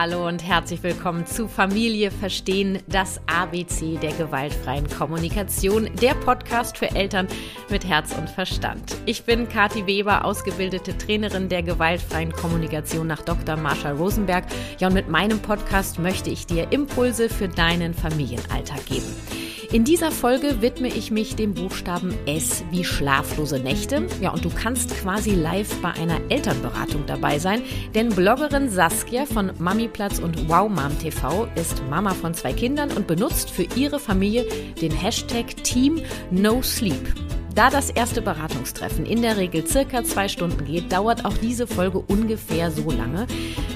[0.00, 6.90] Hallo und herzlich willkommen zu Familie Verstehen, das ABC der gewaltfreien Kommunikation, der Podcast für
[6.92, 7.28] Eltern
[7.68, 8.96] mit Herz und Verstand.
[9.04, 13.56] Ich bin Kathi Weber, ausgebildete Trainerin der gewaltfreien Kommunikation nach Dr.
[13.58, 14.46] Marshall Rosenberg.
[14.78, 19.49] Ja, und mit meinem Podcast möchte ich dir Impulse für deinen Familienalltag geben.
[19.72, 24.08] In dieser Folge widme ich mich dem Buchstaben S wie schlaflose Nächte.
[24.20, 27.62] Ja, und du kannst quasi live bei einer Elternberatung dabei sein,
[27.94, 33.06] denn Bloggerin Saskia von Mamiplatz und Wow Mom TV ist Mama von zwei Kindern und
[33.06, 34.44] benutzt für ihre Familie
[34.82, 36.02] den Hashtag Team
[36.32, 37.14] No Sleep.
[37.60, 41.98] Da das erste Beratungstreffen in der Regel circa zwei Stunden geht, dauert auch diese Folge
[41.98, 43.26] ungefähr so lange.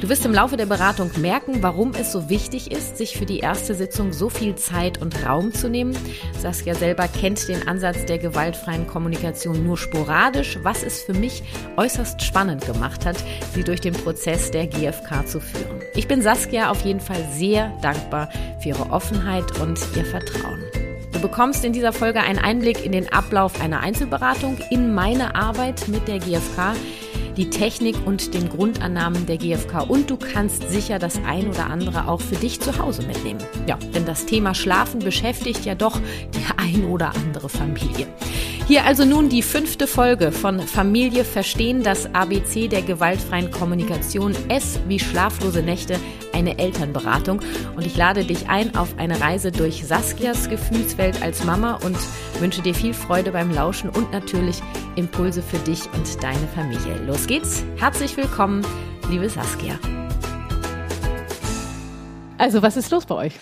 [0.01, 3.41] Du wirst im Laufe der Beratung merken, warum es so wichtig ist, sich für die
[3.41, 5.95] erste Sitzung so viel Zeit und Raum zu nehmen.
[6.41, 11.43] Saskia selber kennt den Ansatz der gewaltfreien Kommunikation nur sporadisch, was es für mich
[11.77, 15.83] äußerst spannend gemacht hat, sie durch den Prozess der GfK zu führen.
[15.95, 20.65] Ich bin Saskia auf jeden Fall sehr dankbar für ihre Offenheit und ihr Vertrauen
[21.25, 26.07] bekommst in dieser Folge einen Einblick in den Ablauf einer Einzelberatung, in meine Arbeit mit
[26.07, 26.75] der GfK,
[27.39, 32.09] die Technik und den Grundannahmen der GfK und du kannst sicher das ein oder andere
[32.09, 33.41] auch für dich zu Hause mitnehmen.
[33.67, 35.99] Ja, denn das Thema Schlafen beschäftigt ja doch
[36.35, 38.07] die ein oder andere Familie.
[38.67, 44.81] Hier also nun die fünfte Folge von Familie verstehen, das ABC der gewaltfreien Kommunikation, S
[44.89, 46.01] wie schlaflose Nächte,
[46.33, 47.41] eine Elternberatung.
[47.77, 51.99] Und ich lade dich ein auf eine Reise durch Saskias Gefühlswelt als Mama und
[52.41, 54.63] wünsche dir viel Freude beim Lauschen und natürlich
[54.97, 56.97] Impulse für dich und deine Familie.
[57.07, 57.63] Los geht's.
[57.77, 58.67] Herzlich willkommen,
[59.11, 59.79] liebe Saskia.
[62.39, 63.35] Also, was ist los bei euch?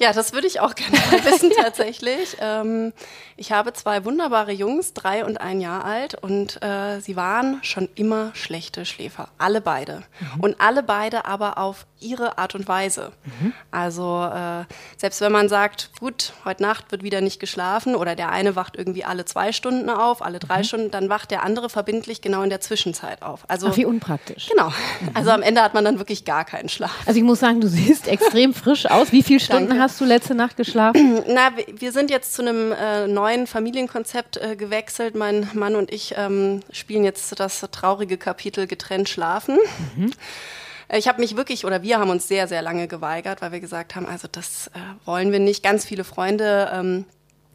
[0.00, 2.36] Ja, das würde ich auch gerne wissen tatsächlich.
[2.40, 2.92] Ähm,
[3.36, 7.88] ich habe zwei wunderbare Jungs, drei und ein Jahr alt, und äh, sie waren schon
[7.94, 10.02] immer schlechte Schläfer, alle beide.
[10.18, 10.40] Mhm.
[10.40, 13.12] Und alle beide aber auf ihre Art und Weise.
[13.24, 13.52] Mhm.
[13.70, 14.64] Also äh,
[14.96, 18.76] selbst wenn man sagt, gut, heute Nacht wird wieder nicht geschlafen oder der eine wacht
[18.76, 20.64] irgendwie alle zwei Stunden auf, alle drei mhm.
[20.64, 23.44] Stunden, dann wacht der andere verbindlich genau in der Zwischenzeit auf.
[23.48, 24.48] Also Ach, wie unpraktisch.
[24.48, 24.68] Genau.
[24.68, 25.10] Mhm.
[25.14, 26.96] Also am Ende hat man dann wirklich gar keinen Schlaf.
[27.06, 29.12] Also ich muss sagen, du siehst extrem frisch aus.
[29.12, 29.82] Wie viele Stunden Danke.
[29.82, 31.22] hast du letzte Nacht geschlafen?
[31.28, 35.14] Na, wir sind jetzt zu einem äh, neuen Familienkonzept äh, gewechselt.
[35.14, 39.58] Mein Mann und ich ähm, spielen jetzt das traurige Kapitel getrennt schlafen.
[39.96, 40.12] Mhm.
[40.92, 43.94] Ich habe mich wirklich, oder wir haben uns sehr, sehr lange geweigert, weil wir gesagt
[43.94, 45.62] haben, also das äh, wollen wir nicht.
[45.62, 47.04] Ganz viele Freunde ähm,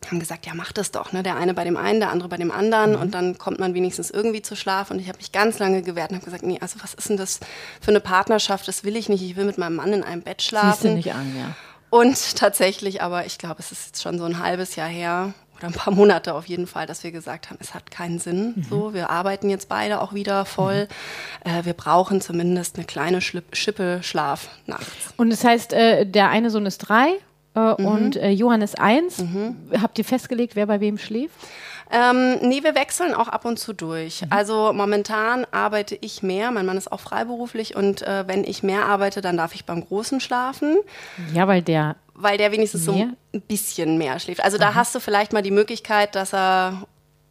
[0.08, 1.12] haben gesagt, ja, mach das doch.
[1.12, 1.24] Ne?
[1.24, 2.92] Der eine bei dem einen, der andere bei dem anderen.
[2.92, 3.02] Mhm.
[3.02, 4.90] Und dann kommt man wenigstens irgendwie zu Schlaf.
[4.90, 7.18] Und ich habe mich ganz lange gewehrt und habe gesagt, nee, also was ist denn
[7.18, 7.40] das
[7.82, 8.68] für eine Partnerschaft?
[8.68, 9.22] Das will ich nicht.
[9.22, 10.72] Ich will mit meinem Mann in einem Bett schlafen.
[10.72, 11.56] Siehst du nicht an, ja.
[11.90, 15.68] Und tatsächlich, aber ich glaube, es ist jetzt schon so ein halbes Jahr her, oder
[15.68, 18.54] ein paar Monate auf jeden Fall, dass wir gesagt haben, es hat keinen Sinn.
[18.56, 18.64] Mhm.
[18.70, 20.88] So, wir arbeiten jetzt beide auch wieder voll.
[21.46, 21.52] Mhm.
[21.52, 25.14] Äh, wir brauchen zumindest eine kleine Schlipp, Schippe Schlaf nachts.
[25.18, 27.14] Und das heißt, äh, der eine Sohn ist drei
[27.56, 27.86] äh, mhm.
[27.88, 29.20] und äh, Johannes eins.
[29.20, 29.56] Mhm.
[29.82, 31.36] Habt ihr festgelegt, wer bei wem schläft?
[31.92, 34.22] Ähm, nee, wir wechseln auch ab und zu durch.
[34.22, 34.28] Mhm.
[34.32, 38.86] Also momentan arbeite ich mehr, mein Mann ist auch freiberuflich und äh, wenn ich mehr
[38.86, 40.78] arbeite, dann darf ich beim Großen schlafen.
[41.34, 43.10] Ja, weil der weil der wenigstens mehr?
[43.32, 44.44] so ein bisschen mehr schläft.
[44.44, 46.86] Also da hast du vielleicht mal die Möglichkeit, dass er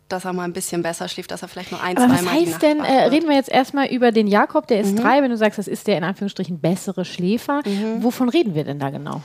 [0.09, 2.31] dass er mal ein bisschen besser schläft, dass er vielleicht nur ein, zwei Mal Was
[2.31, 4.97] heißt denn, äh, reden wir jetzt erstmal über den Jakob, der ist mhm.
[4.97, 7.63] drei, wenn du sagst, das ist der in Anführungsstrichen bessere Schläfer.
[7.65, 8.03] Mhm.
[8.03, 9.23] Wovon reden wir denn da genau?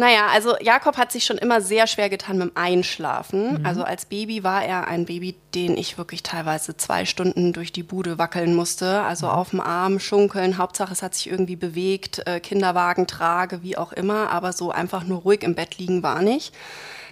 [0.00, 3.58] Naja, also Jakob hat sich schon immer sehr schwer getan mit dem Einschlafen.
[3.58, 3.66] Mhm.
[3.66, 7.82] Also als Baby war er ein Baby, den ich wirklich teilweise zwei Stunden durch die
[7.82, 9.02] Bude wackeln musste.
[9.02, 9.32] Also mhm.
[9.32, 10.56] auf dem Arm schunkeln.
[10.56, 12.22] Hauptsache, es hat sich irgendwie bewegt.
[12.28, 14.30] Äh, Kinderwagen trage, wie auch immer.
[14.30, 16.54] Aber so einfach nur ruhig im Bett liegen war nicht.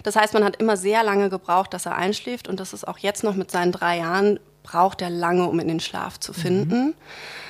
[0.03, 2.47] Das heißt, man hat immer sehr lange gebraucht, dass er einschläft.
[2.47, 5.67] Und das ist auch jetzt noch mit seinen drei Jahren, braucht er lange, um in
[5.67, 6.85] den Schlaf zu finden.
[6.85, 6.93] Mhm.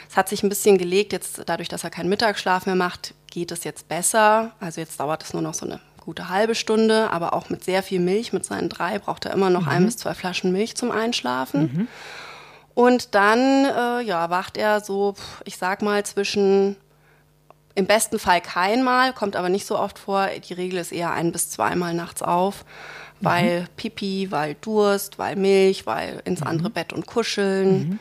[0.09, 3.51] Es hat sich ein bisschen gelegt, jetzt dadurch, dass er keinen Mittagsschlaf mehr macht, geht
[3.51, 4.53] es jetzt besser.
[4.59, 7.83] Also jetzt dauert es nur noch so eine gute halbe Stunde, aber auch mit sehr
[7.83, 8.33] viel Milch.
[8.33, 9.69] Mit seinen drei braucht er immer noch mhm.
[9.69, 11.61] ein bis zwei Flaschen Milch zum Einschlafen.
[11.61, 11.87] Mhm.
[12.73, 15.13] Und dann äh, ja, wacht er so,
[15.45, 16.77] ich sag mal, zwischen
[17.75, 20.27] im besten Fall keinmal, kommt aber nicht so oft vor.
[20.49, 22.65] Die Regel ist eher ein bis zweimal nachts auf,
[23.21, 23.67] weil mhm.
[23.75, 26.47] Pipi, weil Durst, weil Milch, weil ins mhm.
[26.47, 27.69] andere Bett und kuscheln.
[27.77, 27.99] Mhm.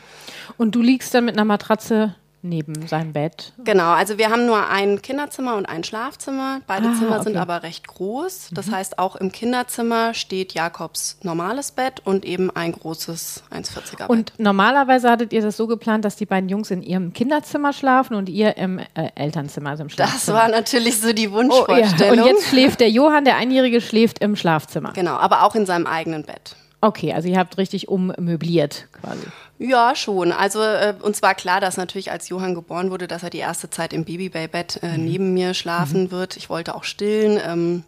[0.57, 3.53] Und du liegst dann mit einer Matratze neben seinem Bett.
[3.63, 6.61] Genau, also wir haben nur ein Kinderzimmer und ein Schlafzimmer.
[6.67, 7.23] Beide ah, Zimmer okay.
[7.23, 8.49] sind aber recht groß.
[8.53, 8.75] Das mhm.
[8.75, 14.09] heißt, auch im Kinderzimmer steht Jakobs normales Bett und eben ein großes 1,40er Bett.
[14.09, 18.15] Und normalerweise hattet ihr das so geplant, dass die beiden Jungs in ihrem Kinderzimmer schlafen
[18.15, 20.37] und ihr im äh, Elternzimmer, also im Schlafzimmer.
[20.37, 22.13] Das war natürlich so die Wunschvorstellung.
[22.13, 22.23] Oh, ja.
[22.23, 24.93] Und jetzt schläft der Johann, der Einjährige, schläft im Schlafzimmer.
[24.93, 26.55] Genau, aber auch in seinem eigenen Bett.
[26.79, 29.25] Okay, also ihr habt richtig ummöbliert quasi.
[29.59, 30.31] Ja, schon.
[30.31, 33.69] Also äh, uns war klar, dass natürlich als Johann geboren wurde, dass er die erste
[33.69, 35.05] Zeit im Babybellbett äh, mhm.
[35.05, 36.11] neben mir schlafen mhm.
[36.11, 36.37] wird.
[36.37, 37.39] Ich wollte auch stillen.
[37.43, 37.83] Ähm,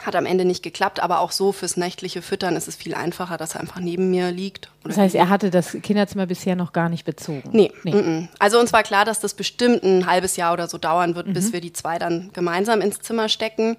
[0.00, 3.36] hat am Ende nicht geklappt, aber auch so fürs nächtliche Füttern ist es viel einfacher,
[3.36, 4.70] dass er einfach neben mir liegt.
[4.84, 7.50] Das heißt, er hatte das Kinderzimmer bisher noch gar nicht bezogen?
[7.52, 7.72] Nee.
[7.82, 7.90] nee.
[7.90, 8.28] M -m.
[8.38, 11.32] Also uns war klar, dass das bestimmt ein halbes Jahr oder so dauern wird, mhm.
[11.32, 13.76] bis wir die zwei dann gemeinsam ins Zimmer stecken.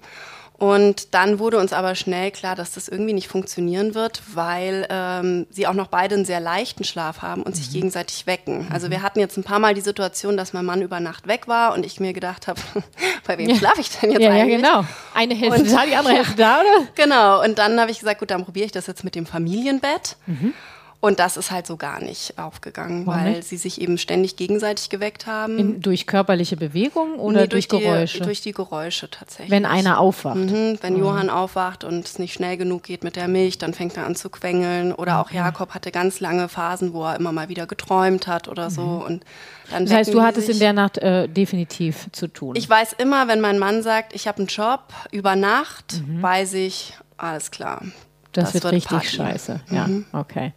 [0.62, 5.44] Und dann wurde uns aber schnell klar, dass das irgendwie nicht funktionieren wird, weil ähm,
[5.50, 7.58] sie auch noch beide einen sehr leichten Schlaf haben und mhm.
[7.58, 8.68] sich gegenseitig wecken.
[8.70, 11.48] Also wir hatten jetzt ein paar Mal die Situation, dass mein Mann über Nacht weg
[11.48, 12.60] war und ich mir gedacht habe,
[13.26, 13.56] bei wem ja.
[13.56, 14.62] schlafe ich denn jetzt ja, eigentlich?
[14.62, 14.88] Ja, genau.
[15.14, 16.86] Eine Hälfte und, da, die andere Hälfte da, oder?
[16.94, 17.42] Genau.
[17.42, 20.14] Und dann habe ich gesagt, gut, dann probiere ich das jetzt mit dem Familienbett.
[20.26, 20.54] Mhm.
[21.02, 23.48] Und das ist halt so gar nicht aufgegangen, Warum weil nicht?
[23.48, 25.58] sie sich eben ständig gegenseitig geweckt haben.
[25.58, 28.18] In, durch körperliche Bewegung oder nee, durch, durch, Geräusche?
[28.18, 29.50] Die, durch die Geräusche tatsächlich.
[29.50, 30.36] Wenn einer aufwacht.
[30.36, 31.00] Mhm, wenn mhm.
[31.00, 34.14] Johann aufwacht und es nicht schnell genug geht mit der Milch, dann fängt er an
[34.14, 34.92] zu quengeln.
[34.92, 38.70] Oder auch Jakob hatte ganz lange Phasen, wo er immer mal wieder geträumt hat oder
[38.70, 38.82] so.
[38.82, 39.02] Mhm.
[39.02, 39.24] Und
[39.72, 42.54] dann das heißt, du hattest in der Nacht äh, definitiv zu tun.
[42.54, 46.22] Ich weiß immer, wenn mein Mann sagt, ich habe einen Job über Nacht, mhm.
[46.22, 47.82] weiß ich, alles klar
[48.32, 49.16] das, das wird, wird, richtig Party.
[49.16, 49.60] scheiße.
[49.70, 50.06] Ja, mhm.
[50.12, 50.52] okay.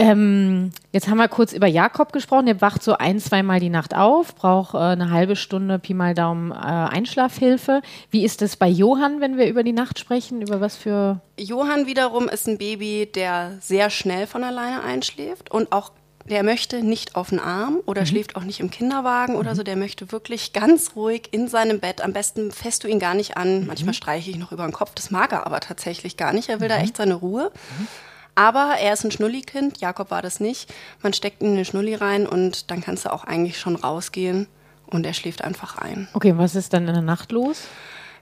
[0.00, 2.46] Ähm, jetzt haben wir kurz über Jakob gesprochen.
[2.46, 6.14] Der wacht so ein, zweimal die Nacht auf, braucht äh, eine halbe Stunde Pi mal
[6.14, 7.82] Daumen äh, Einschlafhilfe.
[8.10, 10.40] Wie ist es bei Johann, wenn wir über die Nacht sprechen?
[10.40, 11.20] Über was für.
[11.38, 15.92] Johann wiederum ist ein Baby, der sehr schnell von alleine einschläft und auch
[16.28, 18.06] der möchte nicht auf den Arm oder mhm.
[18.06, 19.38] schläft auch nicht im Kinderwagen mhm.
[19.38, 19.62] oder so.
[19.62, 22.02] Der möchte wirklich ganz ruhig in seinem Bett.
[22.02, 23.60] Am besten fässt du ihn gar nicht an.
[23.60, 23.66] Mhm.
[23.66, 24.92] Manchmal streiche ich noch über den Kopf.
[24.94, 26.48] Das mag er aber tatsächlich gar nicht.
[26.48, 26.84] Er will da mhm.
[26.84, 27.50] echt seine Ruhe.
[27.78, 27.88] Mhm.
[28.34, 29.80] Aber er ist ein Schnulli-Kind.
[29.80, 30.72] Jakob war das nicht.
[31.02, 34.46] Man steckt ihn in eine Schnulli rein und dann kannst du auch eigentlich schon rausgehen
[34.86, 36.08] und er schläft einfach ein.
[36.14, 37.62] Okay, was ist dann in der Nacht los?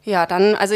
[0.05, 0.75] Ja, dann, also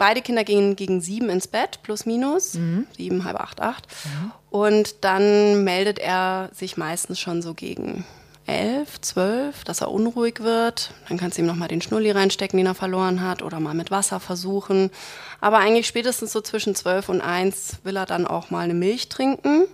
[0.00, 2.86] beide Kinder gehen gegen sieben ins Bett, plus minus, mhm.
[2.96, 3.86] sieben, halb acht, acht.
[4.04, 4.32] Mhm.
[4.48, 8.04] Und dann meldet er sich meistens schon so gegen
[8.46, 10.92] elf, zwölf, dass er unruhig wird.
[11.08, 13.90] Dann kannst du ihm nochmal den Schnulli reinstecken, den er verloren hat, oder mal mit
[13.90, 14.90] Wasser versuchen.
[15.38, 19.10] Aber eigentlich spätestens so zwischen zwölf und eins will er dann auch mal eine Milch
[19.10, 19.66] trinken.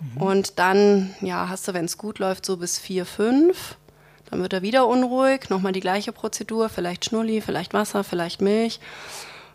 [0.00, 0.22] Mhm.
[0.22, 3.76] Und dann, ja, hast du, wenn es gut läuft, so bis vier, fünf.
[4.30, 8.78] Dann wird er wieder unruhig, nochmal die gleiche Prozedur, vielleicht Schnulli, vielleicht Wasser, vielleicht Milch.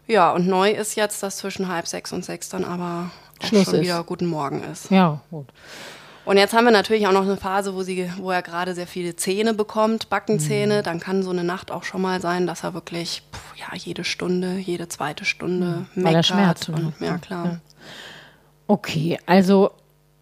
[0.08, 3.12] Ja, und neu ist jetzt, dass zwischen halb sechs und sechs dann aber
[3.42, 3.82] Schluss schon ist.
[3.82, 4.92] wieder Guten Morgen ist.
[4.92, 5.48] Ja, gut.
[6.26, 8.88] Und jetzt haben wir natürlich auch noch eine Phase, wo, sie, wo er gerade sehr
[8.88, 10.80] viele Zähne bekommt, Backenzähne.
[10.80, 10.84] Mhm.
[10.84, 14.04] Dann kann so eine Nacht auch schon mal sein, dass er wirklich pff, ja, jede
[14.04, 16.04] Stunde, jede zweite Stunde mhm.
[16.04, 17.46] Weil er Schmerzen und, Ja, klar.
[17.46, 17.60] Ja.
[18.68, 19.72] Okay, also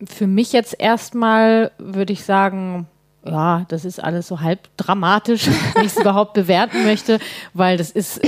[0.05, 2.87] für mich jetzt erstmal würde ich sagen,
[3.25, 7.19] ja, das ist alles so halb dramatisch, wenn ich es überhaupt bewerten möchte,
[7.53, 8.19] weil das ist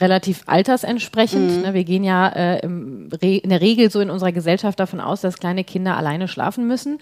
[0.00, 1.56] relativ altersentsprechend.
[1.56, 1.62] Mhm.
[1.62, 1.74] Ne?
[1.74, 3.10] Wir gehen ja äh, in
[3.50, 6.98] der Regel so in unserer Gesellschaft davon aus, dass kleine Kinder alleine schlafen müssen.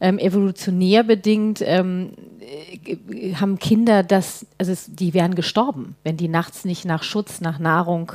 [0.00, 6.28] Ähm, evolutionär bedingt ähm, äh, haben Kinder das, also es, die wären gestorben, wenn die
[6.28, 8.12] nachts nicht nach Schutz, nach Nahrung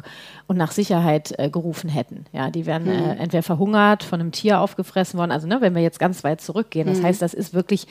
[0.48, 2.26] und nach Sicherheit äh, gerufen hätten.
[2.32, 3.04] Ja, die wären äh, mhm.
[3.04, 5.32] äh, entweder verhungert, von einem Tier aufgefressen worden.
[5.32, 7.04] Also ne, wenn wir jetzt ganz weit zurückgehen, das mhm.
[7.04, 7.86] heißt, das ist wirklich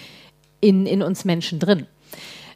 [0.61, 1.87] in, in uns Menschen drin.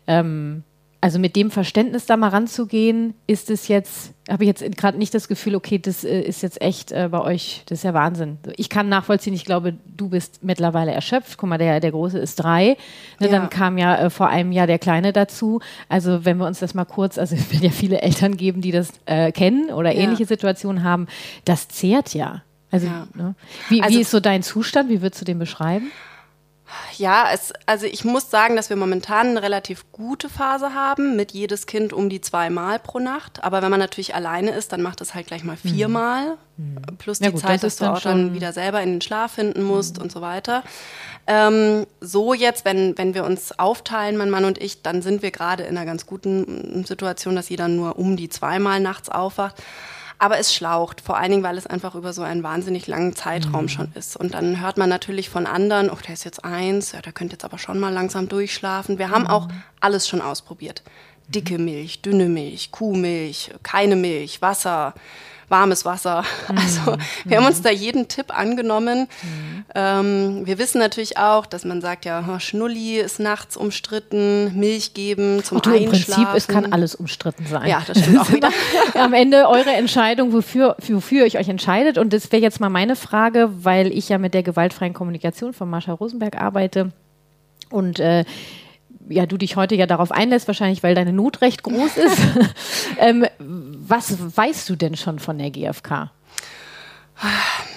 [0.06, 0.62] Ähm,
[1.00, 5.14] also mit dem Verständnis da mal ranzugehen, ist es jetzt, habe ich jetzt gerade nicht
[5.14, 8.38] das Gefühl, okay, das äh, ist jetzt echt äh, bei euch, das ist ja Wahnsinn.
[8.56, 11.38] Ich kann nachvollziehen, ich glaube, du bist mittlerweile erschöpft.
[11.38, 12.76] Guck mal, der, der Große ist drei.
[13.20, 13.28] Ne, ja.
[13.28, 15.60] Dann kam ja äh, vor einem Jahr der Kleine dazu.
[15.88, 18.72] Also wenn wir uns das mal kurz, also es wird ja viele Eltern geben, die
[18.72, 20.00] das äh, kennen oder ja.
[20.00, 21.06] ähnliche Situationen haben,
[21.44, 22.42] das zehrt ja.
[22.70, 23.06] Also, ja.
[23.14, 23.34] Ne?
[23.68, 24.90] Wie, also, wie ist so dein Zustand?
[24.90, 25.90] Wie würdest du den beschreiben?
[26.96, 31.32] Ja, es, also ich muss sagen, dass wir momentan eine relativ gute Phase haben, mit
[31.32, 33.44] jedes Kind um die zweimal pro Nacht.
[33.44, 36.36] Aber wenn man natürlich alleine ist, dann macht es halt gleich mal viermal.
[36.56, 36.96] Mhm.
[36.98, 39.32] Plus die ja gut, Zeit, das dass du auch dann wieder selber in den Schlaf
[39.32, 40.04] finden musst mhm.
[40.04, 40.64] und so weiter.
[41.26, 45.30] Ähm, so jetzt, wenn, wenn wir uns aufteilen, mein Mann und ich, dann sind wir
[45.30, 49.62] gerade in einer ganz guten Situation, dass jeder nur um die zweimal nachts aufwacht.
[50.18, 53.62] Aber es schlaucht, vor allen Dingen, weil es einfach über so einen wahnsinnig langen Zeitraum
[53.62, 53.68] mhm.
[53.68, 54.16] schon ist.
[54.16, 57.34] Und dann hört man natürlich von anderen, oh, der ist jetzt eins, ja, der könnte
[57.34, 58.98] jetzt aber schon mal langsam durchschlafen.
[58.98, 59.30] Wir haben mhm.
[59.30, 59.48] auch
[59.80, 60.82] alles schon ausprobiert.
[61.28, 64.94] Dicke Milch, dünne Milch, Kuhmilch, keine Milch, Wasser
[65.48, 66.24] warmes Wasser.
[66.48, 66.58] Mhm.
[66.58, 69.08] Also wir haben uns da jeden Tipp angenommen.
[69.22, 69.64] Mhm.
[69.74, 75.42] Ähm, wir wissen natürlich auch, dass man sagt, ja, Schnulli ist nachts umstritten, Milch geben
[75.42, 75.84] zum du, Einschlafen.
[75.84, 77.68] Im Prinzip, es kann alles umstritten sein.
[77.68, 78.50] Ja, das stimmt auch wieder.
[78.94, 81.98] Am Ende eure Entscheidung, wofür, wofür ihr euch entscheidet.
[81.98, 85.68] Und das wäre jetzt mal meine Frage, weil ich ja mit der gewaltfreien Kommunikation von
[85.68, 86.92] Marsha Rosenberg arbeite.
[87.70, 88.24] Und äh,
[89.08, 92.18] ja, du dich heute ja darauf einlässt, wahrscheinlich weil deine Not recht groß ist.
[92.98, 96.10] ähm, was weißt du denn schon von der GfK?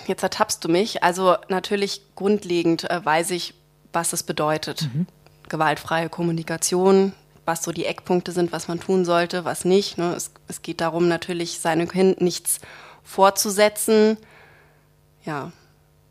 [0.07, 1.03] jetzt ertappst du mich.
[1.03, 3.53] Also natürlich grundlegend äh, weiß ich,
[3.93, 4.89] was es bedeutet.
[4.93, 5.07] Mhm.
[5.47, 7.13] Gewaltfreie Kommunikation,
[7.45, 9.97] was so die Eckpunkte sind, was man tun sollte, was nicht.
[9.97, 10.13] Ne?
[10.15, 12.59] Es, es geht darum, natürlich seinem Kind nichts
[13.03, 14.17] vorzusetzen.
[15.25, 15.51] Ja,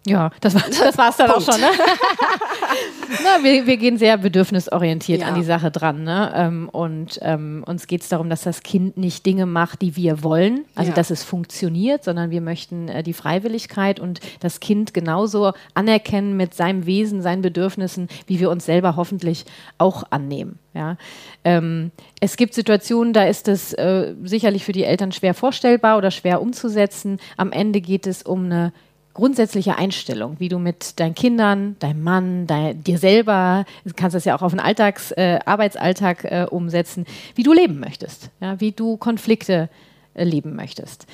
[0.08, 1.60] ja, das, war, das war es dann auch schon.
[1.60, 1.68] Ne?
[3.24, 5.28] Na, wir, wir gehen sehr bedürfnisorientiert ja.
[5.28, 6.04] an die Sache dran.
[6.04, 6.32] Ne?
[6.34, 10.22] Ähm, und ähm, uns geht es darum, dass das Kind nicht Dinge macht, die wir
[10.22, 10.94] wollen, also ja.
[10.94, 16.54] dass es funktioniert, sondern wir möchten äh, die Freiwilligkeit und das Kind genauso anerkennen mit
[16.54, 19.44] seinem Wesen, seinen Bedürfnissen, wie wir uns selber hoffentlich
[19.78, 20.58] auch annehmen.
[20.74, 20.96] Ja?
[21.44, 26.10] Ähm, es gibt Situationen, da ist es äh, sicherlich für die Eltern schwer vorstellbar oder
[26.10, 27.18] schwer umzusetzen.
[27.36, 28.72] Am Ende geht es um eine
[29.18, 34.24] grundsätzliche Einstellung, wie du mit deinen Kindern, deinem Mann, dein, dir selber, du kannst das
[34.24, 38.70] ja auch auf den Alltags, äh, Arbeitsalltag äh, umsetzen, wie du leben möchtest, ja, wie
[38.70, 39.70] du Konflikte
[40.14, 41.08] äh, leben möchtest.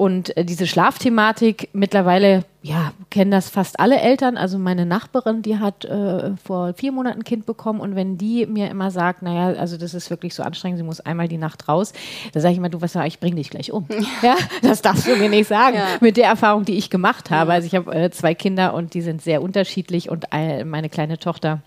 [0.00, 4.38] Und äh, diese Schlafthematik, mittlerweile, ja, kennen das fast alle Eltern.
[4.38, 8.46] Also meine Nachbarin, die hat äh, vor vier Monaten ein Kind bekommen und wenn die
[8.46, 11.68] mir immer sagt, naja, also das ist wirklich so anstrengend, sie muss einmal die Nacht
[11.68, 11.92] raus,
[12.32, 13.86] da sage ich immer, du was ich bring dich gleich um.
[14.22, 15.76] Ja, das darfst du mir nicht sagen.
[15.76, 15.84] Ja.
[16.00, 17.52] Mit der Erfahrung, die ich gemacht habe.
[17.52, 20.28] Also ich habe äh, zwei Kinder und die sind sehr unterschiedlich und
[20.64, 21.60] meine kleine Tochter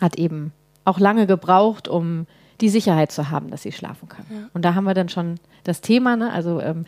[0.00, 0.52] hat eben
[0.84, 2.28] auch lange gebraucht, um
[2.60, 4.24] die Sicherheit zu haben, dass sie schlafen kann.
[4.30, 4.48] Ja.
[4.54, 6.32] Und da haben wir dann schon das Thema, ne?
[6.32, 6.84] also ähm,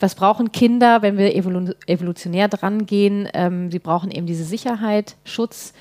[0.00, 3.28] was brauchen Kinder, wenn wir evolu evolutionär dran gehen?
[3.34, 5.72] Ähm, sie brauchen eben diese Sicherheit, Schutz.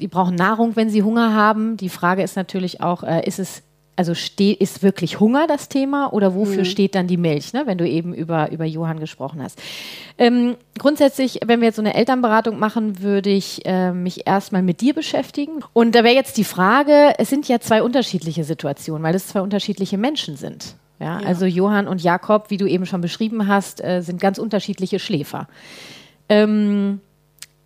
[0.00, 1.76] Die brauchen Nahrung, wenn sie Hunger haben.
[1.76, 3.62] Die Frage ist natürlich auch, äh, ist es
[4.00, 6.64] also steht, ist wirklich Hunger das Thema oder wofür mhm.
[6.64, 9.60] steht dann die Milch, ne, wenn du eben über, über Johann gesprochen hast?
[10.16, 14.80] Ähm, grundsätzlich, wenn wir jetzt so eine Elternberatung machen, würde ich äh, mich erstmal mit
[14.80, 15.62] dir beschäftigen.
[15.74, 19.42] Und da wäre jetzt die Frage, es sind ja zwei unterschiedliche Situationen, weil es zwei
[19.42, 20.76] unterschiedliche Menschen sind.
[21.00, 21.26] Ja, ja.
[21.26, 25.48] Also Johann und Jakob, wie du eben schon beschrieben hast, äh, sind ganz unterschiedliche Schläfer.
[26.28, 27.00] Ähm,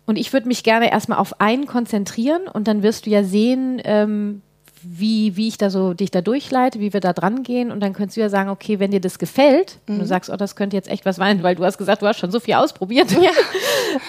[0.05, 3.81] und ich würde mich gerne erstmal auf einen konzentrieren und dann wirst du ja sehen,
[3.83, 4.41] ähm,
[4.87, 7.93] wie, wie ich da so dich da durchleite, wie wir da dran gehen und dann
[7.93, 9.95] könntest du ja sagen, okay, wenn dir das gefällt mhm.
[9.95, 12.07] und du sagst, oh, das könnte jetzt echt was sein, weil du hast gesagt, du
[12.07, 13.11] hast schon so viel ausprobiert.
[13.11, 13.31] Ja.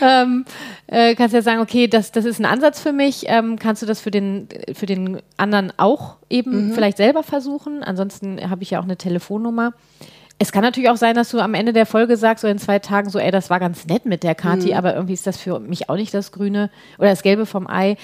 [0.03, 0.45] ähm,
[0.87, 3.25] äh, kannst ja sagen, okay, das, das ist ein Ansatz für mich.
[3.27, 6.73] Ähm, kannst du das für den, für den anderen auch eben mhm.
[6.73, 7.83] vielleicht selber versuchen?
[7.83, 9.73] Ansonsten habe ich ja auch eine Telefonnummer.
[10.39, 12.79] Es kann natürlich auch sein, dass du am Ende der Folge sagst, so in zwei
[12.79, 14.75] Tagen, so, ey, das war ganz nett mit der Kati, mhm.
[14.75, 17.97] aber irgendwie ist das für mich auch nicht das Grüne oder das Gelbe vom Ei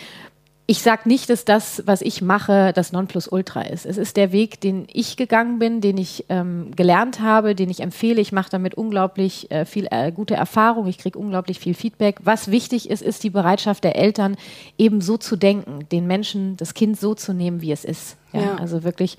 [0.67, 3.85] ich sage nicht, dass das, was ich mache, das Nonplusultra ist.
[3.85, 7.81] Es ist der Weg, den ich gegangen bin, den ich ähm, gelernt habe, den ich
[7.81, 8.21] empfehle.
[8.21, 10.87] Ich mache damit unglaublich äh, viel äh, gute Erfahrung.
[10.87, 12.21] Ich kriege unglaublich viel Feedback.
[12.23, 14.37] Was wichtig ist, ist die Bereitschaft der Eltern,
[14.79, 18.17] eben so zu denken, den Menschen, das Kind so zu nehmen, wie es ist.
[18.33, 18.43] Ja?
[18.43, 18.55] Ja.
[18.57, 19.19] Also wirklich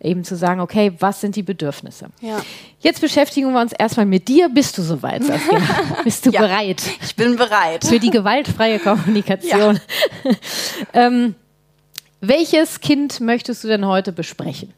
[0.00, 2.08] eben zu sagen, okay, was sind die Bedürfnisse?
[2.20, 2.40] Ja.
[2.80, 4.48] Jetzt beschäftigen wir uns erstmal mit dir.
[4.48, 5.60] Bist du soweit, Saskia?
[6.04, 6.82] Bist du ja, bereit?
[7.02, 7.84] Ich bin bereit.
[7.84, 9.80] Für die gewaltfreie Kommunikation.
[10.24, 10.32] Ja.
[11.06, 11.34] ähm,
[12.20, 14.72] welches Kind möchtest du denn heute besprechen?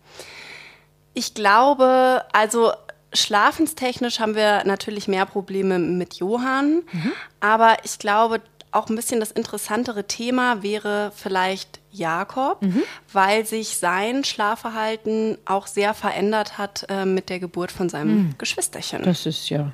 [1.15, 2.73] Ich glaube, also
[3.13, 7.13] schlafenstechnisch haben wir natürlich mehr Probleme mit Johann, mhm.
[7.41, 12.83] aber ich glaube, auch ein bisschen das interessantere Thema wäre vielleicht Jakob, mhm.
[13.13, 18.35] weil sich sein Schlafverhalten auch sehr verändert hat äh, mit der Geburt von seinem mhm.
[18.39, 19.03] Geschwisterchen.
[19.03, 19.73] Das ist ja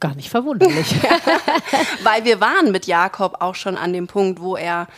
[0.00, 0.94] gar nicht verwunderlich.
[2.02, 4.88] weil wir waren mit Jakob auch schon an dem Punkt, wo er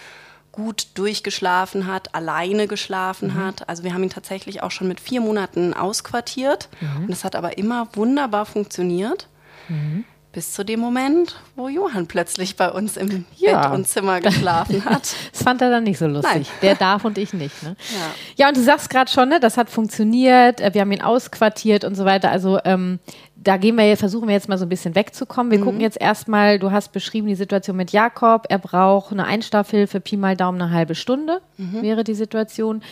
[0.55, 3.35] gut durchgeschlafen hat, alleine geschlafen mhm.
[3.35, 3.69] hat.
[3.69, 6.69] Also wir haben ihn tatsächlich auch schon mit vier Monaten ausquartiert.
[6.81, 7.05] Mhm.
[7.05, 9.29] Und es hat aber immer wunderbar funktioniert.
[9.69, 10.05] Mhm.
[10.35, 13.69] Bis zu dem Moment, wo Johann plötzlich bei uns im ja.
[13.69, 15.15] Bett und Zimmer geschlafen hat.
[15.33, 16.33] das fand er dann nicht so lustig.
[16.35, 16.47] Nein.
[16.61, 17.63] Der darf und ich nicht.
[17.63, 17.77] Ne?
[17.93, 18.45] Ja.
[18.45, 21.85] ja, und du sagst gerade schon, ne, das hat funktioniert, äh, wir haben ihn ausquartiert
[21.85, 22.33] und so weiter.
[22.33, 22.99] Also ähm,
[23.37, 25.53] da gehen wir, versuchen wir jetzt mal so ein bisschen wegzukommen.
[25.53, 25.65] Wir mhm.
[25.65, 28.47] gucken jetzt erstmal, du hast beschrieben die Situation mit Jakob.
[28.49, 31.83] Er braucht eine Einschlafhilfe, Pi mal Daumen eine halbe Stunde mhm.
[31.83, 32.83] wäre die Situation.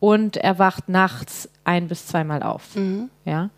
[0.00, 2.74] Und er wacht nachts ein bis zweimal auf.
[2.74, 3.08] Mhm.
[3.24, 3.50] Ja.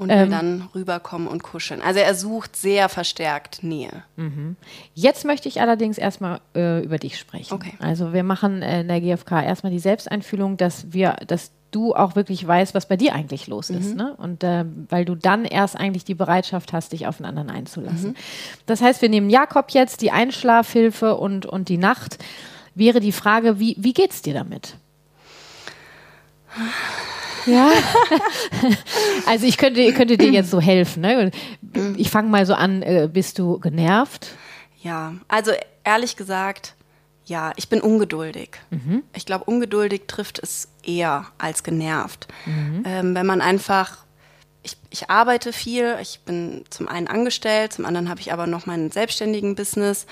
[0.00, 1.82] Und will ähm, dann rüberkommen und kuscheln.
[1.82, 4.02] Also er sucht sehr verstärkt Nähe.
[4.16, 4.56] Mhm.
[4.94, 7.52] Jetzt möchte ich allerdings erstmal äh, über dich sprechen.
[7.52, 7.74] Okay.
[7.80, 12.16] Also wir machen äh, in der GfK erstmal die Selbsteinfühlung, dass wir, dass du auch
[12.16, 13.78] wirklich weißt, was bei dir eigentlich los mhm.
[13.78, 13.94] ist.
[13.94, 14.14] Ne?
[14.16, 18.10] Und äh, weil du dann erst eigentlich die Bereitschaft hast, dich auf den anderen einzulassen.
[18.10, 18.16] Mhm.
[18.66, 22.18] Das heißt, wir nehmen Jakob jetzt, die Einschlafhilfe und, und die Nacht.
[22.74, 24.76] Wäre die Frage, wie, wie es dir damit?
[27.46, 27.70] Ja.
[29.26, 31.02] also ich könnte, könnte dir jetzt so helfen.
[31.02, 31.30] Ne?
[31.96, 34.28] Ich fange mal so an, äh, bist du genervt?
[34.82, 35.52] Ja, also
[35.84, 36.74] ehrlich gesagt,
[37.24, 38.50] ja, ich bin ungeduldig.
[38.70, 39.02] Mhm.
[39.14, 42.28] Ich glaube, ungeduldig trifft es eher als genervt.
[42.46, 42.82] Mhm.
[42.84, 43.98] Ähm, wenn man einfach
[44.62, 45.96] ich, ich arbeite viel.
[46.02, 50.06] Ich bin zum einen angestellt, zum anderen habe ich aber noch meinen selbstständigen Business.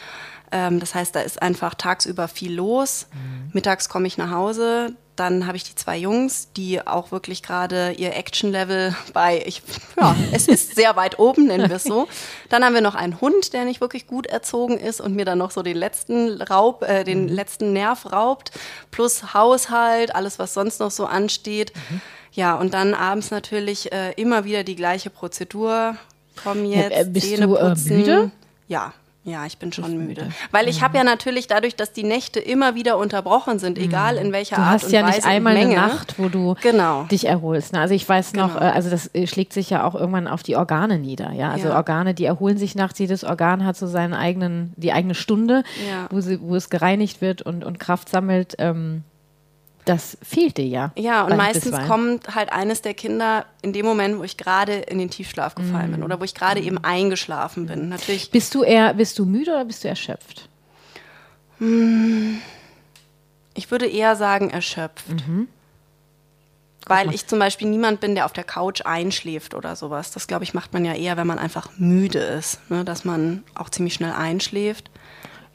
[0.53, 3.07] Ähm, das heißt, da ist einfach tagsüber viel los.
[3.13, 3.51] Mhm.
[3.53, 7.93] Mittags komme ich nach Hause, dann habe ich die zwei Jungs, die auch wirklich gerade
[7.93, 9.63] ihr Action-Level bei, ich,
[10.01, 12.09] ja, es ist sehr weit oben, nennen wir es so.
[12.49, 15.39] Dann haben wir noch einen Hund, der nicht wirklich gut erzogen ist und mir dann
[15.39, 17.29] noch so den letzten Raub, äh, den mhm.
[17.29, 18.53] letzten Nerv raubt,
[18.91, 21.73] plus Haushalt, alles, was sonst noch so ansteht.
[21.75, 22.01] Mhm.
[22.33, 25.97] Ja, und dann abends natürlich äh, immer wieder die gleiche Prozedur.
[26.43, 27.89] Komm jetzt, ja, äh, bist Zähne putzen.
[27.89, 28.31] Du, äh, müde?
[28.69, 28.93] Ja,
[29.29, 30.25] ja, ich bin schon müde.
[30.25, 30.33] müde.
[30.51, 34.33] Weil ich habe ja natürlich dadurch, dass die Nächte immer wieder unterbrochen sind, egal in
[34.33, 34.91] welcher du Art und Weise.
[34.91, 37.05] Du hast ja nicht einmal eine Nacht, wo du genau.
[37.05, 37.73] dich erholst.
[37.73, 37.81] Ne?
[37.81, 38.67] Also ich weiß noch, genau.
[38.67, 41.33] Äh, also das äh, schlägt sich ja auch irgendwann auf die Organe nieder.
[41.33, 41.77] Ja, also ja.
[41.77, 42.99] Organe, die erholen sich nachts.
[42.99, 46.07] Jedes Organ hat so seinen eigenen, die eigene Stunde, ja.
[46.11, 48.55] wo, sie, wo es gereinigt wird und, und Kraft sammelt.
[48.59, 49.05] Ähm,
[49.89, 50.93] das fehlte ja.
[50.97, 54.99] Ja, und meistens kommt halt eines der Kinder in dem Moment, wo ich gerade in
[54.99, 55.95] den Tiefschlaf gefallen mm.
[55.95, 56.65] bin oder wo ich gerade mm.
[56.65, 57.89] eben eingeschlafen bin.
[57.89, 58.31] Natürlich.
[58.31, 60.49] Bist du eher, bist du müde oder bist du erschöpft?
[61.59, 62.35] Mm.
[63.55, 65.09] Ich würde eher sagen erschöpft.
[65.27, 65.49] Mhm.
[66.87, 70.13] Weil ich zum Beispiel niemand bin, der auf der Couch einschläft oder sowas.
[70.13, 72.71] Das, glaube ich, macht man ja eher, wenn man einfach müde ist.
[72.71, 72.85] Ne?
[72.85, 74.91] Dass man auch ziemlich schnell einschläft.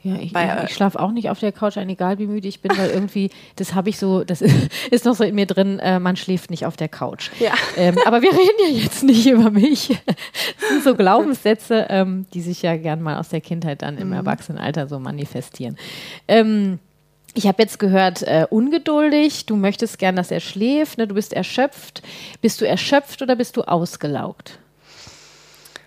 [0.04, 2.60] Ja, ich, ja, ich schlafe auch nicht auf der Couch ein, egal wie müde ich
[2.60, 4.42] bin, weil irgendwie, das habe ich so, das
[4.90, 7.30] ist noch so in mir drin, äh, man schläft nicht auf der Couch.
[7.40, 7.54] Ja.
[7.76, 9.98] Ähm, aber wir reden ja jetzt nicht über mich.
[10.60, 14.08] Das sind so Glaubenssätze, ähm, die sich ja gern mal aus der Kindheit dann im
[14.08, 14.14] mhm.
[14.14, 15.76] Erwachsenenalter so manifestieren.
[16.28, 16.78] Ähm,
[17.34, 21.06] ich habe jetzt gehört, äh, ungeduldig, du möchtest gern, dass er schläft, ne?
[21.06, 22.02] du bist erschöpft.
[22.40, 24.58] Bist du erschöpft oder bist du ausgelaugt?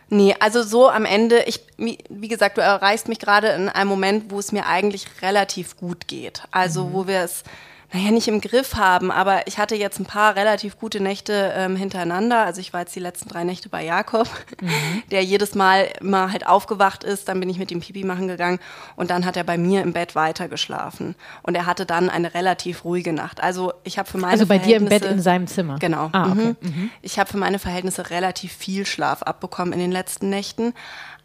[0.09, 4.31] Nee, also so am Ende, ich, wie gesagt, du erreichst mich gerade in einem Moment,
[4.31, 6.43] wo es mir eigentlich relativ gut geht.
[6.51, 6.93] Also mhm.
[6.93, 7.43] wo wir es
[7.93, 11.77] naja, nicht im Griff haben, aber ich hatte jetzt ein paar relativ gute Nächte ähm,
[11.77, 12.43] hintereinander.
[12.43, 14.27] Also ich war jetzt die letzten drei Nächte bei Jakob,
[14.61, 14.69] mhm.
[15.11, 17.29] der jedes Mal immer halt aufgewacht ist.
[17.29, 18.59] Dann bin ich mit ihm Pipi machen gegangen
[18.97, 21.15] und dann hat er bei mir im Bett weitergeschlafen.
[21.43, 23.41] Und er hatte dann eine relativ ruhige Nacht.
[23.41, 25.79] Also ich habe für meine Also bei dir im Bett in seinem Zimmer?
[25.79, 26.09] Genau.
[26.11, 26.55] Ah, okay.
[26.59, 26.69] Mhm.
[26.69, 26.89] Mhm.
[27.01, 30.73] Ich habe für meine Verhältnisse relativ viel Schlaf abbekommen in den letzten Nächten.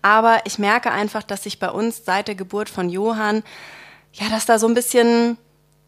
[0.00, 3.42] Aber ich merke einfach, dass sich bei uns seit der Geburt von Johann,
[4.12, 5.38] ja, dass da so ein bisschen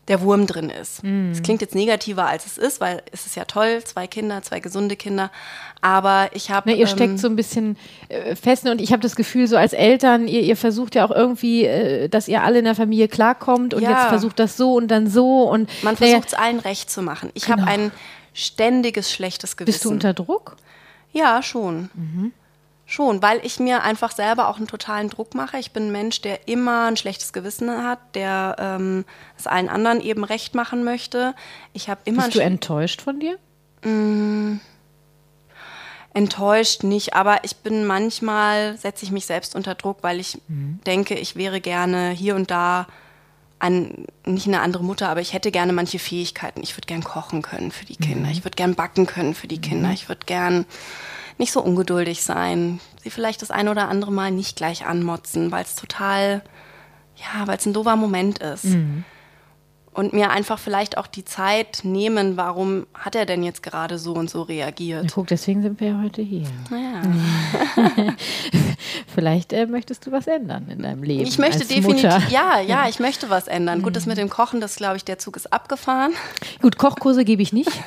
[0.09, 0.99] der Wurm drin ist.
[0.99, 1.43] Es mm.
[1.43, 4.97] klingt jetzt negativer, als es ist, weil es ist ja toll, zwei Kinder, zwei gesunde
[4.97, 5.31] Kinder.
[5.81, 6.73] Aber ich habe.
[6.73, 7.77] ihr steckt ähm, so ein bisschen
[8.09, 11.11] äh, fest und ich habe das Gefühl, so als Eltern, ihr, ihr versucht ja auch
[11.11, 13.91] irgendwie, äh, dass ihr alle in der Familie klarkommt und ja.
[13.91, 15.71] jetzt versucht das so und dann so und.
[15.83, 17.31] Man versucht es allen recht zu machen.
[17.35, 17.63] Ich genau.
[17.63, 17.93] habe ein
[18.35, 19.73] ständiges schlechtes Gewissen.
[19.73, 20.57] Bist du unter Druck?
[21.13, 21.91] Ja, schon.
[21.95, 22.33] Mhm.
[22.87, 25.59] Schon, weil ich mir einfach selber auch einen totalen Druck mache.
[25.59, 29.07] Ich bin ein Mensch, der immer ein schlechtes Gewissen hat, der ähm,
[29.39, 31.35] es allen anderen eben recht machen möchte.
[31.73, 32.25] Ich habe immer.
[32.25, 33.39] Bist du enttäuscht von dir?
[33.85, 34.61] Mm,
[36.13, 40.81] enttäuscht nicht, aber ich bin manchmal setze ich mich selbst unter Druck, weil ich mhm.
[40.87, 42.87] denke, ich wäre gerne hier und da
[43.59, 46.63] ein, nicht eine andere Mutter, aber ich hätte gerne manche Fähigkeiten.
[46.63, 48.27] Ich würde gern kochen können für die Kinder.
[48.27, 48.33] Mhm.
[48.33, 49.89] Ich würde gern backen können für die Kinder.
[49.89, 49.95] Mhm.
[49.95, 50.67] Ich würde gern
[51.39, 55.65] nicht so ungeduldig sein, sie vielleicht das ein oder andere Mal nicht gleich anmotzen, weil
[55.65, 56.43] es total,
[57.17, 58.65] ja, weil es ein doofer Moment ist.
[58.65, 59.05] Mhm.
[59.93, 64.15] Und mir einfach vielleicht auch die Zeit nehmen, warum hat er denn jetzt gerade so
[64.15, 65.05] und so reagiert.
[65.05, 66.49] Ja, guck, deswegen sind wir ja heute hier.
[66.71, 67.03] Ja.
[69.13, 71.23] vielleicht äh, möchtest du was ändern in deinem Leben.
[71.23, 73.83] Ich möchte definitiv, ja, ja, ich möchte was ändern.
[73.83, 76.13] Gut, das mit dem Kochen, das glaube ich, der Zug ist abgefahren.
[76.61, 77.71] Gut, Kochkurse gebe ich nicht.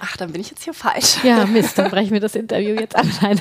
[0.00, 1.22] Ach, dann bin ich jetzt hier falsch.
[1.22, 3.06] Ja, Mist, dann brechen wir das Interview jetzt ab.
[3.20, 3.40] Nein.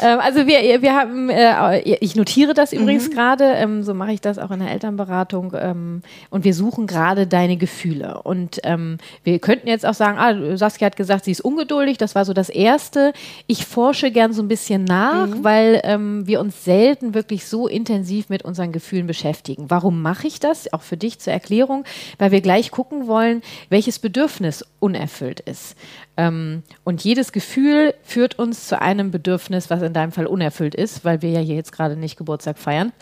[0.00, 3.12] Ähm, also wir, wir haben, äh, ich notiere das übrigens mhm.
[3.12, 7.26] gerade, ähm, so mache ich das auch in der Elternberatung ähm, und wir suchen gerade
[7.26, 8.22] deine Gefühle.
[8.22, 12.14] Und ähm, wir könnten jetzt auch sagen, ah, Saskia hat gesagt, sie ist ungeduldig, das
[12.14, 13.12] war so das Erste.
[13.46, 15.44] Ich forsche gern so ein bisschen nach, mhm.
[15.44, 19.66] weil ähm, wir uns selten wirklich so intensiv mit unseren Gefühlen beschäftigen.
[19.68, 20.72] Warum mache ich das?
[20.72, 21.84] Auch für dich zur Erklärung,
[22.18, 25.76] weil wir gleich gucken wollen, welches Bedürfnis unerfüllt ist.
[26.16, 31.04] Ähm, und jedes Gefühl führt uns zu einem Bedürfnis, was in deinem Fall unerfüllt ist,
[31.04, 32.92] weil wir ja hier jetzt gerade nicht Geburtstag feiern.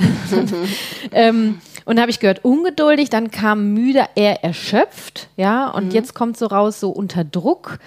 [1.13, 5.91] ähm, und da habe ich gehört, ungeduldig, dann kam müde, eher erschöpft, ja, und mhm.
[5.93, 7.79] jetzt kommt so raus, so unter Druck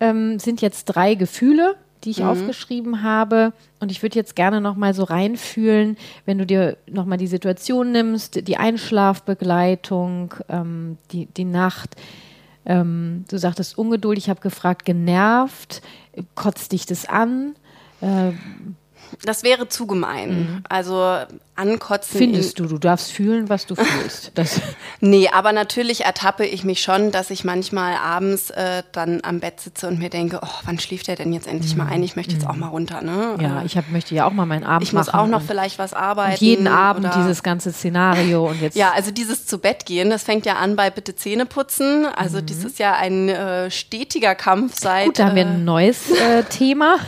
[0.00, 2.28] ähm, sind jetzt drei Gefühle, die ich mhm.
[2.28, 3.52] aufgeschrieben habe.
[3.80, 7.26] Und ich würde jetzt gerne noch mal so reinfühlen, wenn du dir noch mal die
[7.26, 11.96] Situation nimmst, die Einschlafbegleitung, ähm, die, die Nacht,
[12.64, 15.82] ähm, du sagtest ungeduldig, ich habe gefragt, genervt,
[16.34, 17.54] kotzt dich das an?
[18.00, 18.32] Äh,
[19.24, 20.30] Das wäre zu gemein.
[20.30, 20.64] Mhm.
[20.68, 21.18] Also
[21.56, 22.18] ankotzen.
[22.18, 24.32] Findest du, du darfst fühlen, was du fühlst.
[24.36, 24.60] Das
[25.00, 29.60] nee, aber natürlich ertappe ich mich schon, dass ich manchmal abends äh, dann am Bett
[29.60, 31.84] sitze und mir denke, oh, wann schläft der denn jetzt endlich mhm.
[31.84, 32.02] mal ein?
[32.02, 32.60] Ich möchte jetzt auch mhm.
[32.60, 33.00] mal runter.
[33.00, 33.36] Ne?
[33.40, 35.94] Ja, ich hab, möchte ja auch mal meinen Abend Ich muss auch noch vielleicht was
[35.94, 36.44] arbeiten.
[36.44, 38.76] Jeden Abend dieses ganze Szenario und jetzt.
[38.86, 42.04] Ja, also dieses zu Bett gehen, das fängt ja an bei bitte Zähne putzen.
[42.04, 42.46] Also mhm.
[42.46, 45.06] das ist ja ein äh, stetiger Kampf seit.
[45.06, 46.98] Gut, da haben wir ein äh, neues äh, Thema.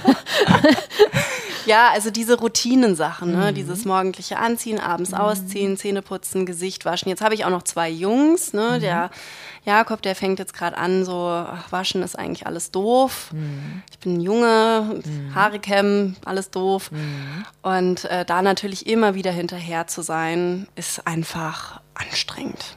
[1.68, 3.50] Ja, also diese Routinensachen, ne?
[3.50, 3.54] Mhm.
[3.54, 5.18] dieses morgendliche Anziehen, abends mhm.
[5.18, 7.08] ausziehen, Zähne putzen, Gesicht waschen.
[7.08, 8.74] Jetzt habe ich auch noch zwei Jungs, ne?
[8.76, 8.80] Mhm.
[8.80, 9.10] Der
[9.64, 13.30] Jakob, der fängt jetzt gerade an, so, ach, waschen ist eigentlich alles doof.
[13.32, 13.82] Mhm.
[13.90, 15.34] Ich bin ein Junge, mhm.
[15.34, 16.90] Haare kämmen, alles doof.
[16.90, 17.44] Mhm.
[17.62, 22.76] Und äh, da natürlich immer wieder hinterher zu sein, ist einfach anstrengend.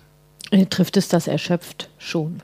[0.69, 2.43] Trifft es das erschöpft schon?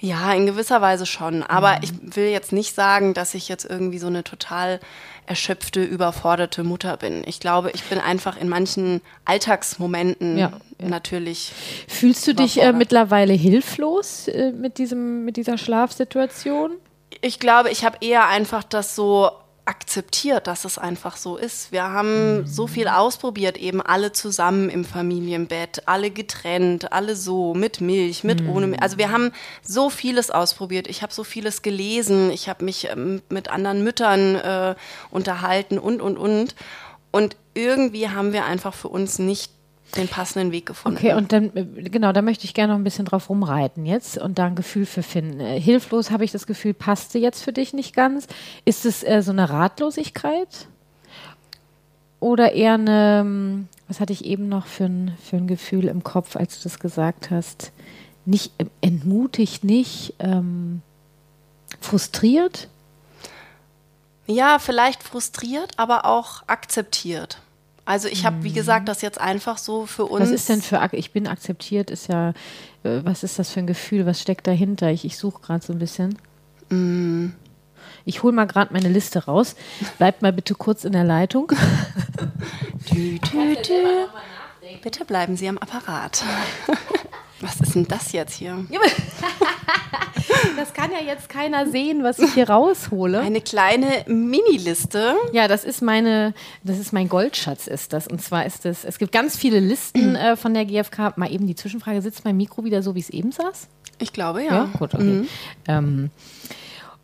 [0.00, 1.42] Ja, in gewisser Weise schon.
[1.42, 4.80] Aber ich will jetzt nicht sagen, dass ich jetzt irgendwie so eine total
[5.26, 7.22] erschöpfte, überforderte Mutter bin.
[7.26, 10.88] Ich glaube, ich bin einfach in manchen Alltagsmomenten ja, ja.
[10.88, 11.52] natürlich.
[11.88, 16.72] Fühlst du dich äh, mittlerweile hilflos äh, mit, diesem, mit dieser Schlafsituation?
[17.20, 19.30] Ich glaube, ich habe eher einfach das so
[19.66, 21.72] akzeptiert, dass es einfach so ist.
[21.72, 22.46] Wir haben mhm.
[22.46, 28.42] so viel ausprobiert, eben alle zusammen im Familienbett, alle getrennt, alle so, mit Milch, mit
[28.42, 28.50] mhm.
[28.50, 28.82] ohne Milch.
[28.82, 30.86] Also wir haben so vieles ausprobiert.
[30.86, 34.74] Ich habe so vieles gelesen, ich habe mich ähm, mit anderen Müttern äh,
[35.10, 36.54] unterhalten und, und, und.
[37.10, 39.53] Und irgendwie haben wir einfach für uns nicht
[39.96, 40.98] den passenden Weg gefunden.
[40.98, 44.18] Okay, und dann, äh, genau, da möchte ich gerne noch ein bisschen drauf rumreiten jetzt
[44.18, 45.40] und da ein Gefühl für finden.
[45.40, 48.26] Äh, hilflos habe ich das Gefühl, passte jetzt für dich nicht ganz.
[48.64, 50.68] Ist es äh, so eine Ratlosigkeit?
[52.20, 56.02] Oder eher eine, ähm, was hatte ich eben noch für ein, für ein Gefühl im
[56.02, 57.72] Kopf, als du das gesagt hast?
[58.24, 60.80] Nicht äh, entmutigt, nicht ähm,
[61.80, 62.68] frustriert?
[64.26, 67.42] Ja, vielleicht frustriert, aber auch akzeptiert.
[67.84, 68.54] Also ich habe, wie mhm.
[68.54, 70.22] gesagt, das jetzt einfach so für uns.
[70.22, 72.30] Was ist denn für, ich bin akzeptiert, ist ja,
[72.82, 74.90] äh, was ist das für ein Gefühl, was steckt dahinter?
[74.90, 76.18] Ich, ich suche gerade so ein bisschen.
[76.70, 77.28] Mm.
[78.06, 79.56] Ich hole mal gerade meine Liste raus.
[79.98, 81.48] Bleibt mal bitte kurz in der Leitung.
[82.86, 83.72] Tü, tü, tü.
[84.82, 86.22] Bitte bleiben Sie am Apparat.
[87.40, 88.64] Was ist denn das jetzt hier?
[90.56, 93.20] das kann ja jetzt keiner sehen, was ich hier raushole.
[93.20, 95.16] Eine kleine Mini-Liste.
[95.32, 98.06] Ja, das ist meine, das ist mein Goldschatz, ist das.
[98.06, 101.16] Und zwar ist es, es gibt ganz viele Listen äh, von der GfK.
[101.16, 103.68] Mal eben die Zwischenfrage: Sitzt mein Mikro wieder so, wie es eben saß?
[103.98, 104.52] Ich glaube, ja.
[104.52, 105.02] Ja, gut, okay.
[105.02, 105.28] Mhm.
[105.68, 106.10] Ähm,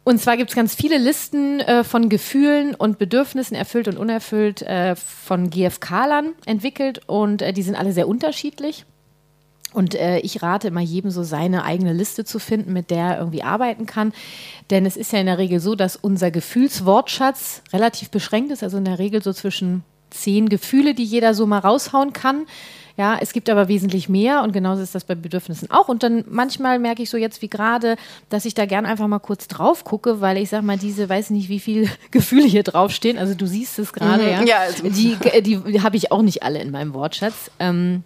[0.02, 4.62] und zwar gibt es ganz viele Listen äh, von Gefühlen und Bedürfnissen, erfüllt und unerfüllt,
[4.62, 8.86] äh, von GfK-Lern entwickelt und äh, die sind alle sehr unterschiedlich.
[9.72, 13.18] Und äh, ich rate immer jedem so seine eigene Liste zu finden, mit der er
[13.18, 14.12] irgendwie arbeiten kann.
[14.70, 18.62] Denn es ist ja in der Regel so, dass unser Gefühlswortschatz relativ beschränkt ist.
[18.62, 22.46] Also in der Regel so zwischen zehn Gefühle, die jeder so mal raushauen kann.
[22.96, 25.88] Ja, es gibt aber wesentlich mehr und genauso ist das bei Bedürfnissen auch.
[25.88, 27.96] Und dann manchmal merke ich so jetzt wie gerade,
[28.28, 31.30] dass ich da gern einfach mal kurz drauf gucke, weil ich sag mal, diese, weiß
[31.30, 33.16] nicht, wie viele Gefühle hier draufstehen.
[33.16, 34.42] Also du siehst es gerade, mhm, ja.
[34.42, 34.82] ja also.
[34.82, 37.50] Die, die, die habe ich auch nicht alle in meinem Wortschatz.
[37.58, 38.02] Ähm,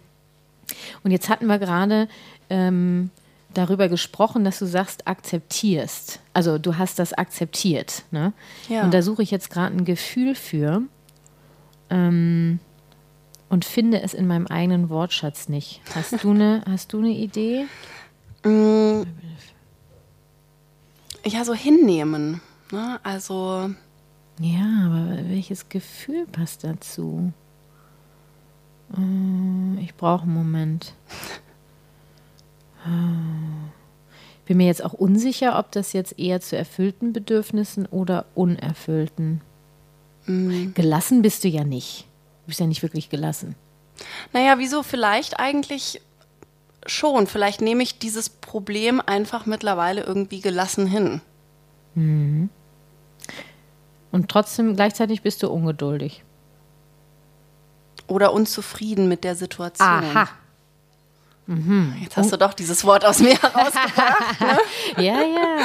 [1.03, 2.07] und jetzt hatten wir gerade
[2.49, 3.11] ähm,
[3.53, 6.19] darüber gesprochen, dass du sagst, akzeptierst.
[6.33, 8.03] Also du hast das akzeptiert.
[8.11, 8.33] Ne?
[8.69, 8.83] Ja.
[8.83, 10.83] Und da suche ich jetzt gerade ein Gefühl für
[11.89, 12.59] ähm,
[13.49, 15.81] und finde es in meinem eigenen Wortschatz nicht.
[15.93, 17.65] Hast du eine, hast du eine Idee?
[18.43, 19.03] Mm.
[21.25, 22.41] Ja, so hinnehmen.
[22.71, 22.99] Ne?
[23.03, 23.71] Also.
[24.39, 27.33] Ja, aber welches Gefühl passt dazu?
[28.93, 30.93] Äh, ich brauche einen Moment.
[32.85, 39.41] Ich bin mir jetzt auch unsicher, ob das jetzt eher zu erfüllten Bedürfnissen oder unerfüllten.
[40.27, 40.73] Mhm.
[40.75, 42.05] Gelassen bist du ja nicht.
[42.43, 43.55] Du bist ja nicht wirklich gelassen.
[44.33, 46.01] Naja, wieso vielleicht eigentlich
[46.85, 47.25] schon?
[47.25, 51.21] Vielleicht nehme ich dieses Problem einfach mittlerweile irgendwie gelassen hin.
[51.95, 52.49] Mhm.
[54.11, 56.23] Und trotzdem gleichzeitig bist du ungeduldig
[58.07, 59.87] oder unzufrieden mit der Situation.
[59.87, 60.27] Aha.
[61.47, 61.95] Mhm.
[62.01, 64.41] Jetzt hast du doch dieses Wort aus mir herausgebracht.
[64.41, 64.57] ne?
[65.03, 65.57] ja, ja.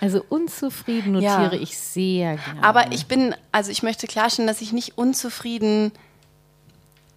[0.00, 1.62] Also unzufrieden notiere ja.
[1.62, 2.62] ich sehr gerne.
[2.62, 6.05] Aber ich bin, also ich möchte klarstellen, dass ich nicht unzufrieden bin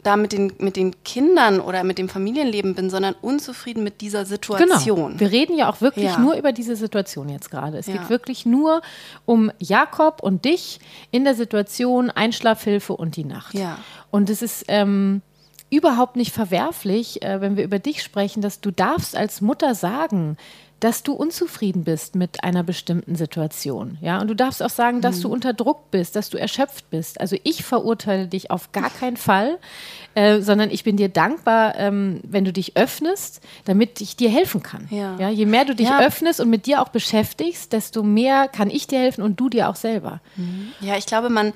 [0.03, 4.25] da mit den, mit den Kindern oder mit dem Familienleben bin, sondern unzufrieden mit dieser
[4.25, 5.09] Situation.
[5.09, 5.19] Genau.
[5.19, 6.19] Wir reden ja auch wirklich ja.
[6.19, 7.77] nur über diese Situation jetzt gerade.
[7.77, 7.93] Es ja.
[7.93, 8.81] geht wirklich nur
[9.25, 10.79] um Jakob und dich
[11.11, 13.53] in der Situation Einschlafhilfe und die Nacht.
[13.53, 13.77] Ja.
[14.09, 15.21] Und es ist ähm,
[15.69, 20.37] überhaupt nicht verwerflich, äh, wenn wir über dich sprechen, dass du darfst als Mutter sagen,
[20.79, 23.97] dass du unzufrieden bist mit einer bestimmten Situation.
[24.01, 25.21] Ja, und du darfst auch sagen, dass mhm.
[25.21, 27.19] du unter Druck bist, dass du erschöpft bist.
[27.19, 29.57] Also ich verurteile dich auf gar keinen Fall,
[30.15, 34.63] äh, sondern ich bin dir dankbar, ähm, wenn du dich öffnest, damit ich dir helfen
[34.63, 34.87] kann.
[34.89, 35.17] Ja.
[35.19, 35.99] ja je mehr du dich ja.
[35.99, 39.69] öffnest und mit dir auch beschäftigst, desto mehr kann ich dir helfen und du dir
[39.69, 40.21] auch selber.
[40.35, 40.69] Mhm.
[40.79, 41.53] Ja, ich glaube, man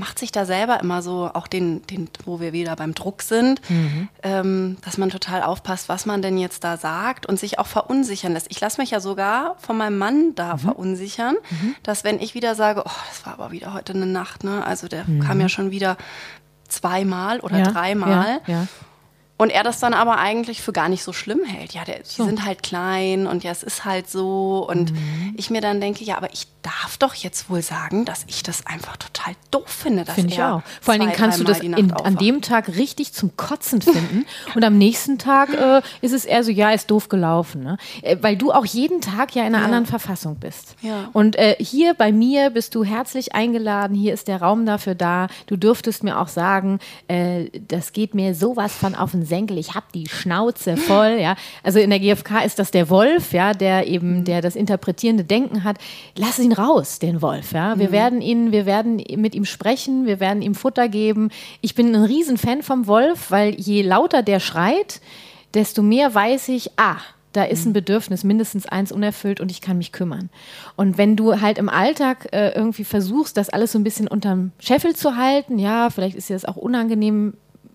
[0.00, 3.60] macht sich da selber immer so, auch den, den wo wir wieder beim Druck sind,
[3.70, 4.08] mhm.
[4.22, 8.32] ähm, dass man total aufpasst, was man denn jetzt da sagt und sich auch verunsichern
[8.32, 8.46] lässt.
[8.50, 10.58] Ich lasse mich ja sogar von meinem Mann da mhm.
[10.60, 11.76] verunsichern, mhm.
[11.82, 14.66] dass wenn ich wieder sage, oh, das war aber wieder heute eine Nacht, ne?
[14.66, 15.20] Also der mhm.
[15.20, 15.98] kam ja schon wieder
[16.66, 18.40] zweimal oder ja, dreimal.
[18.46, 18.66] Ja, ja.
[19.40, 21.72] Und er das dann aber eigentlich für gar nicht so schlimm hält.
[21.72, 22.22] Ja, der, so.
[22.22, 24.66] die sind halt klein und ja, es ist halt so.
[24.68, 25.34] Und mhm.
[25.38, 28.66] ich mir dann denke, ja, aber ich darf doch jetzt wohl sagen, dass ich das
[28.66, 30.04] einfach total doof finde.
[30.04, 30.60] Finde ich auch.
[30.82, 34.62] Vor allen Dingen kannst du das in, an dem Tag richtig zum Kotzen finden und
[34.62, 37.62] am nächsten Tag äh, ist es eher so, ja, ist doof gelaufen.
[37.62, 37.78] Ne?
[38.02, 39.64] Äh, weil du auch jeden Tag ja in einer ja.
[39.64, 40.74] anderen Verfassung bist.
[40.82, 41.08] Ja.
[41.14, 45.28] Und äh, hier bei mir bist du herzlich eingeladen, hier ist der Raum dafür da.
[45.46, 49.74] Du dürftest mir auch sagen, äh, das geht mir sowas von auf den Senkel, ich
[49.74, 51.16] habe die Schnauze voll.
[51.20, 51.36] Ja?
[51.62, 55.64] Also in der GfK ist das der Wolf, ja, der eben, der das interpretierende Denken
[55.64, 55.78] hat.
[56.16, 57.52] Lass ihn ihn raus, den Wolf.
[57.52, 57.78] Ja?
[57.78, 57.92] Wir mhm.
[57.92, 61.30] werden ihn, wir werden mit ihm sprechen, wir werden ihm Futter geben.
[61.60, 65.00] Ich bin ein Riesenfan vom Wolf, weil je lauter der schreit,
[65.54, 66.96] desto mehr weiß ich, ah,
[67.32, 67.74] da ist ein mhm.
[67.74, 70.30] Bedürfnis, mindestens eins unerfüllt und ich kann mich kümmern.
[70.76, 74.50] Und wenn du halt im Alltag äh, irgendwie versuchst, das alles so ein bisschen unterm
[74.58, 77.34] Scheffel zu halten, ja, vielleicht ist dir das auch unangenehm,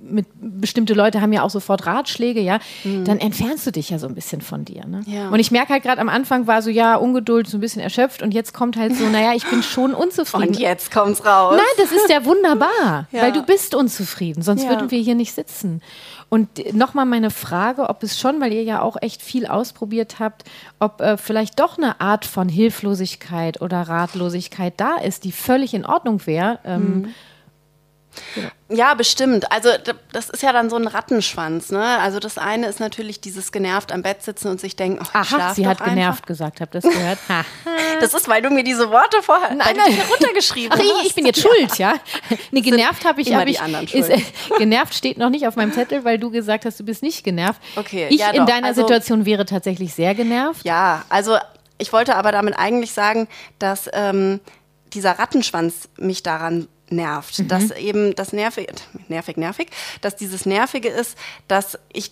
[0.10, 3.06] mit bestimmte Leute haben ja auch sofort Ratschläge, ja, mhm.
[3.06, 4.86] dann entfernst du dich ja so ein bisschen von dir.
[4.86, 5.02] Ne?
[5.08, 5.30] Ja.
[5.30, 8.22] Und ich merke halt gerade am Anfang war so, ja, Ungeduld, so ein bisschen erschöpft
[8.22, 10.50] und jetzt kommt halt so, naja, ich bin schon unzufrieden.
[10.50, 11.56] Und jetzt kommt's raus.
[11.58, 13.22] Nein, das ist ja wunderbar, ja.
[13.22, 14.70] weil du bist unzufrieden, sonst ja.
[14.70, 15.82] würden wir hier nicht sitzen.
[16.30, 20.44] Und nochmal meine Frage, ob es schon, weil ihr ja auch echt viel ausprobiert habt,
[20.80, 25.86] ob äh, vielleicht doch eine Art von Hilflosigkeit oder Ratlosigkeit da ist, die völlig in
[25.86, 26.60] Ordnung wäre.
[26.65, 27.13] Ähm, mhm
[28.67, 29.51] Ja, bestimmt.
[29.51, 29.69] Also
[30.12, 31.69] das ist ja dann so ein Rattenschwanz.
[31.69, 31.84] Ne?
[31.99, 35.54] Also das eine ist natürlich dieses genervt am Bett sitzen und sich denken, oh, Aha,
[35.54, 35.93] sie hat einfach.
[35.93, 37.19] genervt gesagt, habt ihr das gehört?
[37.99, 40.01] das ist, weil du mir diese Worte vorher nein, nein.
[40.10, 41.01] runtergeschrieben Ach, hast.
[41.01, 41.95] Ich, ich bin jetzt schuld, ja?
[42.51, 43.60] Nee, genervt habe ich, hab ich
[43.93, 44.21] ist, äh,
[44.58, 47.62] genervt steht noch nicht auf meinem Zettel, weil du gesagt hast, du bist nicht genervt.
[47.75, 50.65] Okay, ich ja, in deiner also, Situation wäre tatsächlich sehr genervt.
[50.65, 51.38] Ja, also
[51.78, 53.28] ich wollte aber damit eigentlich sagen,
[53.60, 54.39] dass ähm,
[54.93, 57.39] dieser Rattenschwanz mich daran nervt.
[57.39, 57.48] Mhm.
[57.48, 58.67] Dass eben das nervig,
[59.08, 59.67] nervig, nervig,
[60.02, 61.17] dass dieses Nervige ist,
[61.48, 62.12] dass ich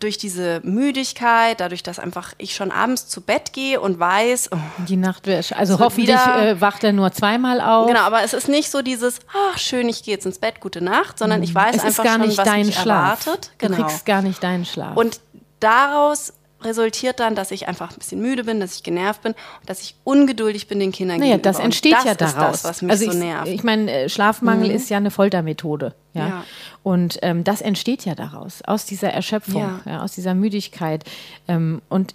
[0.00, 4.56] durch diese Müdigkeit, dadurch, dass einfach ich schon abends zu Bett gehe und weiß, oh,
[4.88, 7.86] die Nacht also hoffentlich wieder, äh, wacht er nur zweimal auf.
[7.86, 10.82] Genau, aber es ist nicht so dieses, ach schön, ich gehe jetzt ins Bett, gute
[10.82, 13.26] Nacht, sondern ich weiß es einfach schon, was mich Schlaf.
[13.26, 13.52] erwartet.
[13.58, 13.76] Genau.
[13.76, 14.96] Du kriegst gar nicht deinen Schlaf.
[14.96, 15.20] Und
[15.60, 16.32] daraus
[16.64, 19.34] resultiert dann, dass ich einfach ein bisschen müde bin, dass ich genervt bin
[19.66, 21.50] dass ich ungeduldig bin den Kindern naja, gegenüber.
[21.50, 22.62] das entsteht das ja daraus.
[22.62, 23.48] Das, was mich also ich, so nervt.
[23.48, 24.74] Ich meine, äh, Schlafmangel mhm.
[24.74, 25.94] ist ja eine Foltermethode.
[26.12, 26.28] Ja?
[26.28, 26.44] ja.
[26.82, 29.80] Und ähm, das entsteht ja daraus, aus dieser Erschöpfung, ja.
[29.84, 31.04] Ja, aus dieser Müdigkeit.
[31.48, 32.14] Ähm, und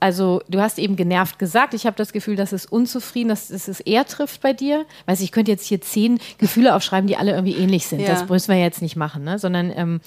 [0.00, 1.74] also du hast eben genervt gesagt.
[1.74, 4.86] Ich habe das Gefühl, dass es unzufrieden, dass, dass es eher trifft bei dir.
[5.06, 8.06] Weiß ich könnte jetzt hier zehn Gefühle aufschreiben, die alle irgendwie ähnlich sind.
[8.06, 9.38] Das müssen wir jetzt nicht machen, ne?
[9.38, 10.00] sondern ähm,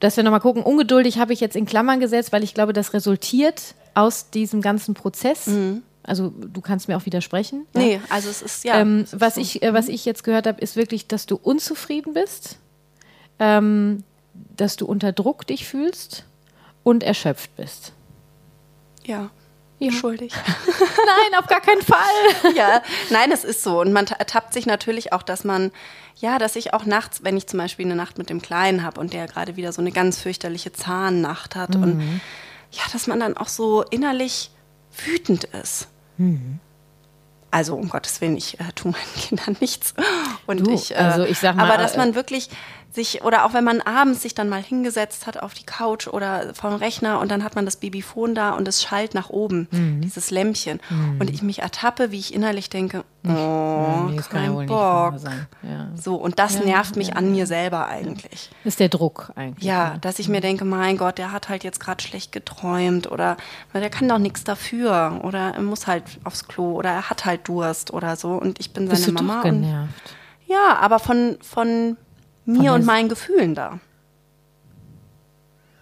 [0.00, 2.92] dass wir nochmal gucken, ungeduldig habe ich jetzt in Klammern gesetzt, weil ich glaube, das
[2.94, 5.46] resultiert aus diesem ganzen Prozess.
[5.46, 5.82] Mhm.
[6.02, 7.66] Also du kannst mir auch widersprechen.
[7.74, 7.80] Ja?
[7.80, 8.80] Nee, also es ist ja.
[8.80, 12.58] Ähm, was, ich, äh, was ich jetzt gehört habe, ist wirklich, dass du unzufrieden bist,
[13.38, 14.04] ähm,
[14.56, 16.24] dass du unter Druck dich fühlst
[16.82, 17.92] und erschöpft bist.
[19.04, 19.30] Ja.
[19.80, 19.92] Ja.
[19.92, 20.32] Schuldig.
[20.66, 22.54] nein, auf gar keinen Fall.
[22.54, 23.80] ja, nein, es ist so.
[23.80, 25.70] Und man ertappt sich natürlich auch, dass man,
[26.20, 29.00] ja, dass ich auch nachts, wenn ich zum Beispiel eine Nacht mit dem Kleinen habe
[29.00, 31.82] und der gerade wieder so eine ganz fürchterliche Zahnnacht hat mhm.
[31.82, 32.20] und
[32.70, 34.50] ja, dass man dann auch so innerlich
[35.06, 35.88] wütend ist.
[36.16, 36.58] Mhm.
[37.50, 39.94] Also um Gottes Willen, ich äh, tue meinen Kindern nichts.
[40.46, 42.50] Und du, ich, äh, also ich sag mal, aber dass man wirklich
[42.90, 46.54] sich, oder auch wenn man abends sich dann mal hingesetzt hat auf die Couch oder
[46.54, 50.00] vom Rechner und dann hat man das Babyphone da und es schallt nach oben, mhm.
[50.00, 50.80] dieses Lämpchen.
[50.88, 51.20] Mhm.
[51.20, 55.14] Und ich mich ertappe, wie ich innerlich denke, oh, nee, kein Bock.
[55.62, 55.88] Ja.
[55.94, 57.14] So, und das ja, nervt mich ja.
[57.16, 58.50] an mir selber eigentlich.
[58.64, 59.64] Ist der Druck eigentlich.
[59.64, 63.36] Ja, dass ich mir denke, mein Gott, der hat halt jetzt gerade schlecht geträumt oder
[63.74, 67.46] der kann doch nichts dafür oder er muss halt aufs Klo oder er hat halt
[67.48, 69.36] Durst oder so und ich bin seine Bist du Mama.
[69.36, 69.92] Doch genervt?
[70.04, 71.98] Und, ja, aber von, von
[72.48, 73.78] mir und meinen Gefühlen da.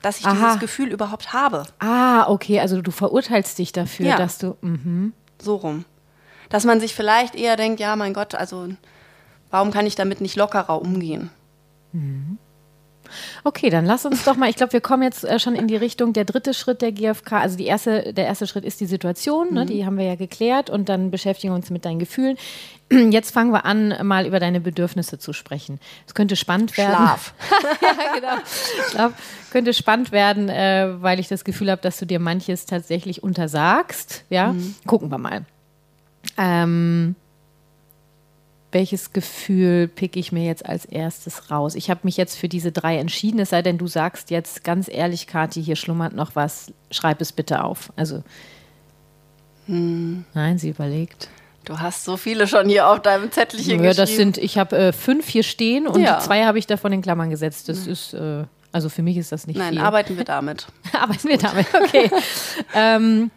[0.02, 0.34] Dass ich Aha.
[0.34, 1.64] dieses Gefühl überhaupt habe.
[1.78, 4.16] Ah, okay, also du verurteilst dich dafür, ja.
[4.16, 4.56] dass du.
[4.60, 5.12] Mh.
[5.40, 5.84] So rum.
[6.48, 8.68] Dass man sich vielleicht eher denkt, ja, mein Gott, also
[9.50, 11.30] warum kann ich damit nicht lockerer umgehen?
[11.92, 12.38] Mhm.
[13.46, 15.76] Okay, dann lass uns doch mal, ich glaube, wir kommen jetzt äh, schon in die
[15.76, 17.34] Richtung der dritte Schritt der GfK.
[17.34, 20.68] Also die erste, der erste Schritt ist die Situation, ne, die haben wir ja geklärt
[20.68, 22.36] und dann beschäftigen wir uns mit deinen Gefühlen.
[22.90, 25.78] Jetzt fangen wir an, mal über deine Bedürfnisse zu sprechen.
[26.08, 26.96] Es könnte spannend werden.
[26.96, 27.34] Schlaf.
[27.82, 28.42] ja, genau.
[28.90, 29.12] Schlaf
[29.52, 34.24] könnte spannend werden, äh, weil ich das Gefühl habe, dass du dir manches tatsächlich untersagst.
[34.28, 34.56] Ja,
[34.86, 35.44] gucken wir mal.
[36.36, 37.14] Ähm,
[38.72, 41.74] welches Gefühl pick ich mir jetzt als erstes raus?
[41.74, 44.88] Ich habe mich jetzt für diese drei entschieden, es sei denn, du sagst jetzt ganz
[44.88, 47.92] ehrlich, Kathi, hier schlummert noch was, schreib es bitte auf.
[47.96, 48.22] Also,
[49.66, 51.28] nein, sie überlegt.
[51.64, 53.96] Du hast so viele schon hier auf deinem Zettelchen Ja, geschrieben.
[53.96, 56.20] das sind, ich habe äh, fünf hier stehen und Ja.
[56.20, 57.68] zwei habe ich davon in Klammern gesetzt.
[57.68, 59.82] Das ist, äh, also für mich ist das nicht Nein, viel.
[59.82, 60.66] arbeiten wir damit.
[60.92, 62.08] Arbeiten wir damit, okay.
[62.74, 63.30] ähm,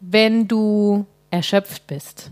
[0.00, 2.30] wenn du erschöpft bist,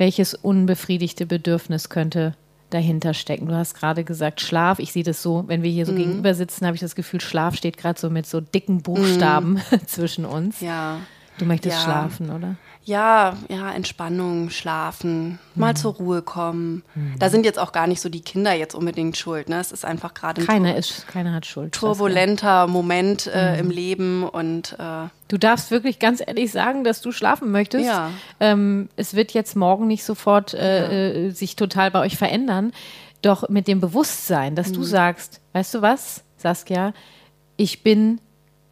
[0.00, 2.34] welches unbefriedigte Bedürfnis könnte
[2.70, 3.46] dahinter stecken?
[3.46, 4.78] Du hast gerade gesagt Schlaf.
[4.78, 7.54] Ich sehe das so, wenn wir hier so gegenüber sitzen, habe ich das Gefühl, Schlaf
[7.54, 10.62] steht gerade so mit so dicken Buchstaben zwischen uns.
[10.62, 11.00] Ja.
[11.40, 11.82] Du möchtest Ja.
[11.82, 12.54] schlafen, oder?
[12.84, 15.38] Ja, ja, Entspannung, schlafen, Mhm.
[15.60, 16.82] mal zur Ruhe kommen.
[17.18, 19.48] Da sind jetzt auch gar nicht so die Kinder jetzt unbedingt schuld.
[19.48, 19.60] Ne?
[19.60, 21.72] Es ist einfach gerade ein Keiner, tur ist, keiner hat Schuld.
[21.72, 23.58] turbulenter Moment äh, Mhm.
[23.58, 27.84] im Leben und äh, Du darfst wirklich ganz ehrlich sagen, dass du schlafen möchtest.
[27.86, 28.10] Ja.
[28.40, 32.72] Ähm, es wird jetzt morgen nicht sofort äh, äh, sich total bei euch verändern.
[33.22, 34.74] Doch mit dem Bewusstsein, dass Mhm.
[34.74, 36.92] du sagst, weißt du was, Saskia,
[37.56, 38.20] ich bin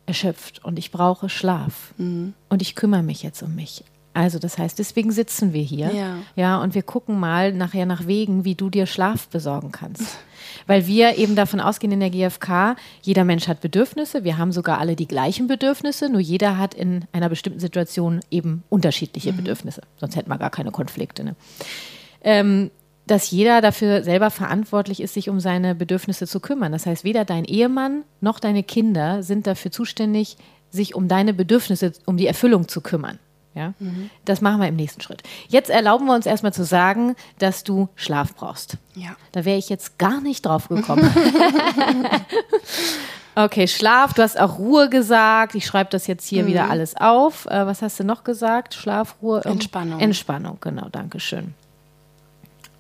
[0.09, 1.95] erschöpft und ich brauche Schlaf.
[1.99, 2.35] Mhm.
[2.49, 3.85] Und ich kümmere mich jetzt um mich.
[4.15, 5.93] Also das heißt, deswegen sitzen wir hier.
[5.95, 6.17] Ja.
[6.35, 10.19] Ja, und wir gucken mal nachher nach Wegen, wie du dir Schlaf besorgen kannst.
[10.67, 14.79] Weil wir eben davon ausgehen in der GfK, jeder Mensch hat Bedürfnisse, wir haben sogar
[14.79, 19.83] alle die gleichen Bedürfnisse, nur jeder hat in einer bestimmten Situation eben unterschiedliche Bedürfnisse.
[19.99, 21.23] Sonst hätten wir gar keine Konflikte.
[21.23, 21.37] Ne?
[22.23, 22.71] Ähm,
[23.09, 26.73] dass jeder dafür selber verantwortlich ist, sich um seine Bedürfnisse zu kümmern.
[26.73, 30.37] Das heißt, weder dein Ehemann noch deine Kinder sind dafür zuständig,
[30.71, 33.19] sich um deine Bedürfnisse, um die Erfüllung zu kümmern.
[33.55, 33.75] Ja?
[34.25, 35.23] Das machen wir im nächsten Schritt.
[35.49, 38.77] Jetzt erlauben wir uns erstmal zu sagen, dass du Schlaf brauchst.
[38.95, 39.11] ja.
[39.33, 41.11] Da wäre ich jetzt gar nicht drauf gekommen.
[43.35, 45.55] okay, Schlaf, du hast auch Ruhe gesagt.
[45.55, 47.47] Ich schreibe das jetzt hier wieder alles auf.
[47.47, 48.75] Äh, was hast du noch gesagt?
[48.75, 49.39] Schlaf, Ruhe.
[49.39, 50.01] irgend- Entspannung.
[50.01, 51.55] Entspannung, genau, danke schön.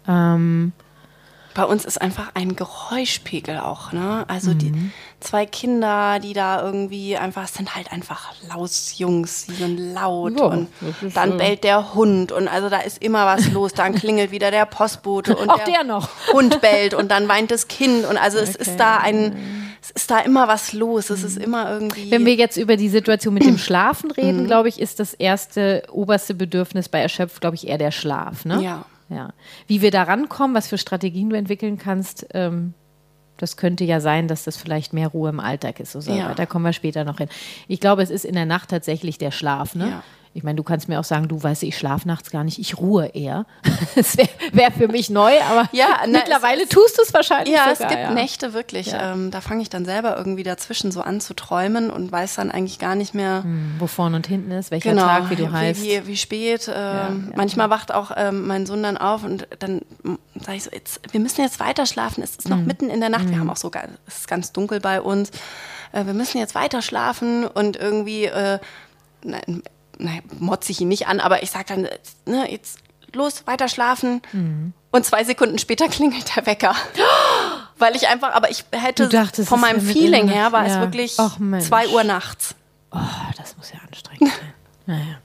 [0.08, 0.72] Ähm,
[1.54, 4.24] Bei uns ist einfach ein Geräuschpegel auch, ne?
[4.28, 4.92] Also die Mhm.
[5.18, 10.44] zwei Kinder, die da irgendwie einfach, es sind halt einfach Lausjungs, die sind laut Ja,
[10.46, 10.68] und
[11.14, 14.66] dann bellt der Hund und also da ist immer was los, dann klingelt wieder der
[14.66, 16.08] Postbote und Auch der noch.
[16.32, 18.62] Hund bellt und dann weint das Kind und also es Okay.
[18.70, 19.34] ist da ein,
[19.82, 22.08] es ist da immer was los, es ist immer irgendwie.
[22.12, 25.82] Wenn wir jetzt über die Situation mit dem Schlafen reden, glaube ich, ist das erste
[25.90, 28.44] oberste Bedürfnis bei Erschöpft, glaube ich, eher der Schlaf.
[28.44, 28.62] Ne?
[28.62, 28.84] Ja.
[29.08, 29.32] Ja.
[29.66, 32.74] Wie wir da rankommen, was für Strategien du entwickeln kannst, ähm,
[33.38, 35.92] das könnte ja sein, dass das vielleicht mehr Ruhe im Alltag ist.
[35.92, 36.34] So Ja.
[36.34, 37.28] Da kommen wir später noch hin.
[37.68, 39.74] Ich glaube, es ist in der Nacht tatsächlich der Schlaf.
[39.74, 39.88] Ne?
[39.90, 40.02] Ja.
[40.34, 42.78] Ich meine, du kannst mir auch sagen, du weißt, ich schlafe nachts gar nicht, ich
[42.78, 43.46] ruhe eher.
[43.94, 47.52] Das wäre wär für mich neu, aber Ja, na, mittlerweile es- tust du es wahrscheinlich
[47.54, 47.90] Ja, sogar.
[47.90, 48.10] es gibt ja.
[48.12, 48.88] Nächte wirklich.
[48.88, 49.12] Ja.
[49.12, 52.50] Ähm, da fange ich dann selber irgendwie dazwischen so an zu träumen und weiß dann
[52.50, 53.44] eigentlich gar nicht mehr,
[53.78, 55.82] Wo vorne und hinten ist, welcher genau, Tag, wie du heißt.
[55.82, 56.68] Wie, wie spät.
[56.68, 57.36] Ähm, ja.
[57.36, 59.80] Manchmal wacht auch ähm, mein Sohn dann auf und dann
[60.34, 62.22] sage ich so, jetzt, wir müssen jetzt weiter schlafen.
[62.22, 62.66] Es ist noch Mhm.
[62.66, 63.28] mitten in der Nacht.
[63.30, 65.30] Wir haben auch sogar, es ist ganz dunkel bei uns.
[65.92, 68.58] Äh, wir müssen jetzt weiter schlafen und irgendwie, äh,
[69.24, 69.62] nein,
[69.98, 71.88] nein, motze ich ihn nicht an, aber ich sage dann,
[72.26, 72.78] ne, jetzt
[73.14, 74.22] los, weiter schlafen.
[74.32, 74.72] Mhm.
[74.90, 76.74] Und zwei Sekunden später klingelt der Wecker.
[77.78, 80.80] Weil ich einfach, aber ich hätte dachtest, von es meinem Feeling her, war es Ja.
[80.80, 81.66] wirklich Ach, Mensch.
[81.66, 82.54] zwei Uhr nachts.
[82.90, 82.98] Oh,
[83.37, 84.52] das muss ja anstrengend sein.
[84.87, 85.18] Naja.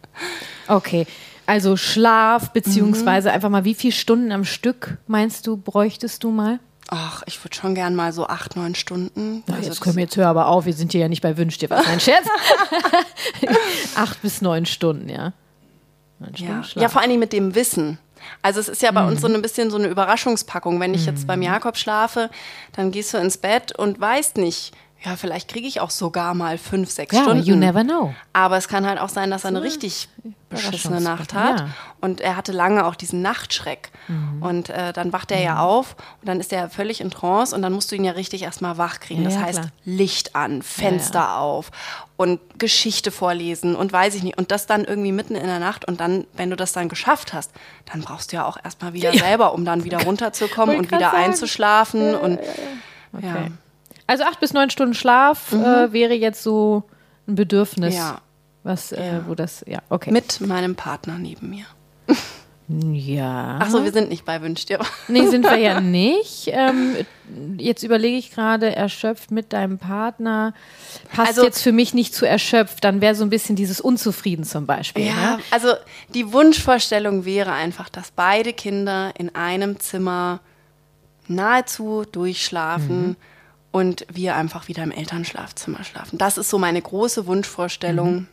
[0.67, 1.07] Okay,
[1.45, 3.36] also Schlaf, beziehungsweise Mhm.
[3.36, 6.59] einfach mal, wie viele Stunden am Stück meinst du, bräuchtest du mal?
[6.95, 9.43] Ach, ich würde schon gern mal so acht, neun Stunden.
[9.47, 11.21] Na, Also jetzt das- können wir jetzt hör aber auf, wir sind hier ja nicht
[11.23, 12.27] bei Wünsch dir was, mein Scherz.
[13.95, 15.34] Acht bis neun Stunden, ja.
[16.19, 16.82] Neun Stunden Ja.
[16.84, 17.97] Ja, vor allen Dingen mit dem Wissen.
[18.41, 19.36] Also es ist ja bei uns so Mhm.
[19.36, 20.79] ein bisschen so eine Überraschungspackung.
[20.79, 22.29] Wenn ich jetzt beim Jakob schlafe,
[22.73, 24.71] dann gehst du ins Bett und weißt nicht,
[25.05, 27.43] ja, vielleicht kriege ich auch sogar mal fünf, sechs ja, Stunden.
[27.43, 28.13] you never know.
[28.31, 30.07] Aber es kann halt auch sein, dass er eine richtig
[30.49, 31.59] beschissene Nacht hat.
[31.59, 31.67] ja.
[31.99, 33.91] Und er hatte lange auch diesen Nachtschreck.
[34.07, 34.41] Mhm.
[34.41, 37.61] Und äh, dann wacht er ja auf und dann ist er völlig in Trance und
[37.61, 39.23] dann musst du ihn ja richtig erstmal wach kriegen.
[39.23, 39.71] Ja, das ja, heißt, klar.
[39.83, 41.71] Licht an, Fenster auf
[42.15, 44.38] und Geschichte vorlesen und weiß ich nicht.
[44.38, 47.34] Und das dann irgendwie mitten in der Nacht und dann, wenn du das dann geschafft
[47.34, 47.51] hast,
[47.91, 51.17] dann brauchst du ja auch erstmal wieder selber, um dann wieder runterzukommen und wieder sagen.
[51.17, 52.15] einzuschlafen.
[52.15, 52.39] und
[53.15, 53.51] Okay.
[54.08, 56.84] Also acht bis neun Stunden Schlaf äh, wäre jetzt so
[57.28, 57.95] ein Bedürfnis.
[57.95, 58.20] Ja.
[58.64, 60.12] Was, äh, wo das, ja, okay.
[60.12, 61.66] mit meinem Partner neben mir.
[62.70, 63.60] Ja.
[63.62, 64.80] Ach so, wir sind nicht bei Wünsch dir.
[65.10, 66.47] Nee, sind wir ja nicht.
[66.47, 66.95] Ähm,
[67.58, 70.54] jetzt überlege ich gerade, erschöpft mit deinem Partner.
[71.14, 72.82] Passt Also- jetzt für mich nicht zu erschöpft.
[72.86, 75.08] Dann wäre so ein bisschen dieses Unzufrieden zum Beispiel.
[75.08, 75.39] Ja, Ne?
[75.51, 75.74] also
[76.14, 80.39] die Wunschvorstellung wäre einfach, dass beide Kinder in einem Zimmer
[81.28, 83.16] nahezu durchschlafen Mhm.
[83.74, 86.17] Und wir einfach wieder im Elternschlafzimmer schlafen.
[86.17, 88.13] Das ist so meine große Wunschvorstellung.
[88.13, 88.28] Mhm.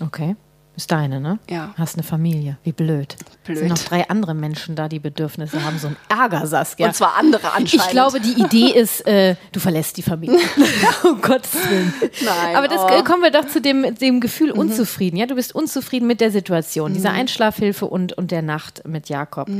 [0.00, 0.36] Okay.
[0.76, 1.40] Ist deine, ne?
[1.50, 1.74] Ja.
[1.76, 2.56] Hast eine Familie.
[2.62, 3.16] Wie blöd.
[3.44, 3.58] Blöd.
[3.58, 5.78] Sind noch drei andere Menschen da, die Bedürfnisse haben.
[5.78, 6.86] So ein Ärger, Saskia.
[6.86, 7.74] Und zwar andere anscheinend.
[7.74, 10.38] Ich glaube, die Idee ist, äh, du verlässt die Familie.
[11.02, 11.92] um Gottes Willen.
[12.24, 12.88] Nein, Aber das oh.
[12.88, 15.16] äh, kommen wir doch zu dem, dem Gefühl unzufrieden.
[15.16, 19.50] Ja, du bist unzufrieden mit der Situation, dieser Einschlafhilfe und, und der Nacht mit Jakob.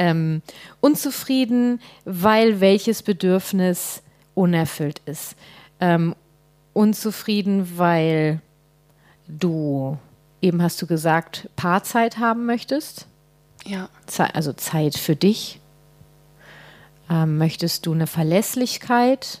[0.00, 0.42] Ähm,
[0.80, 4.02] unzufrieden, weil welches Bedürfnis
[4.36, 5.34] unerfüllt ist.
[5.80, 6.14] Ähm,
[6.72, 8.40] unzufrieden, weil
[9.26, 9.98] du
[10.40, 13.06] eben hast du gesagt, Paarzeit haben möchtest.
[13.64, 13.88] Ja.
[14.06, 15.60] Ze also Zeit für dich?
[17.10, 19.40] Ähm, möchtest du eine Verlässlichkeit?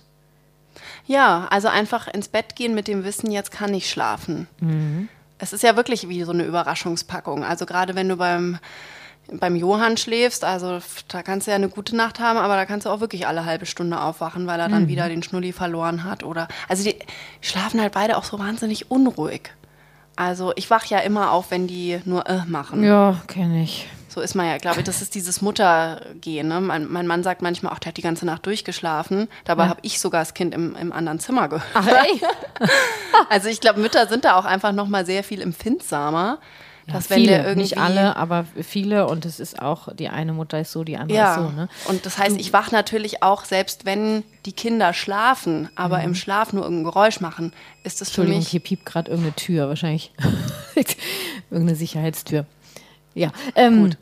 [1.06, 4.48] Ja, also einfach ins Bett gehen mit dem Wissen, jetzt kann ich schlafen.
[4.60, 5.08] Mhm.
[5.38, 7.44] Es ist ja wirklich wie so eine Überraschungspackung.
[7.44, 8.58] Also gerade wenn du beim,
[9.32, 12.86] beim Johann schläfst, also da kannst du ja eine gute Nacht haben, aber da kannst
[12.86, 14.72] du auch wirklich alle halbe Stunde aufwachen, weil er Mhm.
[14.72, 16.22] dann wieder den Schnulli verloren hat.
[16.22, 16.96] Oder also die
[17.40, 19.50] schlafen halt beide auch so wahnsinnig unruhig.
[20.14, 22.82] Also ich wach ja immer auf, wenn die nur äh machen.
[22.82, 23.88] Ja, kenne ich.
[24.08, 26.48] So ist man ja, glaube ich, das ist dieses Muttergehen.
[26.48, 26.62] Ne?
[26.62, 29.28] Mein, mein Mann sagt manchmal, ach, der hat die ganze Nacht durchgeschlafen.
[29.44, 29.68] Dabei Ja.
[29.68, 31.66] habe ich sogar das Kind im, im anderen Zimmer gehört.
[31.74, 31.86] Ach
[33.28, 36.38] Also ich glaube, Mütter sind da auch einfach noch mal sehr viel empfindsamer.
[36.92, 40.70] Dass wenn viele, nicht alle, aber viele und es ist auch, die eine Mutter ist
[40.70, 41.50] so, die andere Ja, ist so.
[41.50, 41.68] Ne?
[41.88, 46.52] und das heißt, ich wach natürlich auch, selbst wenn die Kinder schlafen, aber im Schlaf
[46.52, 48.28] nur irgendein Geräusch machen, ist das für Mhm.
[48.30, 50.12] Mich hier piept gerade irgendeine Tür, wahrscheinlich
[51.50, 52.46] irgendeine Sicherheitstür.
[53.14, 53.94] Ja, ähm,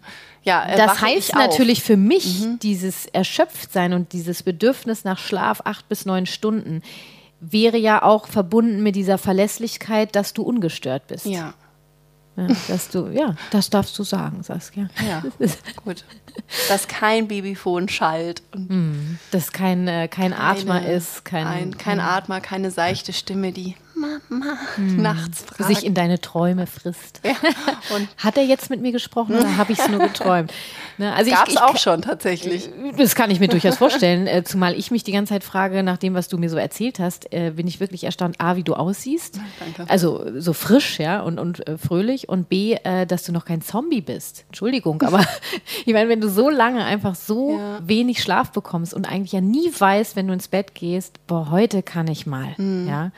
[0.42, 1.40] ja, äh, das wache heißt auf.
[1.40, 1.48] Mhm.
[1.48, 6.82] natürlich für mich, dieses Erschöpftsein und dieses Bedürfnis nach Schlaf acht bis neun Stunden
[7.40, 11.26] wäre ja auch verbunden mit dieser Verlässlichkeit, dass du ungestört bist.
[11.26, 11.54] Ja,
[12.36, 14.88] Ja, dass du, ja, das darfst du sagen, Saskia.
[15.08, 15.22] ja,
[15.84, 16.04] gut.
[16.68, 22.00] Dass kein Babyfon schallt und Dass kein, äh, kein Atmer keine- ist, kein, ein, kein
[22.00, 25.64] Atmer, keine seichte Stimme, die Mama nachts fragt.
[25.68, 27.20] sich in deine Träume frisst.
[27.24, 27.32] ja.
[27.94, 30.52] Und Hat er jetzt mit mir gesprochen oder habe ich es nur geträumt?
[30.96, 32.70] Ne, also gab es auch schon tatsächlich.
[32.96, 35.96] Das kann ich mir durchaus vorstellen, äh, zumal ich mich die ganze Zeit frage, nach
[35.98, 38.74] dem, was du mir so erzählt hast, äh, bin ich wirklich erstaunt, A, wie du
[38.74, 39.90] aussiehst, Danke.
[39.90, 43.60] also so frisch, ja, und, und äh, fröhlich und B, äh, dass du noch kein
[43.60, 44.44] Zombie bist.
[44.50, 45.26] Entschuldigung, aber
[45.84, 47.80] ich meine, wenn du so lange einfach so Ja.
[47.84, 51.82] wenig Schlaf bekommst und eigentlich ja nie weißt, wenn du ins Bett gehst, boah, heute
[51.82, 52.86] kann ich mal, Mhm.
[52.88, 53.10] ja.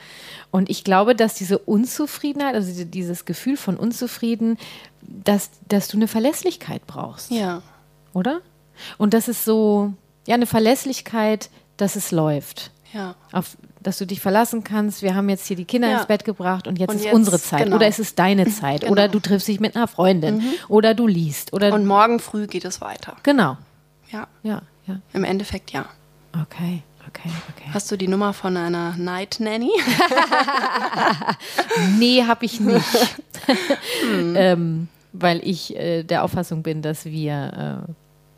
[0.49, 4.57] Und ich glaube, dass diese Unzufriedenheit, also diese- dieses Gefühl von Unzufrieden,
[5.01, 7.61] dass, dass du eine Verlässlichkeit brauchst Ja.
[8.13, 8.41] oder?
[8.97, 9.93] Und das ist so,
[10.27, 12.71] ja, eine Verlässlichkeit, dass es läuft.
[12.93, 13.15] Ja.
[13.31, 15.97] Auf, dass du dich verlassen kannst, wir haben jetzt hier die Kinder Ja.
[15.99, 17.63] ins Bett gebracht und jetzt Und ist jetzt, unsere Zeit.
[17.65, 17.75] genau.
[17.77, 18.81] Oder es ist deine Zeit.
[18.81, 18.91] Genau.
[18.93, 20.43] Oder du triffst dich mit einer Freundin.
[20.67, 21.53] Oder du liest.
[21.53, 23.15] Oder Und morgen früh geht es weiter.
[23.23, 23.57] genau.
[24.11, 24.27] Ja.
[24.43, 24.99] Ja, ja.
[25.13, 25.85] Im Endeffekt ja.
[26.41, 26.81] Okay,
[27.17, 27.69] okay, okay.
[27.73, 29.71] Hast du die Nummer von einer Night Nanny?
[31.97, 32.85] Nee, habe ich nicht.
[34.01, 34.35] Hm.
[34.35, 37.91] ähm, weil ich äh, der Auffassung bin, dass wir äh,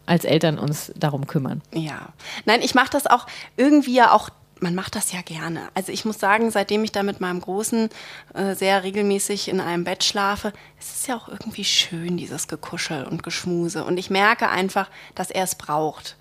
[0.05, 1.61] als Eltern uns darum kümmern.
[1.73, 2.09] Ja.
[2.45, 3.27] Nein, ich mache das auch
[3.57, 4.29] irgendwie ja auch.
[4.61, 5.61] Man macht das ja gerne.
[5.73, 7.89] Also ich muss sagen, seitdem ich da mit meinem Großen
[8.33, 13.05] äh, sehr regelmäßig in einem Bett schlafe, es ist ja auch irgendwie schön, dieses Gekuschel
[13.05, 13.85] und Geschmuse.
[13.85, 16.17] Und ich merke einfach, dass er es braucht.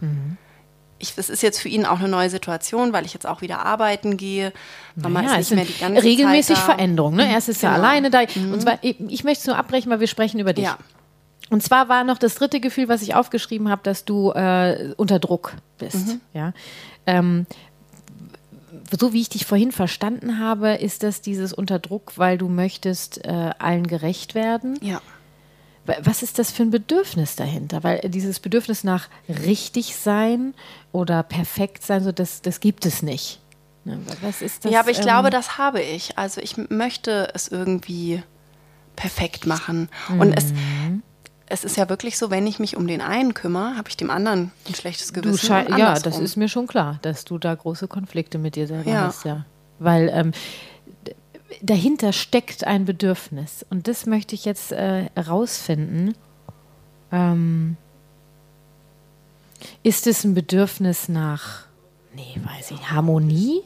[0.99, 3.65] Ich, es ist jetzt für ihn auch eine neue Situation, weil ich jetzt auch wieder
[3.65, 4.53] arbeiten gehe.
[4.97, 6.73] Mama Naja, ist nicht mehr die ganze regelmäßig Zeit da.
[6.75, 7.17] Veränderungen.
[7.19, 7.31] Ne?
[7.33, 7.83] Erst ist er Genau.
[7.87, 8.21] alleine da.
[8.21, 10.65] Und zwar, ich, ich möchte es nur abbrechen, weil wir sprechen über dich.
[10.65, 10.79] Ja.
[11.51, 15.19] Und zwar war noch das dritte Gefühl, was ich aufgeschrieben habe, dass du äh, unter
[15.19, 16.09] Druck bist.
[16.09, 16.21] Mhm.
[16.35, 16.53] Ja.
[17.07, 17.47] Ähm,
[18.99, 23.25] so wie ich dich vorhin verstanden habe, ist das dieses unter Druck, weil du möchtest
[23.25, 24.79] äh, allen gerecht werden.
[24.83, 25.01] Ja.
[25.89, 27.83] Wa- Was ist das für ein Bedürfnis dahinter?
[27.83, 30.55] Weil äh, dieses Bedürfnis nach richtig sein
[30.93, 33.41] oder perfekt sein, so das, das gibt es nicht.
[33.85, 34.73] Ne, wa- Was ist das?
[34.73, 36.17] ja, aber ich ähm, glaube, das habe ich.
[36.19, 38.23] Also ich möchte es irgendwie
[38.97, 39.89] perfekt machen.
[40.19, 41.03] Und es, Mhm.
[41.47, 44.11] es ist ja wirklich so, wenn ich mich um den einen kümmere, habe ich dem
[44.11, 45.49] anderen ein schlechtes Gewissen.
[45.79, 49.01] ja, das ist mir schon klar, dass du da große Konflikte mit dir selber Ja.
[49.07, 49.47] hast, ja.
[49.79, 50.33] Weil ähm,
[51.63, 53.65] dahinter steckt ein Bedürfnis.
[53.71, 56.15] Und das möchte ich jetzt äh, herausfinden.
[57.11, 57.77] Ähm,
[59.83, 61.65] ist es ein Bedürfnis nach,
[62.15, 63.63] nee, weiß ich, Harmonie?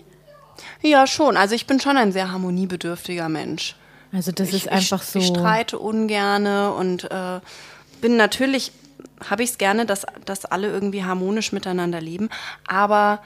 [0.80, 1.36] Ja, schon.
[1.36, 3.76] Also ich bin schon ein sehr harmoniebedürftiger Mensch.
[4.12, 5.18] Also das ich, ist einfach ich, so.
[5.18, 7.40] Ich streite ungerne und äh,
[8.00, 8.72] bin natürlich,
[9.28, 12.28] habe ich es gerne, dass, dass alle irgendwie harmonisch miteinander leben,
[12.66, 13.20] aber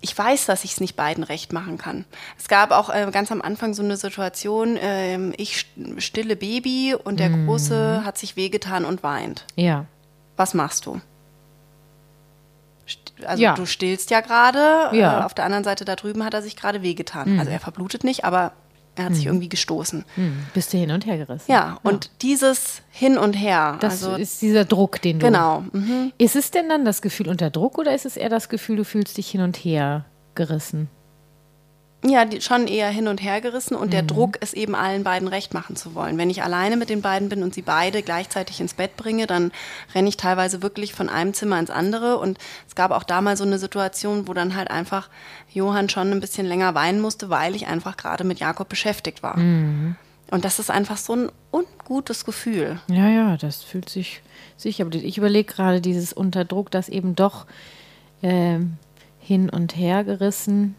[0.00, 2.04] ich weiß, dass ich es nicht beiden recht machen kann.
[2.38, 5.66] Es gab auch äh, ganz am Anfang so eine Situation, äh, ich
[5.98, 7.46] stille Baby und der Mhm.
[7.46, 9.44] Große hat sich wehgetan und weint.
[9.56, 9.86] Ja.
[10.36, 11.00] Was machst du?
[13.26, 13.54] Also Ja.
[13.54, 15.20] du stillst ja gerade, Ja.
[15.20, 17.38] äh, auf der anderen Seite da drüben hat er sich gerade wehgetan.
[17.38, 18.52] Also er verblutet nicht, aber
[18.98, 20.04] er hat sich irgendwie gestoßen.
[20.16, 20.32] Hm.
[20.54, 21.50] Bist du hin und her gerissen.
[21.50, 25.26] Ja, und dieses Hin und Her, Das also ist dieser Druck, den du.
[25.26, 25.64] genau.
[25.72, 26.12] Mhm.
[26.18, 28.84] Ist es denn dann das Gefühl unter Druck oder ist es eher das Gefühl, du
[28.84, 30.88] fühlst dich hin und her gerissen?
[32.04, 33.90] Ja, die, schon eher hin und her gerissen und Mhm.
[33.90, 36.16] der Druck, es eben allen beiden recht machen zu wollen.
[36.16, 39.50] Wenn ich alleine mit den beiden bin und sie beide gleichzeitig ins Bett bringe, dann
[39.96, 42.18] renne ich teilweise wirklich von einem Zimmer ins andere.
[42.18, 42.38] Und
[42.68, 45.08] es gab auch da mal so eine Situation, wo dann halt einfach
[45.52, 49.36] Johann schon ein bisschen länger weinen musste, weil ich einfach gerade mit Jakob beschäftigt war.
[49.36, 49.96] Mhm.
[50.30, 52.78] Und das ist einfach so ein ungutes Gefühl.
[52.88, 54.22] Ja, ja, das fühlt sich
[54.56, 54.84] sicher.
[54.84, 57.46] Aber ich überlege gerade dieses Unterdruck, das eben doch
[58.22, 58.76] ähm,
[59.18, 60.76] hin und her gerissen.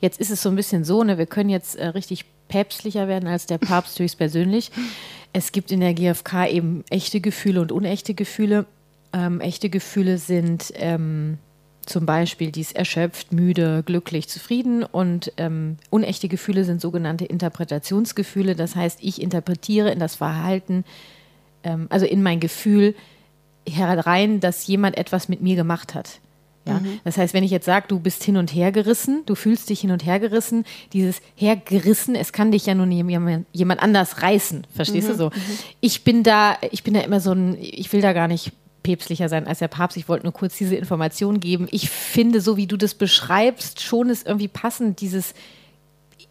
[0.00, 3.28] Jetzt ist es so ein bisschen so, ne, wir können jetzt äh, richtig päpstlicher werden
[3.28, 4.70] als der Papst höchstpersönlich.
[5.32, 8.66] Es gibt in der GfK eben echte Gefühle und unechte Gefühle.
[9.12, 11.38] Ähm, echte Gefühle sind ähm,
[11.86, 18.54] zum Beispiel dies erschöpft, müde, glücklich, zufrieden und ähm, unechte Gefühle sind sogenannte Interpretationsgefühle.
[18.54, 20.84] Das heißt, ich interpretiere in das Verhalten,
[21.64, 22.94] ähm, also in mein Gefühl
[23.68, 26.20] herein, dass jemand etwas mit mir gemacht hat.
[26.66, 26.80] Ja?
[27.04, 29.80] Das heißt, wenn ich jetzt sage, du bist hin und her gerissen, du fühlst dich
[29.80, 34.66] hin und her gerissen, dieses hergerissen, es kann dich ja nur jemand, jemand anders reißen,
[34.74, 35.30] verstehst du so?
[35.80, 38.52] Ich bin da, ich bin da immer so ein, ich will da gar nicht
[38.82, 39.96] päpstlicher sein als der Papst.
[39.96, 41.68] Ich wollte nur kurz diese Information geben.
[41.70, 45.34] Ich finde, so wie du das beschreibst, schon ist irgendwie passend, dieses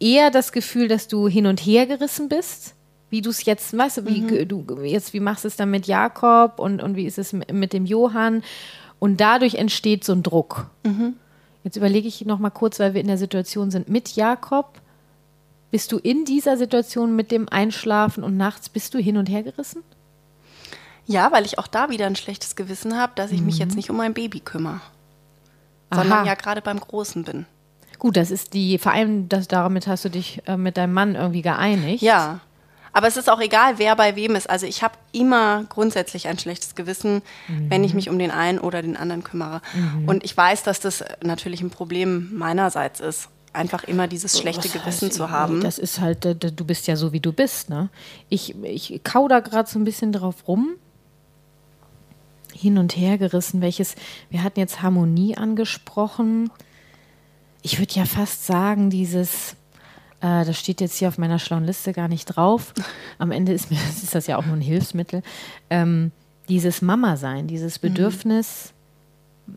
[0.00, 2.74] eher das Gefühl, dass du hin und her gerissen bist.
[3.10, 6.60] Wie du es jetzt, du, wie du jetzt, wie machst du es dann mit Jakob
[6.60, 8.42] und, und wie ist es mit dem Johann?
[9.00, 10.70] Und dadurch entsteht so ein Druck.
[11.64, 14.80] Jetzt überlege ich noch mal kurz, weil wir in der Situation sind mit Jakob.
[15.72, 19.42] Bist du in dieser Situation mit dem Einschlafen und nachts bist du hin und her
[19.42, 19.82] gerissen?
[21.06, 23.90] Ja, weil ich auch da wieder ein schlechtes Gewissen habe, dass ich mich jetzt nicht
[23.90, 24.80] um mein Baby kümmere,
[25.90, 26.12] sondern Mhm.
[26.12, 26.24] Aha.
[26.26, 27.46] ja gerade beim Großen bin.
[27.98, 31.14] Gut, das ist die, vor allem das, damit hast du dich äh, mit deinem Mann
[31.16, 32.02] irgendwie geeinigt.
[32.02, 32.40] Ja.
[32.92, 34.48] Aber es ist auch egal, wer bei wem ist.
[34.50, 37.22] Also ich habe immer grundsätzlich ein schlechtes Gewissen,
[37.68, 39.62] wenn ich mich um den einen oder den anderen kümmere.
[40.06, 44.72] Und ich weiß, dass das natürlich ein Problem meinerseits ist, einfach immer dieses schlechte Was
[44.72, 45.60] Gewissen heißt, zu haben.
[45.60, 47.68] Das ist halt, äh, du bist ja so, wie du bist.
[47.68, 47.88] Ne?
[48.28, 50.76] Ich, ich kau da gerade so ein bisschen drauf rum.
[52.52, 53.94] Hin und her gerissen, welches,
[54.28, 56.50] wir hatten jetzt Harmonie angesprochen.
[57.62, 59.56] Ich würde ja fast sagen, dieses,
[60.20, 62.72] äh, das steht jetzt hier auf meiner schlauen Liste gar nicht drauf.
[63.18, 65.22] Am Ende ist, mir, ist das ja auch nur ein Hilfsmittel.
[65.70, 66.12] Ähm,
[66.48, 68.72] dieses Mama-Sein, dieses Bedürfnis,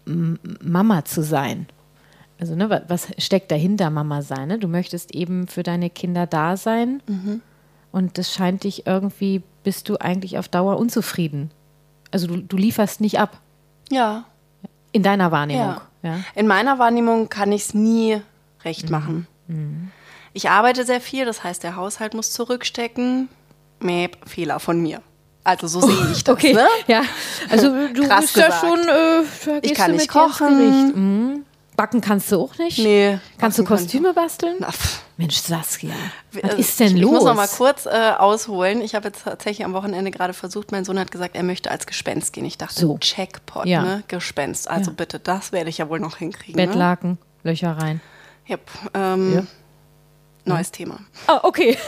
[0.06, 1.68] M- Mama zu sein.
[2.40, 4.48] Also, ne, wa- was steckt dahinter, Mama sein?
[4.48, 4.60] Ne?
[4.60, 7.02] Du möchtest eben für deine Kinder da sein.
[7.92, 11.52] Und das scheint dich irgendwie, bist du eigentlich auf Dauer unzufrieden.
[12.12, 13.40] Also, du, du lieferst nicht ab.
[13.92, 14.26] Ja.
[14.92, 15.76] In deiner Wahrnehmung.
[16.04, 16.10] Ja.
[16.16, 16.20] Ja.
[16.36, 18.20] In meiner Wahrnehmung kann ich es nie
[18.66, 19.28] recht machen.
[20.34, 23.30] Ich arbeite sehr viel, das heißt, der Haushalt muss zurückstecken.
[23.80, 25.02] Mäp, Fehler von mir.
[25.44, 26.34] Also so sehe ich das.
[26.36, 26.66] Okay, Ne?
[26.88, 27.02] ja.
[27.50, 28.66] Also, du Krass bist ja gesagt.
[28.66, 30.88] schon, äh, gehst kann nicht kochen.
[31.34, 31.46] Mhm.
[31.76, 32.78] Backen kannst du auch nicht?
[32.78, 33.18] Nee.
[33.40, 34.56] Kannst du backen kann ich Kostüme basteln?
[34.60, 34.70] Na.
[35.18, 35.90] Mensch, Saskia,
[36.32, 37.12] was Also, ist denn ich, los?
[37.12, 38.82] Ich muss noch mal kurz äh, ausholen.
[38.82, 41.86] Ich habe jetzt tatsächlich am Wochenende gerade versucht, mein Sohn hat gesagt, er möchte als
[41.88, 42.46] Gespenst gehen.
[42.46, 42.98] Ich dachte, So.
[43.02, 43.82] Jackpot, Ja.
[43.82, 44.04] ne?
[44.08, 44.70] Gespenst.
[44.70, 44.96] Also Ja.
[44.98, 46.60] bitte, das werde ich ja wohl noch hinkriegen.
[46.62, 46.68] Ne?
[46.68, 48.02] Bettlaken, Löcher rein.
[48.50, 48.62] Yep.
[48.94, 49.42] Ähm, Ja.
[50.46, 51.00] Neues Thema.
[51.28, 51.78] Ah, okay.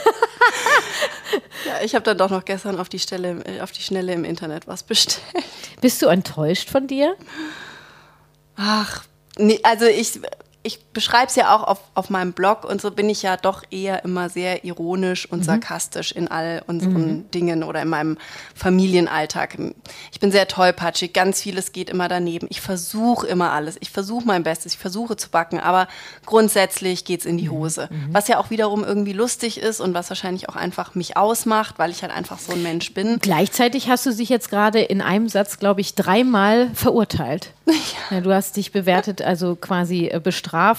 [1.65, 4.23] Ja, ich habe dann doch noch gestern auf die, Stelle, äh, auf die Schnelle im
[4.23, 5.21] Internet was bestellt.
[5.81, 7.15] Bist du enttäuscht von dir?
[8.55, 9.03] Ach,
[9.37, 10.19] nee, also ich,
[10.63, 13.61] ich beschreibe es ja auch auf, auf meinem Blog und so bin ich ja doch
[13.69, 18.17] eher immer sehr ironisch und sarkastisch in all unseren Dingen oder in meinem
[18.55, 19.57] Familienalltag.
[20.11, 22.47] Ich bin sehr tollpatschig, ganz vieles geht immer daneben.
[22.49, 25.87] Ich versuche immer alles, ich versuche mein Bestes, ich versuche zu backen, aber
[26.25, 27.89] grundsätzlich geht's in die Hose.
[28.09, 31.91] Was ja auch wiederum irgendwie lustig ist und was wahrscheinlich auch einfach mich ausmacht, weil
[31.91, 33.19] ich halt einfach so ein Mensch bin.
[33.19, 37.51] Gleichzeitig hast du dich jetzt gerade in einem Satz, glaube ich, dreimal verurteilt.
[38.11, 38.21] Ja.
[38.21, 40.19] du hast dich bewertet, also quasi äh,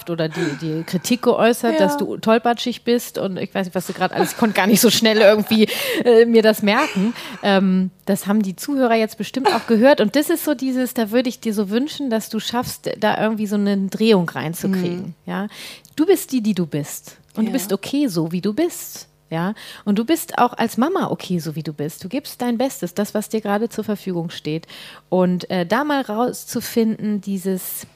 [0.07, 1.79] bestraft oder die, die Kritik geäußert, Ja.
[1.79, 4.67] dass du tollpatschig bist und ich weiß nicht, was du gerade alles, ich konnte gar
[4.67, 5.69] nicht so schnell irgendwie
[6.05, 7.15] äh, mir das merken.
[7.43, 11.11] Ähm, das haben die Zuhörer jetzt bestimmt auch gehört und das ist so dieses, da
[11.11, 15.15] würde ich dir so wünschen, dass du schaffst, da irgendwie so eine Drehung reinzukriegen.
[15.27, 15.49] Ja,
[15.97, 17.47] du bist die, die du bist und Mhm.
[17.47, 17.47] Ja.
[17.49, 19.09] du bist okay so, wie du bist.
[19.29, 19.55] Ja,
[19.85, 22.05] und du bist auch als Mama okay, so wie du bist.
[22.05, 24.69] Du gibst dein Bestes, das, was dir gerade zur Verfügung steht.
[25.09, 27.89] Und äh, da mal rauszufinden, dieses,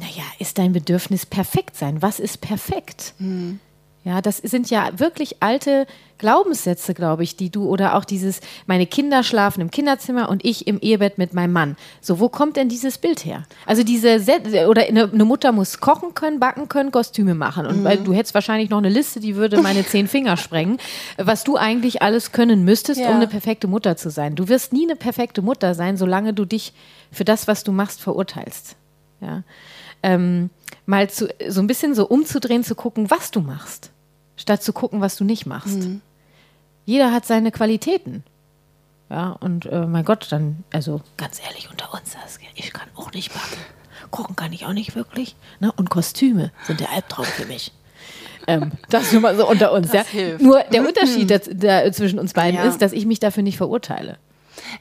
[0.00, 2.00] naja, ist dein Bedürfnis perfekt sein?
[2.02, 3.14] Was ist perfekt?
[3.18, 3.60] Mhm.
[4.02, 5.86] Ja, das sind ja wirklich alte
[6.16, 10.66] Glaubenssätze, glaube ich, die du oder auch dieses, meine Kinder schlafen im Kinderzimmer und ich
[10.66, 11.76] im Ehebett mit meinem Mann.
[12.00, 13.44] So, wo kommt denn dieses Bild her?
[13.66, 14.18] Also diese,
[14.68, 17.66] oder eine, Mutter muss kochen können, backen können, Kostüme machen.
[17.66, 17.84] Und mhm.
[17.84, 20.78] weil du hättest wahrscheinlich noch eine Liste, die würde meine zehn Finger sprengen,
[21.18, 23.10] was du eigentlich alles können müsstest, ja.
[23.10, 24.34] um eine perfekte Mutter zu sein.
[24.34, 26.72] Du wirst nie eine perfekte Mutter sein, solange du dich
[27.12, 28.76] für das, was du machst, verurteilst.
[29.20, 29.42] Ja.
[30.02, 30.50] Ähm,
[30.86, 33.90] mal zu, so ein bisschen so umzudrehen, zu gucken, was du machst,
[34.36, 35.78] statt zu gucken, was du nicht machst.
[35.78, 36.00] Mhm.
[36.86, 38.24] Jeder hat seine Qualitäten.
[39.10, 43.12] Ja, und äh, mein Gott, dann, also ganz ehrlich unter uns, Saskia, ich kann auch
[43.12, 43.58] nicht backen.
[44.10, 45.36] Kochen kann ich auch nicht wirklich.
[45.58, 45.72] Ne?
[45.72, 47.72] Und Kostüme sind der Albtraum für mich.
[48.46, 49.92] Ähm, das nur mal so unter uns.
[49.92, 50.04] ja.
[50.38, 52.64] Nur der Unterschied der, der, zwischen uns beiden ja.
[52.64, 54.16] ist, dass ich mich dafür nicht verurteile.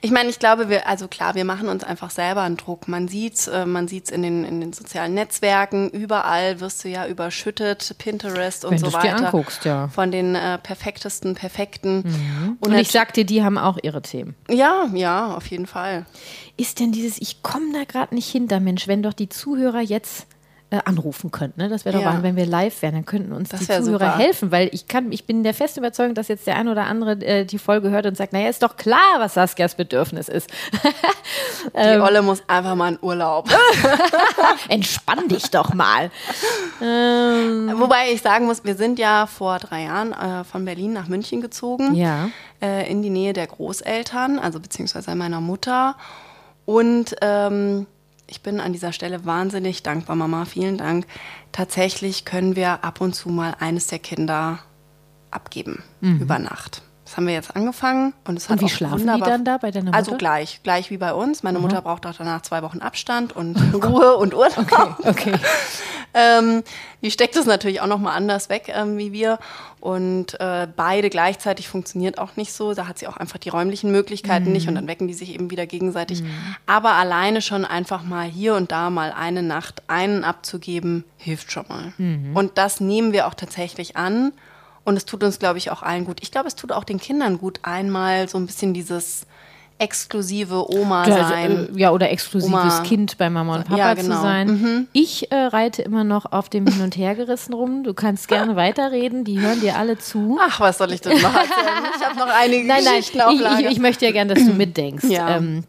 [0.01, 2.87] Ich meine, ich glaube, wir, also klar, wir machen uns einfach selber einen Druck.
[2.87, 7.07] Man sieht's, äh, man sieht's in den, in den sozialen Netzwerken, überall wirst du ja
[7.07, 9.17] überschüttet, Pinterest und Wenn so weiter.
[9.17, 9.87] Dir anguckst, ja.
[9.89, 12.03] Von den äh, perfektesten, perfekten.
[12.03, 12.57] Mhm.
[12.59, 14.35] Und, und ich sag dir, die haben auch ihre Themen.
[14.49, 16.05] Ja, ja, auf jeden Fall.
[16.57, 20.27] Ist denn dieses, ich komme da gerade nicht hinter, Mensch, wenn doch die Zuhörer jetzt
[20.71, 21.61] äh, anrufen könnten.
[21.61, 21.69] Ne?
[21.69, 22.21] Das wäre doch ja.
[22.21, 24.17] wenn wir live wären, dann könnten uns das die Zuhörer super.
[24.17, 27.13] helfen, weil ich kann, ich bin der festen Überzeugung, dass jetzt der ein oder andere
[27.25, 30.49] äh, die Folge hört und sagt, naja, ist doch klar, was Saskias Bedürfnis ist.
[31.65, 33.49] die ähm, Olle muss einfach mal in Urlaub.
[34.69, 36.11] Entspann dich doch mal.
[36.81, 37.73] Ähm.
[37.79, 41.41] Wobei ich sagen muss, wir sind ja vor drei Jahren äh, von Berlin nach München
[41.41, 41.95] gezogen.
[41.95, 42.29] Ja.
[42.61, 45.95] Äh, in die Nähe der Großeltern, also beziehungsweise meiner Mutter.
[46.65, 47.87] Und ähm,
[48.29, 50.45] ich bin an dieser Stelle wahnsinnig dankbar, Mama.
[50.45, 51.05] Vielen Dank.
[51.51, 54.59] Tatsächlich können wir ab und zu mal eines der Kinder
[55.31, 56.19] abgeben mhm.
[56.19, 56.83] über Nacht.
[57.09, 59.71] Das haben wir jetzt angefangen und es hat und wie schlafen die dann da bei
[59.71, 59.97] deiner Mutter?
[59.97, 61.41] Also gleich, gleich wie bei uns.
[61.41, 61.63] Meine mhm.
[61.63, 64.55] Mutter braucht auch danach zwei Wochen Abstand und Ruhe und Urlaub.
[64.59, 65.33] Okay, okay.
[66.13, 66.61] ähm,
[67.01, 69.39] die steckt es natürlich auch noch mal anders weg ähm, wie wir
[69.79, 72.75] und äh, beide gleichzeitig funktioniert auch nicht so.
[72.75, 74.51] Da hat sie auch einfach die räumlichen Möglichkeiten mhm.
[74.51, 76.21] nicht und dann wecken die sich eben wieder gegenseitig.
[76.21, 76.29] Mhm.
[76.67, 81.65] Aber alleine schon einfach mal hier und da mal eine Nacht einen abzugeben hilft schon
[81.69, 81.91] mal.
[81.97, 82.35] Mhm.
[82.35, 84.31] Und das nehmen wir auch tatsächlich an
[84.83, 86.19] und es tut uns, glaube ich, auch allen gut.
[86.21, 89.25] Ich glaube, es tut auch den Kindern gut, einmal so ein bisschen dieses
[89.79, 91.69] exklusive Oma sein.
[91.75, 92.83] Ja, oder exklusives Oma.
[92.83, 94.15] Kind bei Mama und Papa ja, genau.
[94.15, 94.47] zu sein.
[94.47, 94.87] Mhm.
[94.91, 97.83] Ich äh, reite immer noch auf dem Hin- und Hergerissen rum.
[97.83, 100.37] Du kannst gerne weiterreden, die hören dir alle zu.
[100.41, 101.83] Ach, was soll ich denn noch erzählen?
[101.95, 104.53] Ich habe noch einige nein, Geschichten nein, ich, ich, ich, möchte ja gerne, dass du
[104.53, 105.05] mitdenkst.
[105.05, 105.37] Ja.
[105.37, 105.63] Ähm,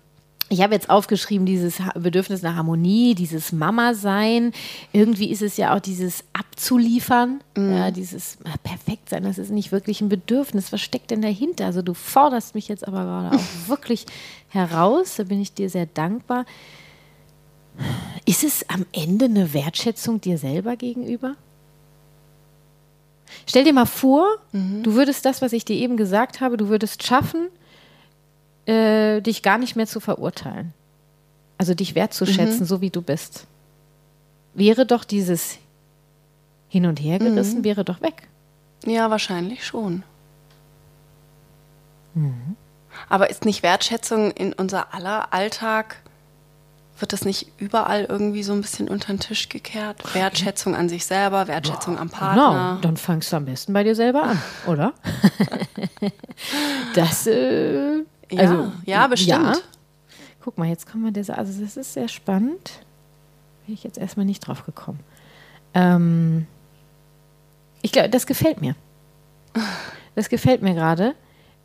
[0.52, 4.52] ich habe jetzt aufgeschrieben, dieses Bedürfnis nach Harmonie, dieses Mama-Sein.
[4.92, 7.72] Irgendwie ist es ja auch dieses Abzuliefern, mm.
[7.72, 9.22] ja, dieses Perfektsein.
[9.22, 10.72] Das ist nicht wirklich ein Bedürfnis.
[10.72, 11.66] Was steckt denn dahinter?
[11.66, 14.06] Also, du forderst mich jetzt aber gerade auch wirklich
[14.48, 15.14] heraus.
[15.16, 16.44] Da bin ich dir sehr dankbar.
[18.26, 21.36] Ist es am Ende eine Wertschätzung dir selber gegenüber?
[23.46, 24.82] Stell dir mal vor, mhm.
[24.82, 27.50] du würdest das, was ich dir eben gesagt habe, du würdest schaffen,
[28.66, 30.72] äh, dich gar nicht mehr zu verurteilen.
[31.58, 32.64] Also dich wertzuschätzen, mhm.
[32.64, 33.46] so wie du bist.
[34.54, 35.58] Wäre doch dieses
[36.68, 37.64] Hin- und Hergerissen, mhm.
[37.64, 38.28] wäre doch weg.
[38.86, 40.02] Ja, wahrscheinlich schon.
[42.14, 42.56] Mhm.
[43.08, 45.96] Aber ist nicht Wertschätzung in unser aller Alltag,
[47.00, 50.14] wird das nicht überall irgendwie so ein bisschen unter den Tisch gekehrt?
[50.14, 52.50] Wertschätzung an sich selber, Wertschätzung ja, am Partner.
[52.50, 54.92] Genau, dann fangst du am besten bei dir selber an, oder?
[56.94, 59.56] das äh, ja, also, ja bestimmt.
[59.56, 59.62] Ja.
[60.42, 62.80] Guck mal, jetzt kommen wir dieser, also das ist sehr spannend.
[63.66, 65.00] Bin ich jetzt erstmal nicht drauf gekommen.
[65.74, 66.46] Ähm,
[67.82, 68.74] ich glaube, das gefällt mir.
[70.14, 71.14] Das gefällt mir gerade,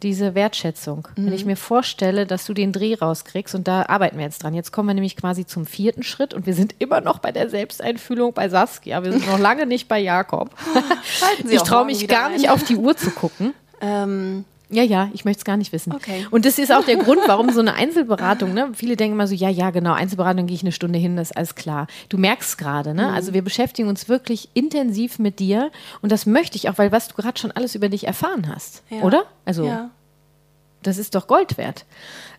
[0.03, 1.07] diese Wertschätzung.
[1.15, 1.25] Mhm.
[1.25, 1.51] Wenn ich mhm.
[1.51, 4.53] mir vorstelle, dass du den Dreh rauskriegst und da arbeiten wir jetzt dran.
[4.53, 7.49] Jetzt kommen wir nämlich quasi zum vierten Schritt und wir sind immer noch bei der
[7.49, 9.03] Selbsteinfühlung bei Saskia.
[9.03, 10.51] Wir sind noch lange nicht bei Jakob.
[11.49, 12.33] ich traue mich gar ein.
[12.33, 13.53] nicht auf die Uhr zu gucken.
[13.81, 15.93] Ähm, ja, ja, ich möchte es gar nicht wissen.
[15.93, 16.25] Okay.
[16.31, 18.71] Und das ist auch der Grund, warum so eine Einzelberatung, ne?
[18.73, 21.37] Viele denken immer so, ja, ja, genau, Einzelberatung gehe ich eine Stunde hin, das ist
[21.37, 21.87] alles klar.
[22.09, 23.07] Du merkst gerade, ne?
[23.07, 23.13] Mhm.
[23.13, 27.07] Also wir beschäftigen uns wirklich intensiv mit dir und das möchte ich auch, weil was
[27.07, 29.01] du gerade schon alles über dich erfahren hast, ja.
[29.01, 29.25] oder?
[29.45, 29.91] Also ja.
[30.87, 31.85] Das ist doch Gold wert.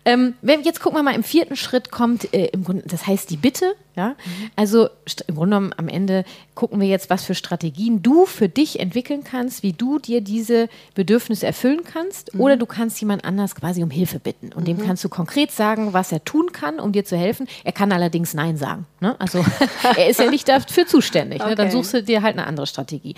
[0.07, 3.29] Ähm, wenn, jetzt gucken wir mal, im vierten Schritt kommt, äh, im Grunde, das heißt
[3.29, 3.75] die Bitte.
[3.97, 4.09] Ja?
[4.09, 4.51] Mhm.
[4.55, 4.87] Also
[5.27, 6.23] im Grunde genommen am Ende
[6.55, 10.69] gucken wir jetzt, was für Strategien du für dich entwickeln kannst, wie du dir diese
[10.95, 12.33] Bedürfnisse erfüllen kannst.
[12.33, 12.39] Mhm.
[12.39, 14.53] Oder du kannst jemand anders quasi um Hilfe bitten.
[14.53, 14.77] Und mhm.
[14.77, 17.45] dem kannst du konkret sagen, was er tun kann, um dir zu helfen.
[17.65, 18.85] Er kann allerdings Nein sagen.
[19.01, 19.19] Ne?
[19.19, 19.43] Also
[19.97, 21.41] er ist ja nicht dafür zuständig.
[21.41, 21.49] Okay.
[21.49, 21.55] Ne?
[21.55, 23.15] Dann suchst du dir halt eine andere Strategie.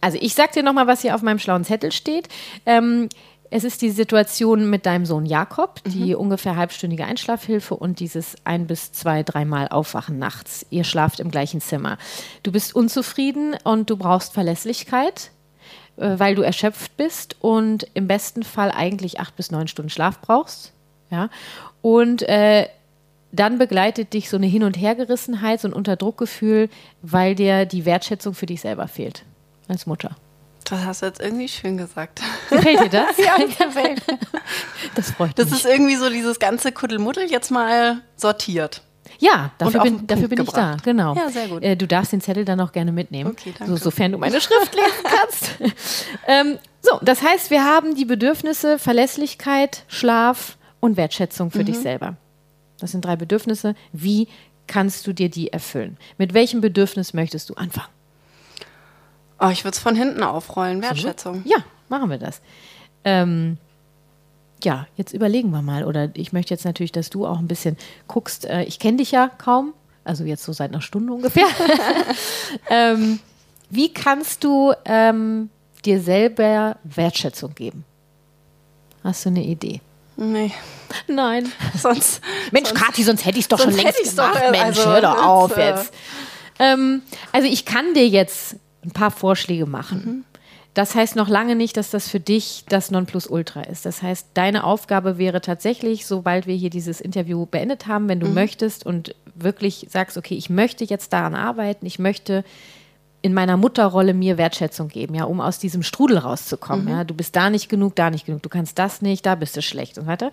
[0.00, 2.28] Also ich sag dir nochmal, was hier auf meinem schlauen Zettel steht.
[2.64, 3.10] Ähm,
[3.50, 6.20] es ist die Situation mit deinem Sohn Jakob, die mhm.
[6.20, 10.64] ungefähr halbstündige Einschlafhilfe und dieses ein bis zwei, dreimal Aufwachen nachts.
[10.70, 11.98] Ihr schlaft im gleichen Zimmer.
[12.44, 15.32] Du bist unzufrieden und du brauchst Verlässlichkeit,
[15.96, 20.20] äh, weil du erschöpft bist und im besten Fall eigentlich acht bis neun Stunden Schlaf
[20.20, 20.72] brauchst.
[21.10, 21.28] Ja?
[21.82, 22.68] Und äh,
[23.32, 26.68] dann begleitet dich so eine Hin- und Hergerissenheit, so ein Unterdruckgefühl,
[27.02, 29.24] weil dir die Wertschätzung für dich selber fehlt
[29.68, 30.16] als Mutter.
[30.70, 32.20] Das hast du jetzt irgendwie schön gesagt.
[32.48, 33.16] Gefällt dir das?
[33.18, 34.02] ja, gefällt.
[34.94, 35.52] Das freut das mich.
[35.52, 38.82] Das ist irgendwie so dieses ganze Kuddelmuddel jetzt mal sortiert.
[39.18, 41.14] Ja, dafür bin, dafür bin ich da, genau.
[41.14, 41.62] Ja, sehr gut.
[41.62, 43.76] Äh, du darfst den Zettel dann auch gerne mitnehmen, okay, danke.
[43.76, 45.50] So, sofern du meine Schrift lesen kannst.
[46.26, 51.66] ähm, so, das heißt, wir haben die Bedürfnisse Verlässlichkeit, Schlaf und Wertschätzung für mhm.
[51.66, 52.16] dich selber.
[52.78, 53.74] Das sind drei Bedürfnisse.
[53.92, 54.28] Wie
[54.66, 55.98] kannst du dir die erfüllen?
[56.16, 57.90] Mit welchem Bedürfnis möchtest du anfangen?
[59.40, 60.82] Oh, ich würde es von hinten aufrollen.
[60.82, 61.42] Wertschätzung.
[61.44, 62.40] Ja, machen wir das.
[63.04, 63.56] Ähm,
[64.62, 65.84] ja, jetzt überlegen wir mal.
[65.84, 67.76] Oder ich möchte jetzt natürlich, dass du auch ein bisschen
[68.06, 68.44] guckst.
[68.44, 69.72] Äh, ich kenne dich ja kaum,
[70.04, 71.46] also jetzt so seit einer Stunde ungefähr.
[72.70, 73.18] ähm,
[73.70, 75.48] wie kannst du ähm,
[75.84, 77.84] dir selber Wertschätzung geben?
[79.02, 79.80] Hast du eine Idee?
[80.16, 80.52] Nee.
[81.06, 81.50] Nein.
[81.78, 82.20] Sonst.
[82.50, 84.34] Mensch, sonst, Kathi, sonst hätte ich es doch schon längst gemacht.
[84.34, 85.94] Doch, Mensch, also, hör doch auf äh, jetzt.
[86.58, 87.00] Ähm,
[87.32, 90.02] also ich kann dir jetzt ein paar Vorschläge machen.
[90.04, 90.24] Mhm.
[90.74, 93.86] Das heißt noch lange nicht, dass das für dich das Nonplusultra ist.
[93.86, 98.28] Das heißt, deine Aufgabe wäre tatsächlich, sobald wir hier dieses Interview beendet haben, wenn du
[98.28, 98.34] mhm.
[98.34, 102.44] möchtest und wirklich sagst, okay, ich möchte jetzt daran arbeiten, ich möchte
[103.22, 106.84] in meiner Mutterrolle mir Wertschätzung geben, ja, um aus diesem Strudel rauszukommen.
[106.84, 106.90] Mhm.
[106.90, 107.04] Ja.
[107.04, 109.62] Du bist da nicht genug, da nicht genug, du kannst das nicht, da bist du
[109.62, 110.30] schlecht und so weiter.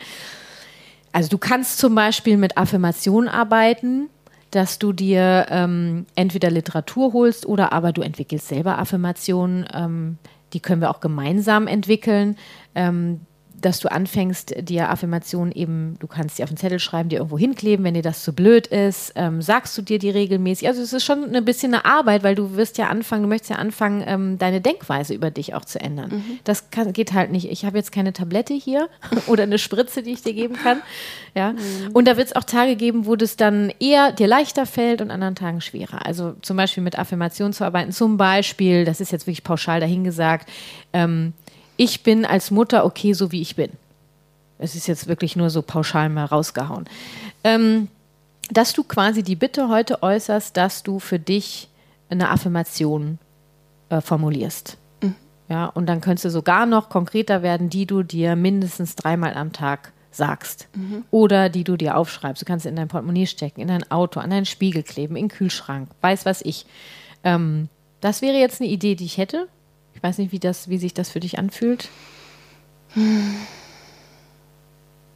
[1.11, 4.09] Also du kannst zum Beispiel mit Affirmationen arbeiten,
[4.51, 9.65] dass du dir ähm, entweder Literatur holst oder aber du entwickelst selber Affirmationen.
[9.73, 10.17] Ähm,
[10.53, 12.37] die können wir auch gemeinsam entwickeln.
[12.73, 13.21] Ähm,
[13.59, 17.37] dass du anfängst, dir Affirmationen eben, du kannst die auf den Zettel schreiben, dir irgendwo
[17.37, 20.67] hinkleben, wenn dir das zu blöd ist, ähm, sagst du dir die regelmäßig.
[20.67, 23.51] Also es ist schon ein bisschen eine Arbeit, weil du wirst ja anfangen, du möchtest
[23.51, 26.09] ja anfangen, ähm, deine Denkweise über dich auch zu ändern.
[26.11, 26.39] Mhm.
[26.43, 27.49] Das kann, geht halt nicht.
[27.49, 28.89] Ich habe jetzt keine Tablette hier
[29.27, 30.81] oder eine Spritze, die ich dir geben kann.
[31.33, 31.53] Ja.
[31.53, 31.91] Mhm.
[31.93, 35.09] Und da wird es auch Tage geben, wo das dann eher dir leichter fällt und
[35.09, 36.05] anderen Tagen schwerer.
[36.05, 40.47] Also zum Beispiel mit Affirmationen zu arbeiten, zum Beispiel, das ist jetzt wirklich pauschal dahingesagt,
[40.93, 41.33] ähm,
[41.78, 43.71] ich bin als Mutter okay, so wie ich bin.
[44.59, 46.86] Es ist jetzt wirklich nur so pauschal mal rausgehauen.
[47.43, 47.88] Ähm,
[48.49, 51.69] dass du quasi die Bitte heute äußerst, dass du für dich
[52.09, 53.19] eine Affirmation
[53.89, 54.78] äh, formulierst.
[55.01, 55.15] Mhm.
[55.49, 59.53] Ja, und dann könntest du sogar noch konkreter werden, die du dir mindestens dreimal am
[59.53, 60.67] Tag sagst.
[60.75, 61.03] Mhm.
[61.11, 62.41] Oder die du dir aufschreibst.
[62.41, 65.36] Du kannst in dein Portemonnaie stecken, in dein Auto, an deinen Spiegel kleben, in den
[65.36, 66.65] Kühlschrank, weiß was ich.
[67.23, 67.69] Ähm,
[68.01, 69.47] das wäre jetzt eine Idee, die ich hätte.
[69.97, 71.89] Ich weiß nicht, wie, das, wie sich das für dich anfühlt.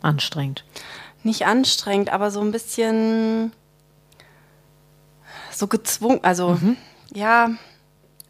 [0.01, 0.65] Anstrengend.
[1.21, 3.51] Nicht anstrengend, aber so ein bisschen
[5.51, 6.23] so gezwungen.
[6.23, 6.77] Also, mhm.
[7.13, 7.51] ja.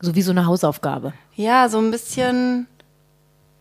[0.02, 1.14] So wie so eine Hausaufgabe.
[1.36, 2.68] Ja, so ein bisschen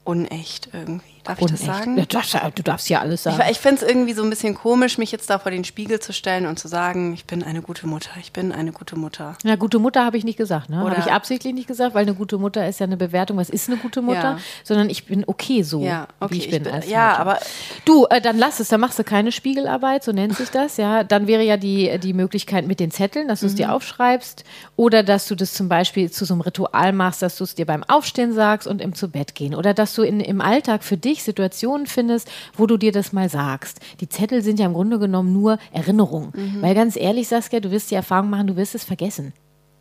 [0.02, 1.09] unecht irgendwie.
[1.24, 1.98] Darf ich das sagen?
[1.98, 3.40] Ja, du darfst ja alles sagen.
[3.44, 6.00] Ich, ich finde es irgendwie so ein bisschen komisch, mich jetzt da vor den Spiegel
[6.00, 9.36] zu stellen und zu sagen, ich bin eine gute Mutter, ich bin eine gute Mutter.
[9.44, 10.78] Ja, gute Mutter habe ich nicht gesagt, ne?
[10.78, 13.68] Habe ich absichtlich nicht gesagt, weil eine gute Mutter ist ja eine Bewertung, was ist
[13.68, 14.38] eine gute Mutter, ja.
[14.64, 16.62] sondern ich bin okay so, ja, okay, wie ich, ich bin.
[16.62, 17.20] bin ja, Mutter.
[17.20, 17.38] aber
[17.84, 21.04] du, äh, dann lass es, dann machst du keine Spiegelarbeit, so nennt sich das, ja.
[21.04, 23.58] Dann wäre ja die, die Möglichkeit mit den Zetteln, dass du es mhm.
[23.58, 24.44] dir aufschreibst
[24.76, 27.66] oder dass du das zum Beispiel zu so einem Ritual machst, dass du es dir
[27.66, 30.96] beim Aufstehen sagst und im zu Bett gehen oder dass du in, im Alltag für
[30.96, 33.80] dich Situationen findest, wo du dir das mal sagst.
[34.00, 36.32] Die Zettel sind ja im Grunde genommen nur Erinnerungen.
[36.34, 36.62] Mhm.
[36.62, 39.32] Weil ganz ehrlich, Saskia, du wirst die Erfahrung machen, du wirst es vergessen.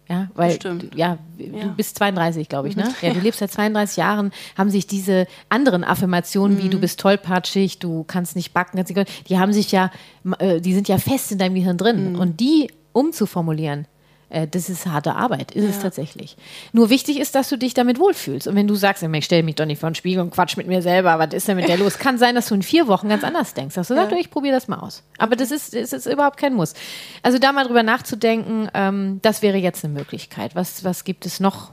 [0.09, 0.95] Ja, weil Stimmt.
[0.95, 2.91] ja, ja, du bist 32, glaube ich, ne?
[3.01, 6.63] Ja, du lebst seit 32 Jahren, haben sich diese anderen Affirmationen mhm.
[6.63, 8.83] wie du bist tollpatschig, du kannst nicht backen,
[9.27, 9.91] die haben sich ja,
[10.39, 12.13] äh, die sind ja fest in deinem Gehirn drin.
[12.13, 12.19] Mhm.
[12.19, 13.85] Und die umzuformulieren,
[14.29, 15.69] das ist harte Arbeit, ist ja.
[15.71, 16.37] es tatsächlich.
[16.71, 18.47] Nur wichtig ist, dass du dich damit wohlfühlst.
[18.47, 20.67] Und wenn du sagst, ich stelle mich doch nicht vor den Spiegel und quatsch mit
[20.67, 21.97] mir selber, was ist denn mit der los?
[21.97, 23.73] Kann sein, dass du in vier Wochen ganz anders denkst.
[23.75, 24.01] Dass du ja.
[24.01, 25.03] sagst, ich probiere das mal aus.
[25.17, 26.75] Aber das ist, das ist überhaupt kein Muss.
[27.23, 30.55] Also da mal drüber nachzudenken, ähm, das wäre jetzt eine Möglichkeit.
[30.55, 31.71] Was, was gibt es noch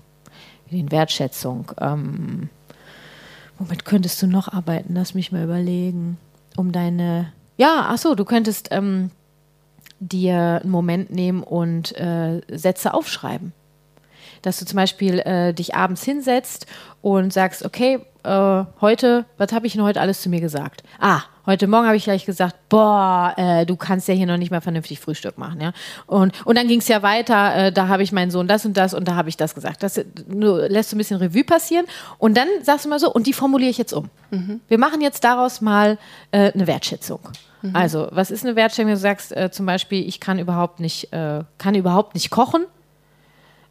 [0.70, 1.72] in Wertschätzung?
[1.78, 2.48] Ähm,
[3.58, 4.94] womit könntest du noch arbeiten?
[4.94, 6.16] Lass mich mal überlegen.
[6.56, 9.10] Um deine, ja, ach so, du könntest ähm,
[10.00, 13.52] dir einen Moment nehmen und äh, Sätze aufschreiben.
[14.42, 16.66] Dass du zum Beispiel äh, dich abends hinsetzt
[17.02, 20.82] und sagst, okay, äh, heute, was habe ich denn heute alles zu mir gesagt?
[21.00, 24.50] Ah, heute Morgen habe ich gleich gesagt, boah, äh, du kannst ja hier noch nicht
[24.50, 25.72] mal vernünftig Frühstück machen, ja.
[26.06, 28.76] Und, und dann ging es ja weiter, äh, da habe ich meinen Sohn das und
[28.76, 29.82] das und da habe ich das gesagt.
[29.82, 31.86] Das nur, lässt du ein bisschen Revue passieren
[32.18, 34.10] und dann sagst du mal so, und die formuliere ich jetzt um.
[34.30, 34.60] Mhm.
[34.68, 35.98] Wir machen jetzt daraus mal
[36.32, 37.20] äh, eine Wertschätzung.
[37.62, 37.74] Mhm.
[37.74, 38.90] Also, was ist eine Wertschätzung?
[38.90, 42.64] Du sagst äh, zum Beispiel, ich kann überhaupt nicht, äh, kann überhaupt nicht kochen,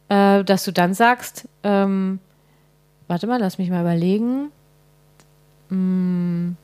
[0.08, 2.20] dass du dann sagst, ähm,
[3.08, 4.52] warte mal, lass mich mal überlegen.
[5.68, 6.56] Hm.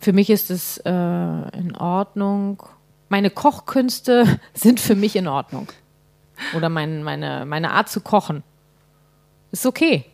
[0.00, 2.62] Für mich ist es äh, in Ordnung.
[3.08, 5.68] Meine Kochkünste sind für mich in Ordnung.
[6.56, 8.42] Oder mein, meine, meine Art zu kochen.
[9.52, 10.06] Ist okay.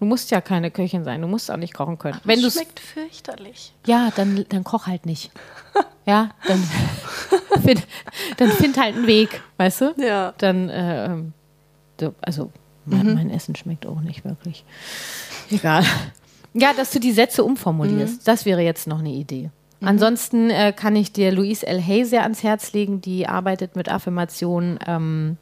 [0.00, 2.16] Du musst ja keine Köchin sein, du musst auch nicht kochen können.
[2.18, 3.74] Ach, Wenn schmeckt fürchterlich.
[3.86, 5.30] Ja, dann, dann koch halt nicht.
[6.06, 6.64] ja, dann
[7.62, 7.86] find,
[8.38, 9.94] dann find halt einen Weg, weißt du?
[9.98, 10.32] Ja.
[10.38, 12.50] Dann, äh, also
[12.86, 13.14] mein, mhm.
[13.14, 14.64] mein Essen schmeckt auch nicht wirklich.
[15.50, 15.84] Egal.
[16.54, 18.20] Ja, dass du die Sätze umformulierst.
[18.20, 18.24] Mhm.
[18.24, 19.50] Das wäre jetzt noch eine Idee.
[19.80, 19.88] Mhm.
[19.88, 21.80] Ansonsten äh, kann ich dir Louise L.
[21.80, 23.02] Hay sehr ans Herz legen.
[23.02, 24.78] Die arbeitet mit Affirmationen.
[24.86, 25.36] Ähm,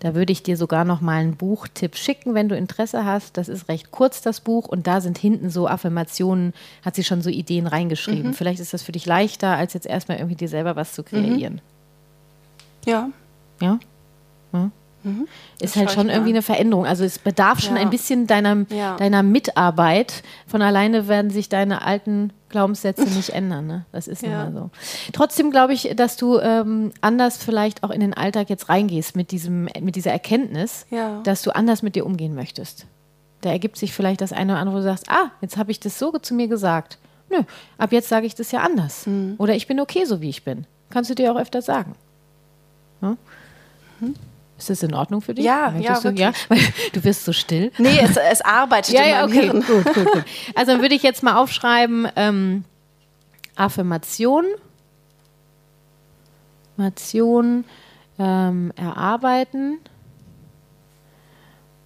[0.00, 3.36] da würde ich dir sogar noch mal einen Buchtipp schicken, wenn du Interesse hast.
[3.36, 4.66] Das ist recht kurz, das Buch.
[4.66, 8.30] Und da sind hinten so Affirmationen, hat sie schon so Ideen reingeschrieben.
[8.30, 8.34] Mhm.
[8.34, 11.54] Vielleicht ist das für dich leichter, als jetzt erstmal irgendwie dir selber was zu kreieren.
[11.54, 12.90] Mhm.
[12.90, 13.10] Ja.
[13.60, 13.78] Ja?
[14.52, 14.70] ja?
[15.02, 15.26] Mhm.
[15.60, 16.86] Ist halt schon irgendwie eine Veränderung.
[16.86, 17.82] Also es bedarf schon ja.
[17.82, 18.96] ein bisschen deiner, ja.
[18.96, 20.22] deiner Mitarbeit.
[20.46, 23.66] Von alleine werden sich deine alten Glaubenssätze nicht ändern.
[23.66, 23.84] Ne?
[23.92, 24.46] Das ist ja.
[24.46, 24.70] immer so.
[25.12, 29.30] Trotzdem glaube ich, dass du ähm, anders vielleicht auch in den Alltag jetzt reingehst mit,
[29.30, 31.20] diesem, mit dieser Erkenntnis, ja.
[31.22, 32.86] dass du anders mit dir umgehen möchtest.
[33.40, 35.80] Da ergibt sich vielleicht das eine oder andere, wo du sagst, ah, jetzt habe ich
[35.80, 36.98] das so zu mir gesagt.
[37.30, 37.42] Nö,
[37.78, 39.06] ab jetzt sage ich das ja anders.
[39.06, 39.36] Mhm.
[39.38, 40.66] Oder ich bin okay, so wie ich bin.
[40.90, 41.94] Kannst du dir auch öfter sagen.
[43.00, 43.16] Ja?
[44.00, 44.14] Mhm.
[44.60, 45.42] Ist das in Ordnung für dich?
[45.42, 46.32] Ja, ja, du, ja?
[46.92, 47.72] Du wirst so still.
[47.78, 49.62] Nee, es, es arbeitet ja, in ja, okay, Hirn.
[49.62, 50.24] Gut, gut, gut.
[50.54, 52.64] Also dann würde ich jetzt mal aufschreiben, ähm,
[53.56, 54.44] Affirmation,
[56.72, 57.64] Affirmation
[58.18, 59.78] ähm, erarbeiten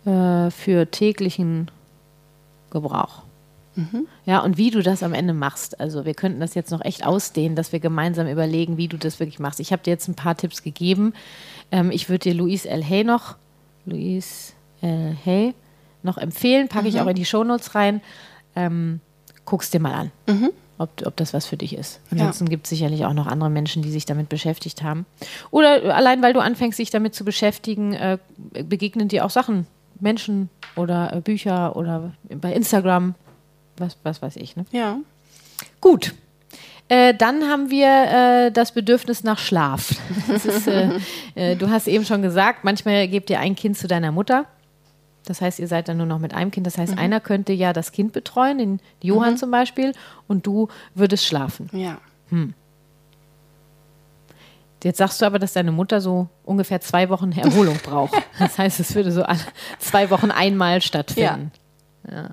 [0.05, 1.71] äh, für täglichen
[2.71, 3.23] Gebrauch.
[3.77, 4.07] Mhm.
[4.25, 5.81] Ja, und wie du das am Ende machst.
[5.81, 9.21] Also wir könnten das jetzt noch echt ausdehnen, dass wir gemeinsam überlegen, wie du das
[9.21, 9.61] wirklich machst.
[9.61, 11.15] Ich habe dir jetzt ein paar Tipps gegeben.
[11.71, 12.85] Ähm, ich würde dir Louise L.
[12.85, 13.37] Hay noch,
[13.87, 15.17] Louise L.
[15.25, 15.55] Hay
[16.03, 16.95] noch empfehlen, packe mhm.
[16.95, 18.01] ich auch in die Shownotes rein.
[18.55, 19.01] Ähm,
[19.45, 20.51] guck's dir mal an, mhm.
[20.79, 22.01] ob, ob das was für dich ist.
[22.11, 22.51] Ansonsten ja.
[22.51, 25.07] gibt es sicherlich auch noch andere Menschen, die sich damit beschäftigt haben.
[25.51, 28.19] Oder allein, weil du anfängst, sich damit zu beschäftigen, äh,
[28.53, 29.67] begegnen dir auch Sachen,
[30.01, 33.15] Menschen oder äh, Bücher oder bei Instagram,
[33.77, 34.57] was, was weiß ich.
[34.57, 34.65] Ne?
[34.73, 34.99] Ja.
[35.81, 36.15] Gut,
[36.89, 37.87] äh, dann haben wir
[38.47, 39.95] äh, das Bedürfnis nach Schlaf.
[40.29, 40.91] Ist, äh,
[41.35, 44.47] äh, du hast eben schon gesagt, manchmal gebt ihr ein Kind zu deiner Mutter.
[45.25, 46.67] Das heißt, ihr seid dann nur noch mit einem Kind.
[46.67, 46.99] Das heißt, mhm.
[46.99, 49.39] einer könnte ja das Kind betreuen, den Johann mhm.
[49.39, 49.93] zum Beispiel,
[50.29, 51.71] und du würdest schlafen.
[51.73, 51.99] Ja.
[52.29, 52.53] Hm.
[54.83, 58.13] Jetzt sagst du aber, dass deine Mutter so ungefähr zwei Wochen Erholung braucht.
[58.39, 59.41] Das heißt, es würde so alle
[59.79, 61.53] zwei Wochen einmal stattfinden.
[62.07, 62.15] Ja.
[62.15, 62.31] ja.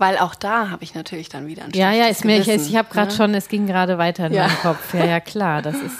[0.00, 2.74] Weil auch da habe ich natürlich dann wieder ein Ja, ja, ist mir, ich, ich
[2.74, 3.16] habe gerade ne?
[3.16, 4.46] schon, es ging gerade weiter in ja.
[4.46, 4.94] meinem Kopf.
[4.94, 5.60] Ja, ja, klar.
[5.60, 5.98] Das ist,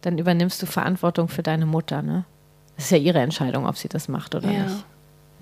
[0.00, 2.24] dann übernimmst du Verantwortung für deine Mutter, ne?
[2.76, 4.62] Das ist ja ihre Entscheidung, ob sie das macht oder ja.
[4.62, 4.84] nicht.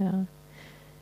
[0.00, 0.26] Ja.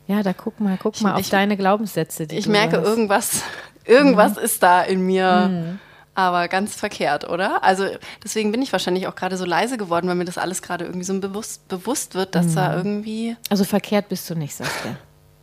[0.08, 2.24] Ja, da guck mal, guck ich, mal auf ich, deine Glaubenssätze.
[2.24, 2.86] ich merke, hast.
[2.86, 3.44] irgendwas,
[3.86, 4.42] irgendwas mhm.
[4.42, 5.48] ist da in mir.
[5.50, 5.78] Mhm.
[6.14, 7.64] Aber ganz verkehrt, oder?
[7.64, 7.86] Also
[8.22, 11.04] deswegen bin ich wahrscheinlich auch gerade so leise geworden, weil mir das alles gerade irgendwie
[11.04, 12.54] so bewusst, bewusst wird, dass mhm.
[12.56, 13.36] da irgendwie.
[13.48, 14.94] Also verkehrt bist du nicht, sagst du.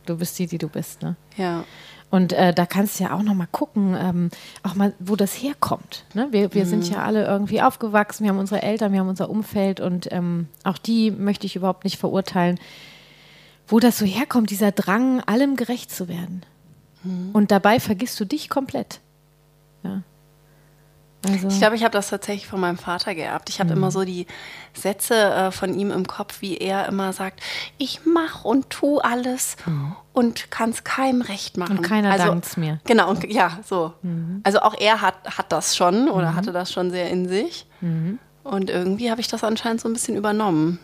[0.08, 1.16] Du bist die, die du bist, ne?
[1.36, 1.64] Ja.
[2.10, 4.30] Und äh, da kannst du ja auch noch mal gucken, ähm,
[4.62, 6.04] auch mal, wo das herkommt.
[6.14, 6.28] Ne?
[6.30, 6.68] Wir, wir mhm.
[6.68, 10.48] sind ja alle irgendwie aufgewachsen, wir haben unsere Eltern, wir haben unser Umfeld und ähm,
[10.64, 12.58] auch die möchte ich überhaupt nicht verurteilen,
[13.66, 16.46] wo das so herkommt, dieser Drang, allem gerecht zu werden.
[17.04, 17.30] Mhm.
[17.34, 19.00] Und dabei vergisst du dich komplett.
[19.82, 20.02] Ja.
[21.26, 21.48] Also.
[21.48, 23.48] Ich glaube, ich habe das tatsächlich von meinem Vater geerbt.
[23.48, 23.78] Ich habe mhm.
[23.78, 24.26] immer so die
[24.72, 27.40] Sätze äh, von ihm im Kopf, wie er immer sagt,
[27.76, 29.96] ich mache und tu alles mhm.
[30.12, 31.78] und kann es keinem recht machen.
[31.78, 32.80] Und keiner also, dankt mir.
[32.84, 33.94] Genau, und ja, so.
[34.02, 34.42] Mhm.
[34.44, 36.36] Also auch er hat, hat das schon oder mhm.
[36.36, 37.66] hatte das schon sehr in sich.
[37.80, 38.20] Mhm.
[38.44, 40.78] Und irgendwie habe ich das anscheinend so ein bisschen übernommen.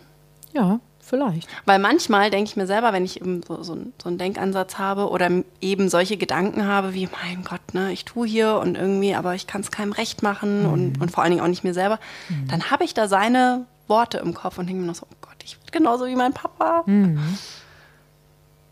[0.53, 1.47] Ja, Vielleicht.
[1.65, 5.09] Weil manchmal denke ich mir selber, wenn ich eben so, so, so, einen Denkansatz habe
[5.09, 5.29] oder
[5.61, 9.45] eben solche Gedanken habe, wie, mein Gott, ne, ich tue hier und irgendwie, aber ich
[9.45, 10.73] kann es keinem recht machen mhm.
[10.73, 12.47] und, und vor allen Dingen auch nicht mir selber, mhm.
[12.47, 15.35] dann habe ich da seine Worte im Kopf und denke mir noch so, oh Gott,
[15.43, 16.81] ich bin genauso wie mein Papa.
[16.87, 17.19] Mhm.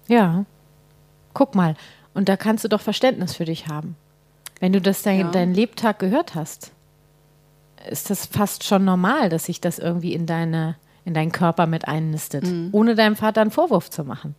[0.07, 0.45] Ja.
[1.35, 1.75] Guck mal.
[2.15, 3.95] Und da kannst du doch Verständnis für dich haben.
[4.59, 5.31] Wenn du das dein, Ja.
[5.31, 6.71] deinen Lebtag gehört hast,
[7.87, 11.87] ist das fast schon normal, dass sich das irgendwie in, deine, in deinen Körper mit
[11.87, 14.35] einnistet, ohne deinem Vater einen Vorwurf zu machen.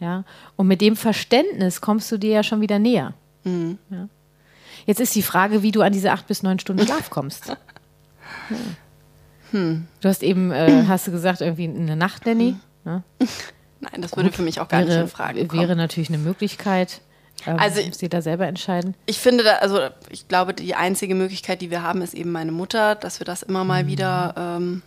[0.00, 0.24] Ja?
[0.56, 3.14] Und mit dem Verständnis kommst du dir ja schon wieder näher.
[3.44, 4.08] Ja?
[4.86, 7.56] Jetzt ist die Frage, wie du an diese acht bis neun Stunden Schlaf kommst.
[8.50, 8.56] Ja.
[9.52, 12.56] Du hast eben, äh, hast du gesagt, irgendwie eine Nacht-Nanny.
[12.84, 13.02] Ne?
[13.80, 15.60] Nein, das würde für mich auch gar nicht wäre, in Frage kommen.
[15.62, 17.00] wäre natürlich eine Möglichkeit.
[17.46, 18.94] Ähm, Also- muss jeder selber entscheiden.
[19.06, 19.78] Ich finde, da, also
[20.10, 23.42] ich glaube, die einzige Möglichkeit, die wir haben, ist eben meine Mutter, dass wir das
[23.42, 24.82] immer mal wieder ähm,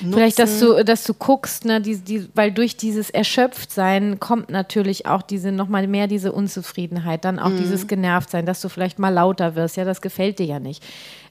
[0.00, 0.12] nutzen.
[0.12, 5.06] Vielleicht, dass du, dass du guckst, ne, die, die, weil durch dieses Erschöpftsein kommt natürlich
[5.06, 9.54] auch diese nochmal mehr diese Unzufriedenheit, dann auch dieses Genervtsein, dass du vielleicht mal lauter
[9.54, 9.76] wirst.
[9.76, 10.84] Ja, das gefällt dir ja nicht.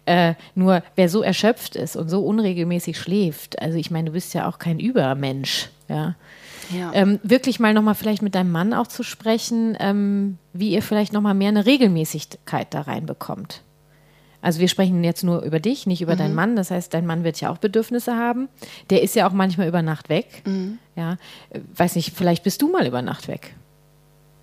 [0.06, 4.36] Äh, nur wer so erschöpft ist und so unregelmäßig schläft, also ich meine, du bist
[4.36, 6.16] ja auch kein Übermensch, ja.
[6.72, 6.92] Ja.
[6.94, 11.14] Ähm, wirklich mal nochmal vielleicht mit deinem Mann auch zu sprechen, ähm, wie ihr vielleicht
[11.14, 13.62] nochmal mehr eine Regelmäßigkeit da reinbekommt.
[14.42, 16.56] Also wir sprechen jetzt nur über dich, nicht über deinen Mann.
[16.56, 18.48] Das heißt, dein Mann wird ja auch Bedürfnisse haben.
[18.90, 20.44] Der ist ja auch manchmal über Nacht weg.
[20.96, 21.18] Ja,
[21.50, 23.56] Äh, weiß nicht, vielleicht bist du mal über Nacht weg.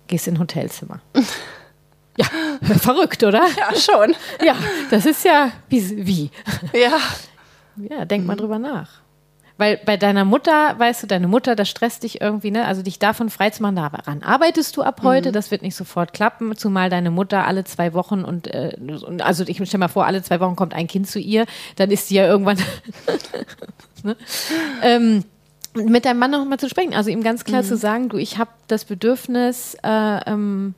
[0.07, 0.99] Gehst in ein Hotelzimmer.
[2.17, 2.25] ja,
[2.79, 3.43] verrückt, oder?
[3.57, 4.15] ja, schon.
[4.45, 4.55] Ja,
[4.89, 6.05] das ist ja wie.
[6.05, 6.31] wie?
[6.77, 6.97] Ja.
[7.89, 9.02] Ja, denk mal drüber nach.
[9.57, 12.65] Weil bei deiner Mutter, weißt du, deine Mutter, das stresst dich irgendwie, ne?
[12.65, 16.89] Also dich davon freizumachen, daran arbeitest du ab heute, das wird nicht sofort klappen, zumal
[16.89, 20.39] deine Mutter alle zwei Wochen und, äh, und also ich stell mal vor, alle zwei
[20.39, 21.45] Wochen kommt ein Kind zu ihr,
[21.75, 22.57] dann ist sie ja irgendwann
[24.03, 24.17] ne?
[24.81, 25.23] ähm,
[25.75, 28.39] mit deinem Mann noch mal zu sprechen, also ihm ganz klar zu sagen, du, ich
[28.39, 30.73] habe das Bedürfnis, äh, ähm,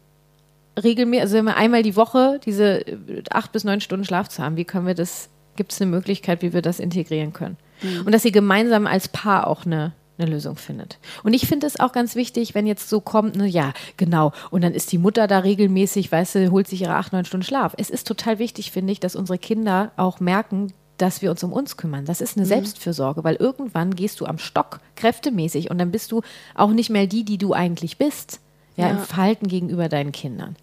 [0.82, 4.66] regelmäßig, also einmal die Woche diese äh, acht bis neun Stunden Schlaf zu haben, wie
[4.66, 7.58] können wir das, gibt es eine Möglichkeit, wie wir das integrieren können?
[8.06, 10.98] Und dass ihr gemeinsam als Paar auch eine, eine Lösung findet.
[11.24, 14.64] Und ich finde es auch ganz wichtig, wenn jetzt so kommt, ne, ja, genau, und
[14.64, 17.74] dann ist die Mutter da regelmäßig, weißt du, holt sich ihre acht, neun Stunden Schlaf.
[17.78, 21.52] Es ist total wichtig, finde ich, dass unsere Kinder auch merken, dass wir uns um
[21.52, 22.06] uns kümmern.
[22.06, 26.22] Das ist eine Selbstfürsorge, weil irgendwann gehst du am Stock kräftemäßig und dann bist du
[26.54, 28.40] auch nicht mehr die, die du eigentlich bist.
[28.78, 29.04] Ja, im Ja.
[29.04, 30.56] Verhalten gegenüber deinen Kindern.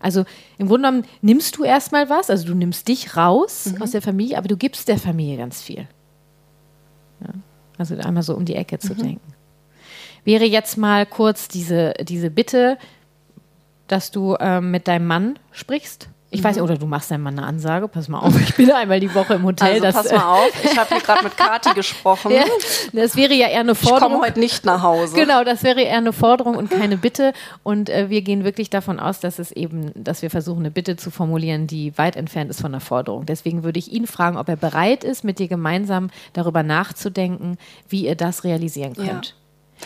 [0.00, 0.24] Also
[0.58, 4.36] im Grunde genommen nimmst du erstmal was, also du nimmst dich raus aus der Familie,
[4.38, 5.88] aber du gibst der Familie ganz viel.
[7.78, 9.34] Also einmal so um die Ecke zu denken.
[10.24, 12.78] Wäre jetzt mal kurz diese, diese Bitte,
[13.88, 16.08] dass du ähm, mit deinem Mann sprichst.
[16.34, 18.70] Ich weiß nicht, oder du machst deinem Mann eine Ansage, pass mal auf, ich bin
[18.72, 19.84] einmal die Woche im Hotel.
[19.84, 22.32] Also pass mal auf, ich habe hier gerade mit Kati gesprochen.
[22.32, 22.42] ja,
[22.92, 24.22] das wäre ja eher eine ich komme Forderung.
[24.22, 25.14] heute nicht nach Hause.
[25.16, 27.32] Genau, das wäre eher eine Forderung und keine Bitte.
[27.62, 30.96] Und äh, wir gehen wirklich davon aus, dass es eben, dass wir versuchen, eine Bitte
[30.96, 33.26] zu formulieren, die weit entfernt ist von einer Forderung.
[33.26, 37.58] Deswegen würde ich ihn fragen, ob er bereit ist, mit dir gemeinsam darüber nachzudenken,
[37.88, 39.04] wie ihr das realisieren Ja.
[39.04, 39.34] könnt.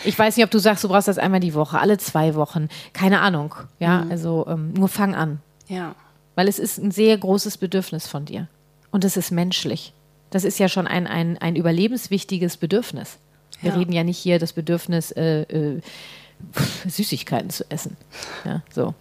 [0.05, 2.69] Ich weiß nicht, ob du sagst, du brauchst das einmal die Woche, alle zwei Wochen.
[2.93, 3.55] Keine Ahnung.
[3.79, 5.41] Ja, also ähm, nur fang an.
[5.67, 5.95] Ja.
[6.39, 8.47] Weil es ist ein sehr großes Bedürfnis von dir.
[8.93, 9.93] Und es ist menschlich.
[10.31, 13.19] Das ist ja schon ein, ein, ein überlebenswichtiges Bedürfnis.
[13.61, 13.77] Wir Ja.
[13.77, 15.81] reden ja nicht hier das Bedürfnis, äh, äh,
[16.87, 17.97] Süßigkeiten zu essen.
[18.45, 18.95] Ja, so.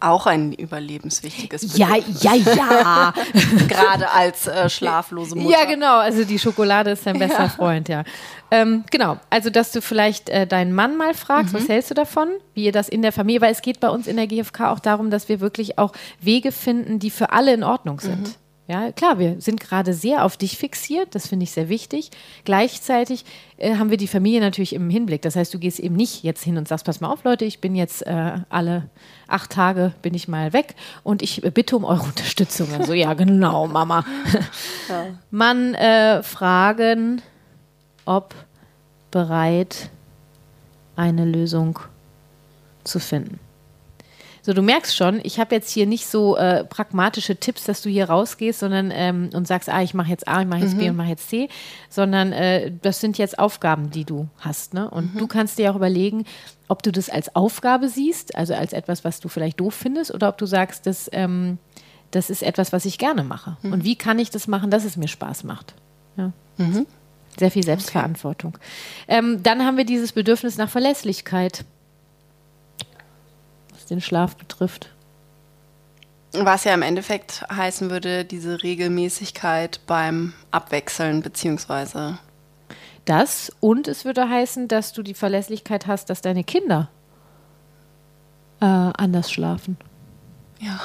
[0.00, 2.22] Auch ein überlebenswichtiges ja, Bedürfnis.
[2.22, 3.14] ja, ja.
[3.68, 5.58] Gerade als äh, schlaflose Mutter.
[5.58, 5.98] Ja, genau.
[5.98, 8.04] Also die Schokolade ist dein bester Freund, ja.
[8.50, 9.18] Ähm, genau.
[9.30, 12.28] Also, dass du vielleicht äh, deinen Mann mal fragst, was hältst du davon?
[12.54, 14.78] Wie ihr das in der Familie, weil es geht bei uns in der GfK auch
[14.78, 18.38] darum, dass wir wirklich auch Wege finden, die für alle in Ordnung sind.
[18.68, 22.10] Ja, klar, wir sind gerade sehr auf dich fixiert, das finde ich sehr wichtig.
[22.44, 23.24] Gleichzeitig
[23.56, 25.22] äh, haben wir die Familie natürlich im Hinblick.
[25.22, 27.62] Das heißt, du gehst eben nicht jetzt hin und sagst, pass mal auf, Leute, ich
[27.62, 28.90] bin jetzt äh, alle
[29.26, 32.68] acht Tage bin ich mal weg und ich äh, bitte um eure Unterstützung.
[32.70, 34.04] Dann so, ja, genau, Mama.
[35.30, 37.22] Mann äh, fragen,
[38.04, 38.34] ob
[39.10, 39.88] bereit,
[40.94, 41.78] eine Lösung
[42.84, 43.40] zu finden.
[44.48, 47.90] So, du merkst schon, ich habe jetzt hier nicht so äh, pragmatische Tipps, dass du
[47.90, 50.88] hier rausgehst, sondern ähm, und sagst, ah, ich mache jetzt A, ich mache jetzt B
[50.88, 51.50] und mache jetzt C,
[51.90, 54.72] sondern äh, das sind jetzt Aufgaben, die du hast.
[54.72, 54.88] Ne?
[54.88, 56.24] Und du kannst dir auch überlegen,
[56.66, 60.30] ob du das als Aufgabe siehst, also als etwas, was du vielleicht doof findest, oder
[60.30, 61.58] ob du sagst, das, ähm,
[62.10, 63.58] das ist etwas, was ich gerne mache.
[63.72, 65.74] Und wie kann ich das machen, dass es mir Spaß macht?
[66.16, 66.32] Ja.
[67.38, 68.56] Sehr viel Selbstverantwortung.
[69.08, 71.66] Ähm, dann haben wir dieses Bedürfnis nach Verlässlichkeit,
[73.88, 74.90] den Schlaf betrifft.
[76.32, 82.18] Was ja im Endeffekt heißen würde, diese Regelmäßigkeit beim Abwechseln, beziehungsweise.
[83.06, 86.90] Das und es würde heißen, dass du die Verlässlichkeit hast, dass deine Kinder
[88.60, 89.78] äh, anders schlafen.
[90.60, 90.80] Ja.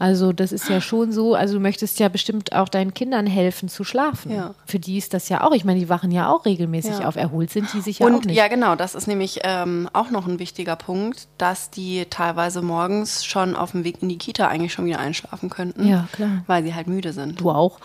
[0.00, 3.68] Also das ist ja schon so, also du möchtest ja bestimmt auch deinen Kindern helfen
[3.68, 4.32] zu schlafen.
[4.32, 4.54] Ja.
[4.66, 7.06] Für die ist das ja auch, ich meine, die wachen ja auch regelmäßig Ja.
[7.08, 7.14] auf.
[7.14, 8.36] Erholt sind die sich ja Und auch nicht.
[8.36, 13.24] ja, genau, das ist nämlich ähm, auch noch ein wichtiger Punkt, dass die teilweise morgens
[13.24, 15.86] schon auf dem Weg in die Kita eigentlich schon wieder einschlafen könnten.
[15.86, 16.42] Ja, klar.
[16.48, 17.40] Weil sie halt müde sind.
[17.40, 17.78] Du auch.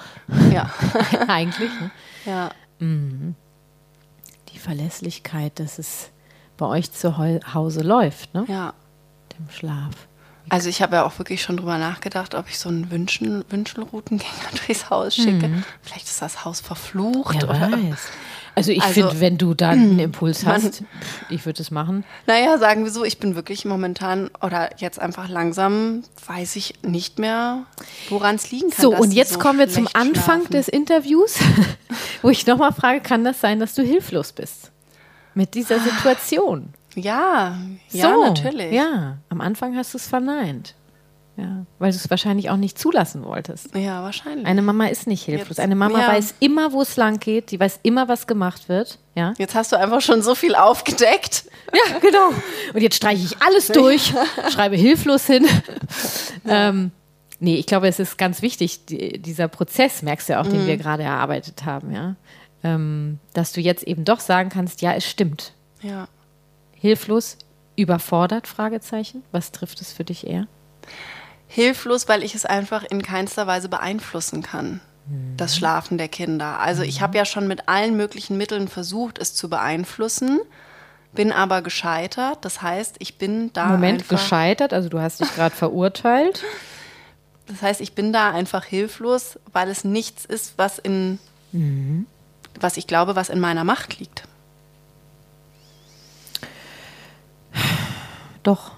[0.51, 0.71] Ja.
[1.27, 1.69] Eigentlich.
[1.79, 1.91] Ne?
[2.25, 2.49] ja.
[4.53, 6.09] Die Verlässlichkeit, dass es
[6.57, 7.17] bei euch zu
[7.53, 8.45] Hause läuft, ne?
[8.47, 8.73] ja.
[9.37, 10.07] Dem Schlaf.
[10.49, 14.31] Also ich habe ja auch wirklich schon drüber nachgedacht, ob ich so einen Wünschen, Wünschelroutengänger
[14.67, 15.51] durchs Haus schicke.
[15.81, 17.35] Vielleicht ist das Haus verflucht.
[17.41, 17.99] Wer oder, weiß.
[18.55, 20.83] Also ich Also, finde, wenn du da einen Impuls man- hast,
[21.29, 22.03] ich würde es machen.
[22.25, 27.19] Naja, sagen wir so, ich bin wirklich momentan oder jetzt einfach langsam, weiß ich nicht
[27.19, 27.65] mehr,
[28.09, 28.81] woran es liegen kann.
[28.81, 30.51] So, und jetzt so kommen wir zum Anfang schlafen.
[30.53, 31.35] des Interviews,
[32.23, 34.71] wo ich nochmal frage, kann das sein, dass du hilflos bist?
[35.35, 36.73] Mit dieser Situation.
[36.97, 37.57] Ja,
[37.91, 38.71] ja, so, natürlich.
[38.73, 40.73] Ja, am Anfang hast du es verneint.
[41.39, 43.75] Ja, weil du es wahrscheinlich auch nicht zulassen wolltest.
[43.75, 44.47] Ja, wahrscheinlich.
[44.47, 45.49] Eine Mama ist nicht hilflos.
[45.49, 46.07] Jetzt- Eine Mama ja.
[46.07, 47.51] weiß immer, wo es lang geht.
[47.51, 48.97] Die weiß immer, was gemacht wird.
[49.13, 51.45] Ja, Jetzt hast du einfach schon so viel aufgedeckt.
[51.73, 52.29] ja genau.
[52.73, 54.13] Und jetzt streiche ich alles durch,
[54.51, 55.45] schreibe hilflos hin.
[56.49, 56.91] Ähm,
[57.39, 60.65] nee, ich glaube, es ist ganz wichtig, die, dieser Prozess, merkst du ja auch, den
[60.65, 62.15] wir gerade erarbeitet haben, ja.
[62.63, 65.51] Ähm, dass du jetzt eben doch sagen kannst, ja, es stimmt.
[65.81, 66.07] Ja.
[66.79, 67.37] Hilflos,
[67.75, 69.23] überfordert, Fragezeichen.
[69.31, 70.47] Was trifft es für dich eher?
[71.47, 74.81] Hilflos, weil ich es einfach in keinster Weise beeinflussen kann.
[75.37, 76.59] Das Schlafen der Kinder.
[76.59, 80.41] Also ich habe ja schon mit allen möglichen Mitteln versucht, es zu beeinflussen,
[81.13, 82.43] bin aber gescheitert.
[82.43, 86.43] Das heißt, ich bin da Moment, gescheitert, also du hast dich gerade verurteilt.
[87.49, 91.17] Das heißt, ich bin da einfach hilflos, weil es nichts ist, was in,
[92.59, 94.23] was ich glaube, was in meiner Macht liegt.
[98.43, 98.71] Doch.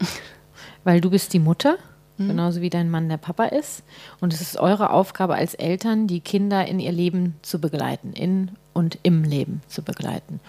[0.84, 1.78] Weil du bist die Mutter,
[2.16, 2.28] Mhm.
[2.28, 3.82] genauso wie dein Mann der Papa ist.
[4.20, 8.52] Und es ist eure Aufgabe als Eltern, die Kinder in ihr Leben zu begleiten, in
[8.72, 10.40] und im Leben zu begleiten.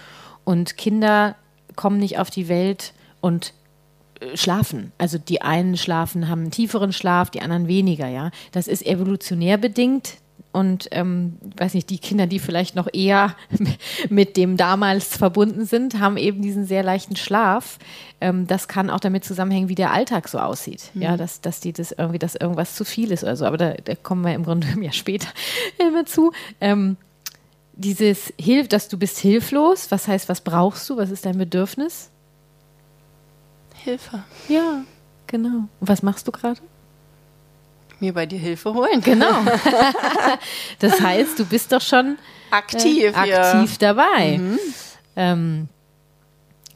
[0.44, 1.36] Und Kinder
[1.76, 3.54] kommen nicht auf die Welt und
[4.20, 4.92] äh, schlafen.
[4.98, 8.32] Also die einen schlafen, haben einen tieferen Schlaf, die anderen weniger, ja.
[8.52, 10.18] Das ist evolutionär bedingt.
[10.56, 13.36] Und ähm, weiß nicht, die Kinder, die vielleicht noch eher
[14.10, 17.78] mit dem damals verbunden sind, haben eben diesen sehr leichten Schlaf.
[18.22, 20.92] Ähm, das kann auch damit zusammenhängen, wie der Alltag so aussieht.
[20.94, 23.44] Ja, dass, dass die das irgendwie, dass irgendwas zu viel ist oder so.
[23.44, 25.28] Aber da, da kommen wir im Grunde ja später
[25.78, 26.32] immer zu.
[26.62, 26.96] Ähm,
[27.74, 30.96] dieses Hilf, dass du bist hilflos, was heißt, was brauchst du?
[30.96, 32.12] Was ist dein Bedürfnis?
[33.74, 34.24] Hilfe.
[34.48, 34.86] Ja,
[35.28, 35.68] genau.
[35.82, 36.62] Und was machst du gerade?
[38.00, 39.02] Mir bei dir Hilfe holen.
[39.02, 39.42] Genau.
[40.80, 42.18] das heißt, du bist doch schon
[42.52, 44.40] Aktiv äh, aktiv dabei.
[45.16, 45.68] Ähm,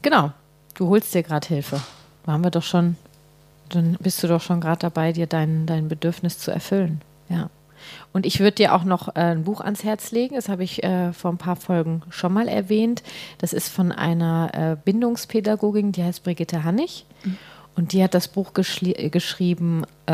[0.01, 0.31] genau.
[0.73, 1.81] Du holst dir gerade Hilfe.
[2.25, 2.95] Haben wir doch schon,
[3.69, 7.01] dann bist du doch schon gerade dabei, dir dein, dein Bedürfnis zu erfüllen.
[7.27, 7.49] Ja.
[8.13, 10.35] Und ich würde dir auch noch äh, ein Buch ans Herz legen.
[10.35, 13.03] Das habe ich äh, vor ein paar Folgen schon mal erwähnt.
[13.37, 17.05] Das ist von einer äh, Bindungspädagogin, die heißt Brigitte Hannig.
[17.75, 20.11] Und die hat das Buch äh, geschrieben, äh,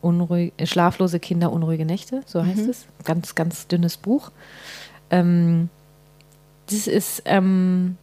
[0.00, 2.86] Unruhig, äh, Schlaflose Kinder, unruhige Nächte, so heißt es.
[3.04, 4.30] Ganz, ganz dünnes Buch.
[5.10, 5.68] Ähm,
[6.66, 7.96] das ist ähm,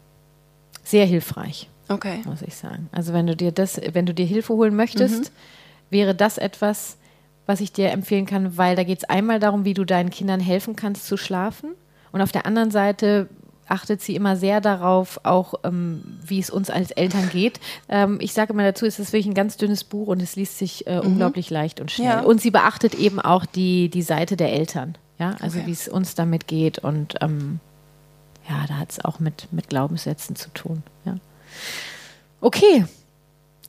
[0.83, 2.21] sehr hilfreich, Okay.
[2.25, 2.89] muss ich sagen.
[2.91, 5.31] Also wenn du dir das, wenn du dir Hilfe holen möchtest,
[5.89, 6.97] wäre das etwas,
[7.45, 10.39] was ich dir empfehlen kann, weil da geht es einmal darum, wie du deinen Kindern
[10.41, 11.71] helfen kannst zu schlafen.
[12.11, 13.29] Und auf der anderen Seite
[13.70, 17.59] achtet sie immer sehr darauf, auch ähm, wie es uns als Eltern geht.
[17.89, 20.57] Ähm, ich sage immer dazu, es ist wirklich ein ganz dünnes Buch und es liest
[20.57, 22.07] sich äh, unglaublich leicht und schnell.
[22.07, 22.20] Ja.
[22.22, 24.97] Und sie beachtet eben auch die, die Seite der Eltern.
[25.20, 25.68] Ja, also Okay.
[25.68, 26.80] wie es uns damit geht.
[26.80, 27.59] Und ähm,
[28.49, 30.84] ja, da hat es auch mit, mit Glaubenssätzen zu tun.
[31.05, 31.15] Ja.
[32.41, 32.86] Okay,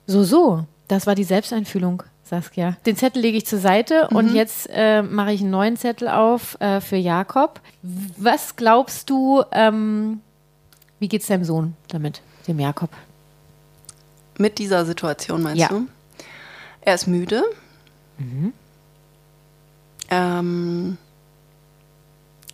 [0.07, 0.65] so, so.
[0.87, 2.77] Das war die Selbsteinfühlung, Saskia.
[2.85, 6.59] Den Zettel lege ich zur Seite und jetzt äh, mache ich einen neuen Zettel auf
[6.61, 7.59] äh, für Jakob.
[7.81, 10.21] Was glaubst du, ähm,
[10.99, 12.91] wie geht es deinem Sohn damit, dem Jakob?
[14.37, 15.67] Mit dieser Situation meinst Ja.
[15.69, 15.87] du?
[16.81, 17.43] Er ist müde.
[20.09, 20.97] Ähm,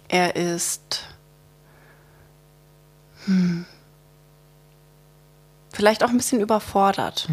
[0.08, 1.04] er ist
[3.26, 3.66] hm,
[5.74, 7.28] vielleicht auch ein bisschen überfordert.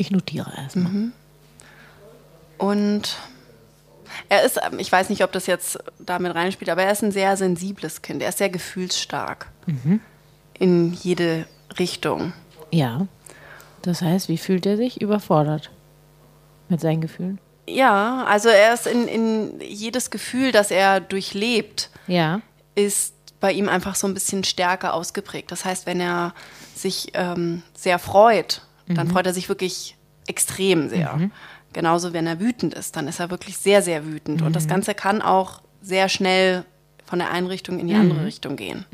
[0.00, 1.12] Ich notiere erstmal.
[2.56, 3.16] Und
[4.30, 7.12] er ist, ähm, ich weiß nicht, ob das jetzt damit reinspielt, aber er ist ein
[7.12, 8.22] sehr sensibles Kind.
[8.22, 9.48] Er ist sehr gefühlsstark.
[10.58, 11.46] In jede
[11.78, 12.32] Richtung.
[12.72, 13.06] Ja.
[13.82, 15.00] Das heißt, wie fühlt er sich?
[15.02, 15.70] Überfordert
[16.70, 17.38] mit seinen Gefühlen.
[17.68, 22.40] Ja, also er ist in, in jedes Gefühl, das er durchlebt, Ja.
[22.74, 25.52] ist bei ihm einfach so ein bisschen stärker ausgeprägt.
[25.52, 26.34] Das heißt, wenn er
[26.74, 28.62] sich ähm, sehr freut,
[28.96, 29.96] dann freut er sich wirklich
[30.26, 31.30] extrem sehr.
[31.72, 34.42] Genauso, wenn er wütend ist, dann ist er wirklich sehr, sehr wütend.
[34.42, 36.64] Und das Ganze kann auch sehr schnell
[37.06, 38.84] von der einen Richtung in die andere Richtung gehen.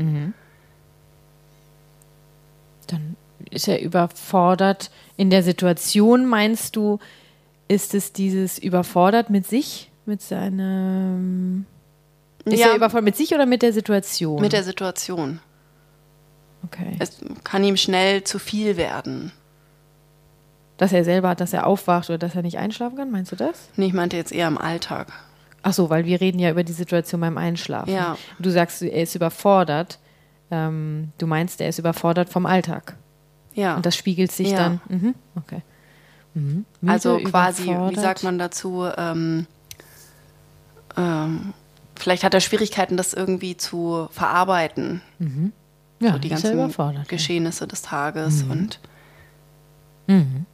[2.87, 3.17] Dann
[3.51, 6.99] ist er überfordert in der Situation, meinst du,
[7.69, 11.67] ist es dieses überfordert mit sich, mit seinem.
[12.45, 12.69] Ist Ja.
[12.69, 14.41] er überfordert mit sich oder mit der Situation?
[14.41, 15.41] Mit der Situation.
[16.65, 16.95] okay.
[16.99, 19.33] Es kann ihm schnell zu viel werden.
[20.77, 23.37] Dass er selber hat, dass er aufwacht oder dass er nicht einschlafen kann, meinst du
[23.37, 23.69] das?
[23.77, 25.09] Nee, ich meinte jetzt eher im Alltag.
[25.63, 27.93] Ach so, weil wir reden ja über die Situation beim Einschlafen.
[27.93, 28.17] Ja.
[28.39, 29.99] Du sagst, er ist überfordert.
[30.51, 32.95] Ähm, du meinst, er ist überfordert vom Alltag.
[33.55, 33.75] Ja.
[33.77, 34.59] Und das spiegelt sich Ja.
[34.59, 34.81] dann.
[34.89, 35.63] Mhm, okay.
[36.35, 36.67] Mhm.
[36.83, 39.47] Müde, also quasi, wie sagt man dazu, ähm,
[40.97, 41.53] ähm,
[41.99, 45.01] vielleicht hat er Schwierigkeiten, das irgendwie zu verarbeiten,
[46.01, 47.07] Ja, so die ganzen.
[47.09, 48.79] Geschehnisse des Tages und
[50.07, 50.47] Mhm.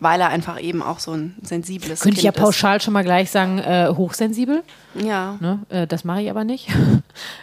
[0.00, 3.04] Weil er einfach eben auch so ein sensibles Könnte ich ja Kind pauschal schon mal
[3.04, 4.62] gleich sagen, äh, hochsensibel.
[4.94, 5.04] ist.
[5.04, 5.36] Ja.
[5.40, 5.60] Ne?
[5.68, 6.68] Äh, das mache ich aber nicht.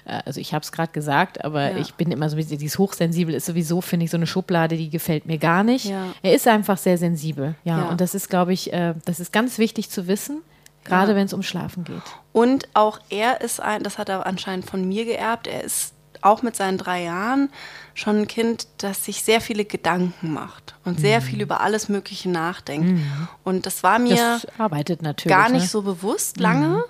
[0.05, 1.77] Äh, also ich habe es gerade gesagt, aber Ja.
[1.77, 4.77] ich bin immer so ein bisschen, dieses hochsensibel ist sowieso, finde ich, so eine Schublade,
[4.77, 5.85] die gefällt mir gar nicht.
[5.85, 6.05] Ja.
[6.23, 7.55] Er ist einfach sehr sensibel.
[7.65, 7.85] Ja, Ja.
[7.89, 10.41] und das ist, glaube ich, äh, das ist ganz wichtig zu wissen,
[10.85, 12.01] gerade wenn es um Schlafen geht.
[12.31, 16.41] Und auch er ist ein, das hat er anscheinend von mir geerbt, er ist auch
[16.41, 17.49] mit seinen drei Jahren
[17.93, 22.29] schon ein Kind, das sich sehr viele Gedanken macht und sehr viel über alles Mögliche
[22.29, 23.01] nachdenkt.
[23.43, 24.45] Und das war mir Das
[25.29, 25.67] gar nicht ne?
[25.67, 26.83] so bewusst lange.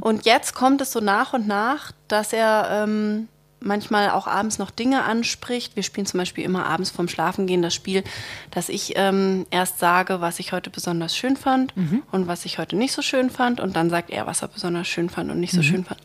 [0.00, 3.28] Und jetzt kommt es so nach und nach, dass er ähm,
[3.60, 5.74] manchmal auch abends noch Dinge anspricht.
[5.74, 8.04] Wir spielen zum Beispiel immer abends vorm Schlafengehen das Spiel,
[8.50, 11.72] dass ich ähm, erst sage, was ich heute besonders schön fand
[12.12, 13.60] und was ich heute nicht so schön fand.
[13.60, 16.00] Und dann sagt er, was er besonders schön fand und nicht so schön fand.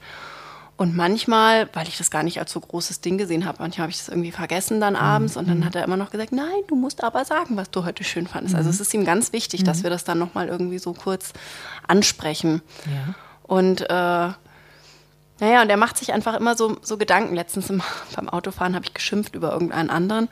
[0.80, 3.92] Und manchmal, weil ich das gar nicht als so großes Ding gesehen habe, manchmal habe
[3.92, 6.78] ich das irgendwie vergessen dann abends und dann hat er immer noch gesagt, nein, du
[6.78, 8.56] musst aber sagen, was du heute schön fandest.
[8.56, 11.34] Also es ist ihm ganz wichtig, dass wir das dann nochmal irgendwie so kurz
[11.86, 12.62] ansprechen.
[12.86, 13.14] Ja.
[13.44, 13.90] Und äh,
[15.42, 17.36] naja, und er macht sich einfach immer so, so Gedanken.
[17.36, 17.82] Letztens im,
[18.16, 20.30] beim Autofahren habe ich geschimpft über irgendeinen anderen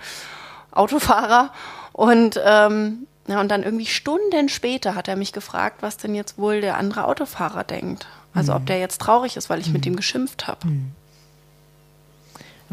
[0.72, 1.52] Autofahrer.
[1.92, 6.38] Und, ähm, ja, und dann irgendwie Stunden später hat er mich gefragt, was denn jetzt
[6.38, 8.08] wohl der andere Autofahrer denkt.
[8.38, 10.60] Also ob der jetzt traurig ist, weil ich mit ihm geschimpft habe.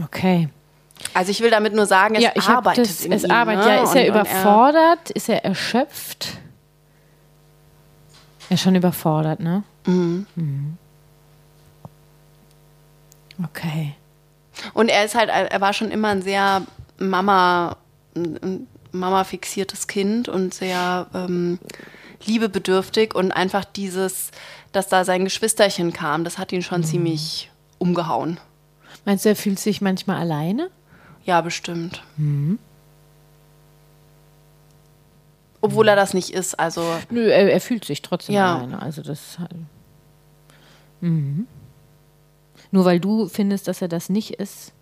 [0.02, 0.48] Okay.
[1.14, 3.64] Also ich will damit nur sagen, es ja, arbeitet das, in es ihm, arbeitet.
[3.64, 3.76] ne?
[3.76, 5.10] Ja, ist Und- er überfordert?
[5.10, 6.38] ist er erschöpft?
[8.50, 9.62] Er ist schon überfordert, ne?
[9.86, 10.26] Mhm.
[13.42, 13.94] Okay.
[14.72, 16.62] Und er ist halt, er war schon immer ein sehr
[16.98, 17.76] Mama,
[18.14, 21.58] ein Mama-fixiertes Kind und sehr ähm,
[22.26, 24.30] liebebedürftig und einfach dieses,
[24.72, 28.38] dass da sein Geschwisterchen kam, das hat ihn schon ziemlich umgehauen.
[29.04, 30.70] Meinst du, er fühlt sich manchmal alleine?
[31.24, 32.02] Ja, bestimmt.
[35.60, 38.56] Obwohl er das nicht ist, also Nö, er, er fühlt sich trotzdem Ja.
[38.56, 38.82] alleine.
[38.82, 39.38] Also das.
[41.00, 41.46] Mhm.
[42.70, 44.72] Nur weil du findest, dass er das nicht ist,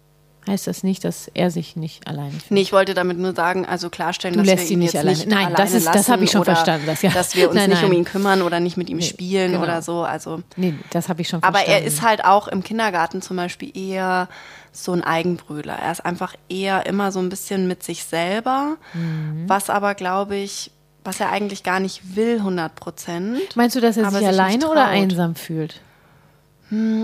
[0.46, 2.50] heißt das nicht, dass er sich nicht alleine fühlt.
[2.50, 4.94] Nee, ich wollte damit nur sagen, also klarstellen, Du dass lässt wir ihn ihn nicht
[4.94, 7.10] jetzt alleine- nicht Nein, alleine das ist- das habe ich schon verstanden, das ja.
[7.10, 7.98] dass wir uns Nein, nicht um nein.
[7.98, 9.62] ihn kümmern oder nicht mit ihm spielen genau.
[9.62, 10.02] oder so.
[10.02, 11.82] Also Nee, das habe ich schon Aber verstanden.
[11.84, 14.28] er ist halt auch im Kindergarten zum Beispiel eher
[14.72, 15.74] so ein Eigenbrüder.
[15.74, 19.44] Er ist einfach eher immer so ein bisschen mit sich selber, Mhm.
[19.46, 20.70] was aber, glaube ich,
[21.04, 23.54] was er eigentlich gar nicht will, 100 Prozent.
[23.54, 25.80] Meinst du, dass er aber sich sich alleine oder einsam fühlt?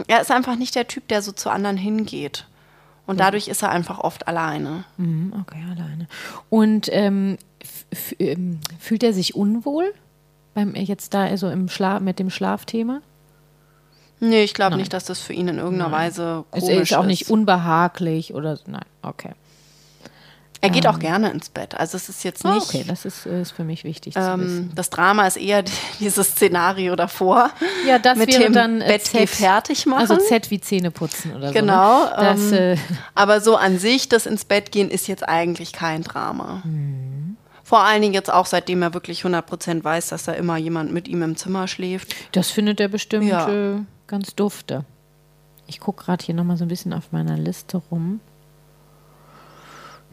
[0.07, 2.47] Er ist einfach nicht der Typ, der so zu anderen hingeht.
[3.09, 4.85] Und dadurch ist er einfach oft alleine.
[4.99, 6.07] Mhm, okay, alleine.
[6.51, 7.39] Und ähm,
[8.19, 9.95] ähm, fühlt er sich unwohl
[10.53, 13.01] beim jetzt da also im Schlaf mit dem Schlafthema?
[14.21, 17.07] Nee, ich glaube nicht, dass das für ihn in irgendeiner Weise Es komisch ist auch
[17.07, 18.59] nicht unbehaglich oder.
[18.67, 19.33] Nein, okay.
[20.61, 21.75] Er geht auch gerne ins Bett.
[21.77, 22.67] Also es ist jetzt Ah, nicht.
[22.69, 25.63] okay, das ist, ist für mich wichtig ähm, das Drama ist eher
[26.01, 27.51] dieses Szenario davor.
[27.87, 29.29] Ja, das mit wäre dem dann äh, Bett Z.
[29.29, 30.01] fertig machen.
[30.01, 32.11] Also Z wie Zähne putzen oder Genau, so.
[32.11, 32.13] Ne?
[32.17, 32.77] Das, ähm, äh,
[33.15, 36.63] Aber so an sich, das ins Bett gehen, ist jetzt eigentlich kein Drama.
[36.65, 37.37] Mhm.
[37.63, 41.07] Vor allen Dingen jetzt auch, seitdem er wirklich 100% weiß, dass da immer jemand mit
[41.07, 42.15] ihm im Zimmer schläft.
[42.33, 43.49] das findet er bestimmt Ja.
[43.49, 44.85] äh, ganz dufte.
[45.67, 48.21] Ich gucke gerade hier nochmal so ein bisschen auf meiner Liste rum.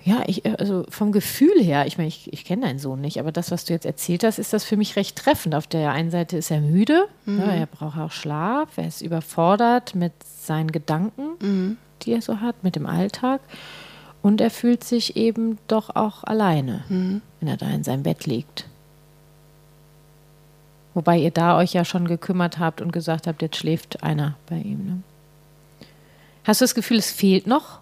[0.07, 3.19] Ja, ich, äh, also vom Gefühl her, ich meine, ich, ich kenne deinen Sohn nicht,
[3.19, 5.55] aber das, was du jetzt erzählt hast, ist das für mich recht treffend.
[5.55, 7.39] Auf der einen Seite ist er müde, Mhm.
[7.39, 11.77] ja, er braucht auch Schlaf, er ist überfordert mit seinen Gedanken, Mhm.
[12.03, 13.41] die er so hat, mit dem Alltag.
[14.21, 17.21] Und er fühlt sich eben doch auch alleine, Mhm.
[17.39, 18.67] wenn er da in seinem Bett liegt.
[20.93, 24.57] Wobei ihr da euch ja schon gekümmert habt und gesagt habt, jetzt schläft einer bei
[24.57, 24.85] ihm.
[24.85, 24.99] Ne?
[26.43, 27.79] Hast du das Gefühl, es fehlt noch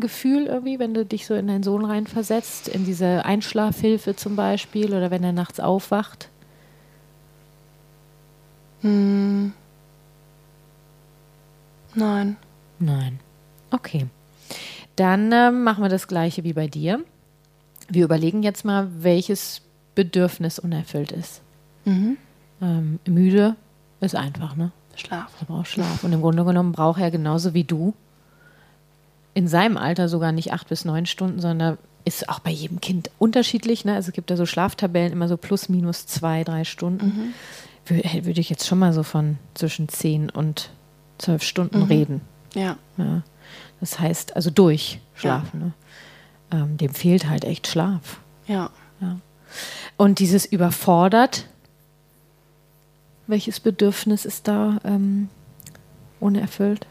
[0.00, 4.94] Gefühl irgendwie, wenn du dich so in deinen Sohn reinversetzt, in diese Einschlafhilfe zum Beispiel
[4.94, 6.28] oder wenn er nachts aufwacht?
[8.82, 9.52] Hm.
[11.94, 12.36] Nein.
[12.78, 13.20] Nein.
[13.70, 14.06] Okay.
[14.96, 17.02] Dann ähm, machen wir das gleiche wie bei dir.
[17.88, 19.62] Wir überlegen jetzt mal, welches
[19.94, 21.40] Bedürfnis unerfüllt ist.
[21.84, 22.16] Mhm.
[22.60, 23.56] Ähm, müde
[24.00, 24.72] ist einfach, ne?
[24.94, 25.32] Schlaf.
[25.40, 26.04] Er braucht Schlaf.
[26.04, 27.94] Und im Grunde genommen braucht er genauso wie du
[29.36, 31.76] in seinem Alter sogar nicht acht bis neun Stunden, sondern
[32.06, 33.84] ist auch bei jedem Kind unterschiedlich.
[33.84, 33.94] Ne?
[33.94, 37.34] Also es gibt da so Schlaftabellen, immer so plus minus zwei, drei Stunden.
[37.88, 38.24] Mhm.
[38.24, 40.70] Würde ich jetzt schon mal so von zwischen zehn und
[41.18, 41.84] zwölf Stunden Mhm.
[41.84, 42.20] reden.
[42.54, 42.76] Ja.
[42.96, 43.22] Ja.
[43.80, 45.60] Das heißt, also durchschlafen.
[45.60, 45.72] Ne?
[46.52, 48.20] Ähm, dem fehlt halt echt Schlaf.
[48.46, 48.70] Ja.
[49.98, 51.46] Und dieses überfordert,
[53.26, 55.28] welches Bedürfnis ist da ähm,
[56.20, 56.86] unerfüllt?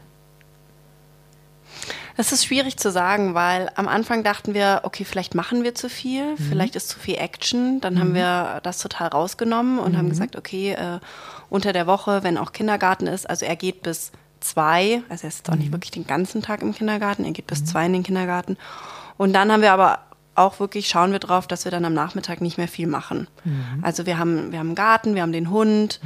[2.16, 5.88] Das ist schwierig zu sagen, weil am Anfang dachten wir, okay, vielleicht machen wir zu
[5.90, 6.36] viel, Mhm.
[6.38, 7.80] vielleicht ist zu viel Action.
[7.82, 9.96] Dann haben wir das total rausgenommen und Mhm.
[9.98, 10.98] haben gesagt, okay, äh,
[11.50, 15.48] unter der Woche, wenn auch Kindergarten ist, also er geht bis zwei, also er ist
[15.50, 15.60] auch Mhm.
[15.60, 18.56] nicht wirklich den ganzen Tag im Kindergarten, er geht bis zwei in den Kindergarten.
[19.18, 20.00] Und dann haben wir aber
[20.36, 23.26] auch wirklich, schauen wir drauf, dass wir dann am Nachmittag nicht mehr viel machen.
[23.44, 23.82] Mhm.
[23.82, 26.00] Also wir haben, wir haben einen Garten, wir haben den Hund,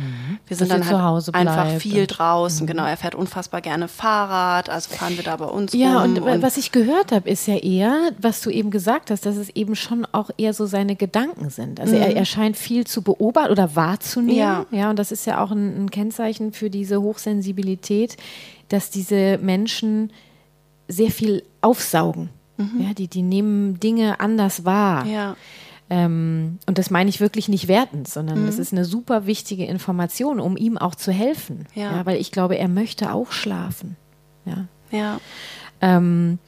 [0.47, 2.67] wir sind Dass dann halt zu Hause einfach viel und- draußen.
[2.67, 6.41] Genau, er fährt unfassbar gerne Fahrrad, also fahren wir da bei uns Ja, und, wa-
[6.41, 9.75] was ich gehört habe, ist ja eher, was du eben gesagt hast, dass es eben
[9.77, 11.81] schon auch eher so seine Gedanken sind.
[11.81, 14.37] Also er, er scheint viel zu beobachten oder wahrzunehmen.
[14.39, 14.67] Ja.
[14.71, 18.17] ja und das ist ja auch ein, ein Kennzeichen für diese Hochsensibilität,
[18.69, 20.13] dass diese Menschen
[20.89, 22.31] sehr viel aufsaugen.
[22.79, 25.07] Ja, die, die nehmen Dinge anders wahr.
[25.07, 25.37] ja.
[25.93, 30.39] Ähm, und das meine ich wirklich nicht wertend, sondern das ist eine super wichtige Information,
[30.39, 31.67] um ihm auch zu helfen.
[31.75, 32.07] Ja.
[32.07, 33.97] weil ich glaube, er möchte auch schlafen.
[34.45, 34.67] Ja.
[34.93, 35.21] Ja,
[35.81, 36.39] Ähm,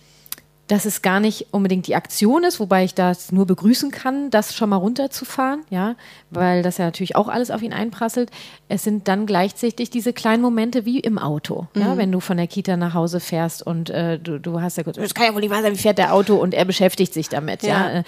[0.73, 4.55] dass es gar nicht unbedingt die Aktion ist, wobei ich das nur begrüßen kann, das
[4.55, 5.97] schon mal runterzufahren, ja,
[6.31, 8.31] weil das ja natürlich auch alles auf ihn einprasselt.
[8.71, 12.47] Es sind dann gleichzeitig diese kleinen Momente wie im Auto, ja, wenn du von der
[12.47, 15.43] Kita nach Hause fährst und äh, du, du hast ja kurz, das kann ja wohl
[15.43, 17.99] nicht wahr sein, wie fährt der Auto und er beschäftigt sich damit, ja, Ja.
[17.99, 18.05] Äh,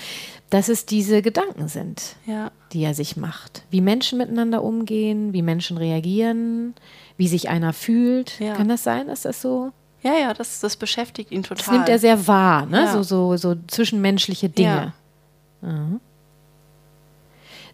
[0.48, 2.50] dass es diese Gedanken sind, ja.
[2.72, 6.74] die er sich macht, wie Menschen miteinander umgehen, wie Menschen reagieren,
[7.16, 8.38] wie sich einer fühlt.
[8.38, 8.54] Ja.
[8.54, 9.72] Kann das sein, dass das so
[10.04, 11.64] Ja, ja, das, das beschäftigt ihn total.
[11.64, 12.82] das nimmt er sehr wahr, ne?
[12.84, 12.92] Ja.
[12.92, 14.92] so, so, so zwischenmenschliche Dinge.
[15.62, 15.98] Mhm.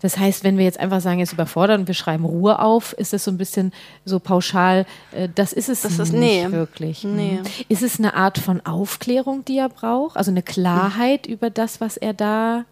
[0.02, 3.12] Das heißt, wenn wir jetzt einfach sagen, jetzt überfordert und wir schreiben Ruhe auf, ist
[3.12, 3.72] das so ein bisschen
[4.06, 6.52] so pauschal, äh, das ist es Das ist- nicht nee.
[6.52, 7.04] wirklich.
[7.04, 7.40] Nee.
[7.42, 7.46] Mhm.
[7.68, 10.16] Ist es eine Art von Aufklärung, die er braucht?
[10.16, 12.64] Also eine Klarheit über das, was er da.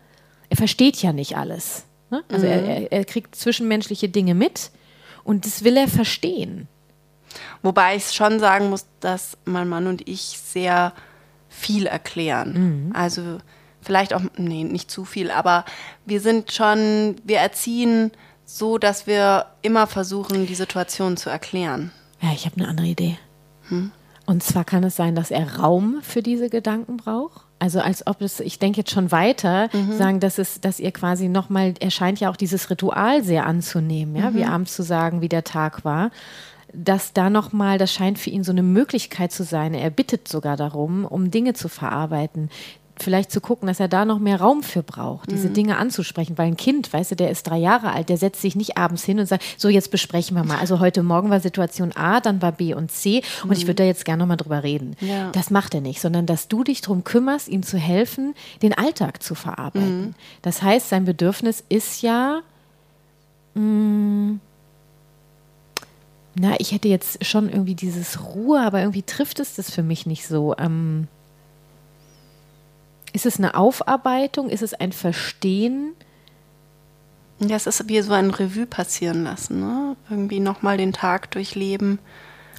[0.48, 1.84] Er versteht ja nicht alles.
[2.10, 2.22] Ne?
[2.32, 2.52] Also Mhm.
[2.52, 4.70] er, er, er kriegt zwischenmenschliche Dinge mit
[5.22, 6.66] und das will er verstehen.
[7.62, 10.92] Wobei ich schon sagen muss, dass mein Mann und ich sehr
[11.48, 12.92] viel erklären.
[12.94, 13.38] Also
[13.80, 15.64] vielleicht auch, nee, nicht zu viel, aber
[16.04, 18.10] wir sind schon, wir erziehen
[18.44, 21.90] so, dass wir immer versuchen, die Situation zu erklären.
[22.20, 23.18] Ja, ich habe eine andere Idee.
[24.26, 27.42] Und zwar kann es sein, dass er Raum für diese Gedanken braucht.
[27.60, 31.28] Also als ob es, ich denke jetzt schon weiter, sagen, dass es, dass ihr quasi
[31.28, 35.28] nochmal, er scheint ja auch dieses Ritual sehr anzunehmen, ja, wie abends zu sagen, wie
[35.28, 36.10] der Tag war.
[36.72, 39.74] Dass da nochmal, das scheint für ihn so eine Möglichkeit zu sein.
[39.74, 42.50] Er bittet sogar darum, um Dinge zu verarbeiten.
[43.00, 46.36] Vielleicht zu gucken, dass er da noch mehr Raum für braucht, diese Dinge anzusprechen.
[46.36, 49.04] Weil ein Kind, weißt du, der ist drei Jahre alt, der setzt sich nicht abends
[49.04, 50.58] hin und sagt, so jetzt besprechen wir mal.
[50.58, 53.84] Also heute Morgen war Situation A, dann war B und C und ich würde da
[53.84, 54.96] jetzt gerne noch mal drüber reden.
[55.00, 55.30] Ja.
[55.30, 59.22] Das macht er nicht, sondern dass du dich darum kümmerst, ihm zu helfen, den Alltag
[59.22, 60.16] zu verarbeiten.
[60.42, 62.40] Das heißt, sein Bedürfnis ist ja,
[63.54, 64.38] mh,
[66.38, 70.06] na, ich hätte jetzt schon irgendwie dieses Ruhe, aber irgendwie trifft es das für mich
[70.06, 70.54] nicht so.
[70.56, 71.08] Ähm,
[73.12, 74.48] ist es eine Aufarbeitung?
[74.48, 75.94] Ist es ein Verstehen?
[77.40, 79.96] Ja, es ist wie so ein Revue passieren lassen, ne?
[80.10, 81.98] Irgendwie nochmal den Tag durchleben.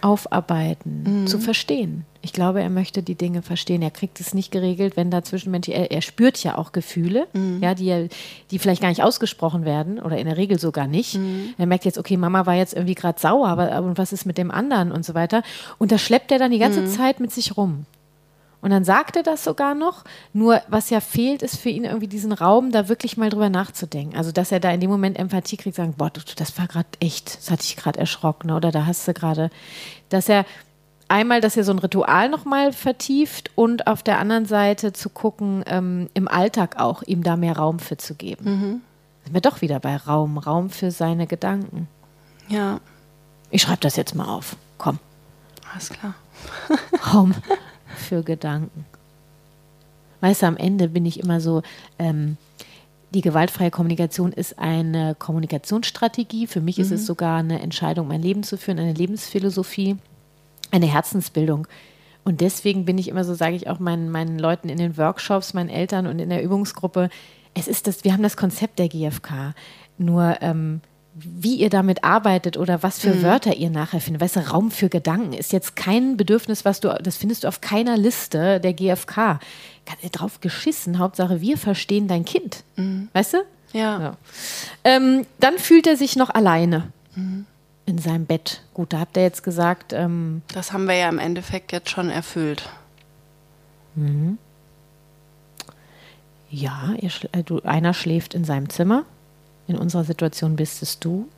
[0.01, 2.06] Aufarbeiten, zu verstehen.
[2.21, 3.81] Ich glaube, er möchte die Dinge verstehen.
[3.81, 7.27] Er kriegt es nicht geregelt, wenn da zwischenmenschlich, er, er spürt ja auch Gefühle,
[7.61, 8.09] ja, die,
[8.51, 11.17] die vielleicht gar nicht ausgesprochen werden oder in der Regel sogar nicht.
[11.57, 14.37] Er merkt jetzt, okay, Mama war jetzt irgendwie gerade sauer, aber, aber was ist mit
[14.37, 15.43] dem anderen und so weiter.
[15.77, 17.85] Und das schleppt er dann die ganze Zeit mit sich rum.
[18.61, 20.03] Und dann sagt er das sogar noch.
[20.33, 24.17] Nur was ja fehlt, ist für ihn irgendwie diesen Raum, da wirklich mal drüber nachzudenken.
[24.17, 27.37] Also, dass er da in dem Moment Empathie kriegt, sagen, boah, das war gerade echt,
[27.37, 29.49] das hat dich gerade erschrocken oder da hast du gerade,
[30.09, 30.45] dass er
[31.10, 35.64] einmal, dass er so ein Ritual nochmal vertieft und auf der anderen Seite zu gucken,
[35.68, 38.81] ähm, im Alltag auch ihm da mehr Raum für zu geben.
[39.23, 41.88] Sind wir doch wieder bei Raum, Raum für seine Gedanken.
[42.48, 42.80] Ja.
[43.52, 44.56] Ich schreibe das jetzt mal auf.
[44.77, 44.99] Komm.
[45.72, 46.15] Alles klar.
[47.14, 47.34] Raum
[47.95, 48.86] für Gedanken.
[50.22, 51.61] Weißt du, am Ende bin ich immer so,
[51.98, 52.38] ähm,
[53.11, 56.48] die gewaltfreie Kommunikation ist eine Kommunikationsstrategie.
[56.48, 56.84] Für mich mhm.
[56.84, 57.06] ist es mhm.
[57.06, 59.98] sogar eine Entscheidung, mein Leben zu führen, eine Lebensphilosophie,
[60.71, 61.67] eine Herzensbildung.
[62.23, 65.53] Und deswegen bin ich immer so, sage ich auch meinen, meinen Leuten in den Workshops,
[65.53, 67.09] meinen Eltern und in der Übungsgruppe,
[67.55, 69.55] es ist das, wir haben das Konzept der GfK.
[69.97, 70.81] Nur ähm,
[71.15, 73.23] wie ihr damit arbeitet oder was für mhm.
[73.23, 74.21] Wörter ihr nachher findet.
[74.21, 77.61] Weißt du, Raum für Gedanken ist jetzt kein Bedürfnis, was du, das findest du auf
[77.61, 79.39] keiner Liste der GfK.
[80.11, 82.63] Drauf geschissen, Hauptsache wir verstehen dein Kind.
[82.75, 83.09] Mhm.
[83.13, 83.37] Weißt du?
[83.73, 83.99] Ja.
[83.99, 84.17] ja.
[84.83, 87.45] Ähm, dann fühlt er sich noch alleine mhm.
[87.89, 88.61] In seinem Bett.
[88.73, 89.91] Gut, da habt ihr jetzt gesagt.
[89.93, 92.69] Ähm, das haben wir ja im Endeffekt jetzt schon erfüllt.
[93.95, 94.37] Mhm.
[96.49, 99.03] Ja, ihr, äh, du, einer schläft in seinem Zimmer
[99.69, 101.29] in unserer Situation bist es du.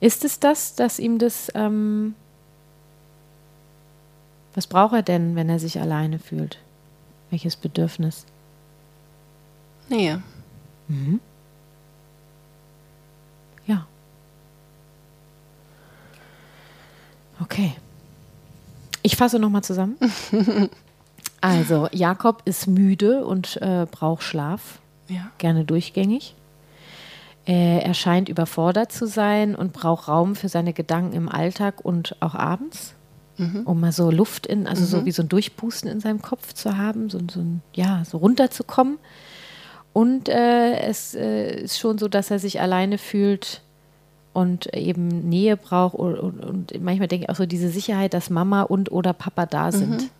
[0.00, 2.14] Ist es das, dass ihm das, ähm,
[4.54, 6.58] was braucht er denn, wenn er sich alleine fühlt?
[7.30, 8.24] Welches Bedürfnis?
[9.88, 10.22] Nähe.
[10.88, 11.20] Mhm.
[13.66, 13.86] Ja.
[17.42, 17.74] Okay.
[19.02, 19.96] Ich fasse nochmal zusammen.
[21.40, 24.80] also, Jakob ist müde und äh, braucht Schlaf.
[25.08, 25.30] Ja.
[25.38, 26.34] Gerne durchgängig.
[27.44, 32.36] Er scheint überfordert zu sein und braucht Raum für seine Gedanken im Alltag und auch
[32.36, 32.94] abends,
[33.36, 33.62] mhm.
[33.64, 34.86] um mal so Luft in, also mhm.
[34.86, 38.18] so wie so ein Durchpusten in seinem Kopf zu haben, so, so ein, ja, so
[38.18, 38.98] runterzukommen.
[39.92, 43.62] Und äh, es äh, ist schon so, dass er sich alleine fühlt
[44.32, 48.30] und eben Nähe braucht und, und, und, manchmal denke ich auch so diese Sicherheit, dass
[48.30, 50.02] Mama und oder Papa da sind.
[50.02, 50.10] Mhm.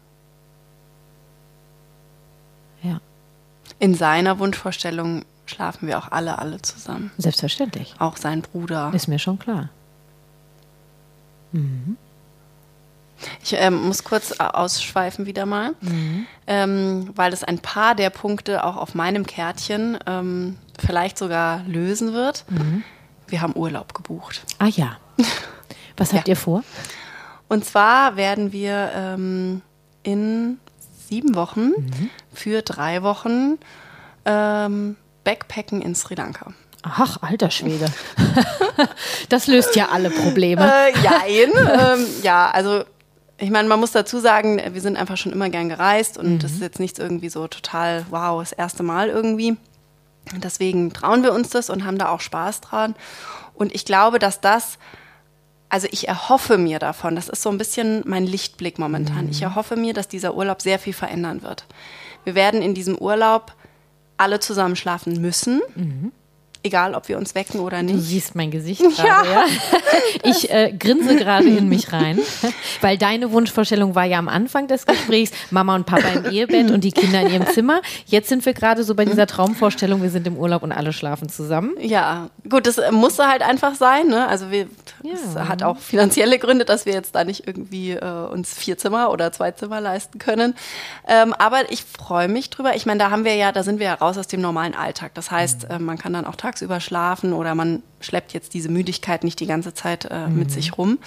[2.83, 3.01] Ja.
[3.79, 7.11] In seiner Wunschvorstellung schlafen wir auch alle, alle zusammen.
[7.19, 7.95] Selbstverständlich.
[7.99, 8.93] Auch sein Bruder.
[8.95, 9.71] Ist mir schon klar.
[11.53, 11.97] Mhm.
[13.43, 16.27] Ich ähm, muss kurz ausschweifen wieder mal, mhm.
[16.49, 22.15] ähm, weil das ein paar der Punkte auch auf meinem Kärtchen ähm, vielleicht sogar lösen
[22.15, 22.45] wird.
[22.51, 22.83] Mhm.
[23.33, 24.43] Wir haben Urlaub gebucht.
[24.59, 24.99] Ah ja.
[25.97, 26.33] Was habt ja.
[26.33, 26.63] ihr vor?
[27.49, 29.63] Und zwar werden wir ähm,
[30.03, 30.59] in
[31.09, 32.11] sieben Wochen mhm.
[32.35, 33.59] für drei Wochen
[34.27, 36.53] ähm, Backpacken in Sri Lanka.
[36.83, 37.87] Ach, alter Schwede.
[39.31, 40.71] das löst ja alle Probleme.
[40.71, 41.53] Äh, jein.
[41.57, 42.85] ähm, ja, also
[43.39, 46.39] ich meine, man muss dazu sagen, wir sind einfach schon immer gern gereist und mhm.
[46.39, 49.57] das ist jetzt nichts irgendwie so total, wow, das erste Mal irgendwie.
[50.37, 52.95] Deswegen trauen wir uns das und haben da auch Spaß dran.
[53.55, 54.79] Und ich glaube, dass das,
[55.69, 59.25] also ich erhoffe mir davon, das ist so ein bisschen mein Lichtblick momentan.
[59.25, 59.31] Mhm.
[59.31, 61.67] Ich erhoffe mir, dass dieser Urlaub sehr viel verändern wird.
[62.25, 63.55] Wir werden in diesem Urlaub
[64.17, 65.61] alle zusammen schlafen müssen.
[65.75, 66.13] Mhm.
[66.65, 67.97] Egal, ob wir uns wecken oder nicht.
[67.97, 69.35] Du siehst mein Gesicht gerade, ja.
[69.35, 69.47] ja.
[70.23, 72.21] Ich äh, grinse gerade in mich rein,
[72.81, 76.85] weil deine Wunschvorstellung war ja am Anfang des Gesprächs Mama und Papa im Ehebett und
[76.85, 77.83] die Kinder in ihrem Zimmer.
[78.07, 81.29] Jetzt sind wir gerade so bei dieser Traumvorstellung, wir sind im Urlaub und alle schlafen
[81.29, 81.75] zusammen.
[81.81, 84.07] Ja, gut, das musste halt einfach sein.
[84.07, 84.29] Ne?
[84.29, 84.69] Also wir,
[85.03, 85.13] ja.
[85.13, 89.11] das hat auch finanzielle Gründe, dass wir jetzt da nicht irgendwie äh, uns vier Zimmer
[89.11, 90.55] oder zwei Zimmer leisten können.
[91.09, 92.77] Ähm, aber ich freue mich drüber.
[92.77, 95.13] Ich meine, da haben wir ja, da sind wir ja raus aus dem normalen Alltag.
[95.15, 99.25] Das heißt, äh, man kann dann auch tagsüber schlafen oder man schleppt jetzt diese Müdigkeit
[99.25, 100.39] nicht die ganze Zeit äh, mhm.
[100.39, 100.99] mit sich rum.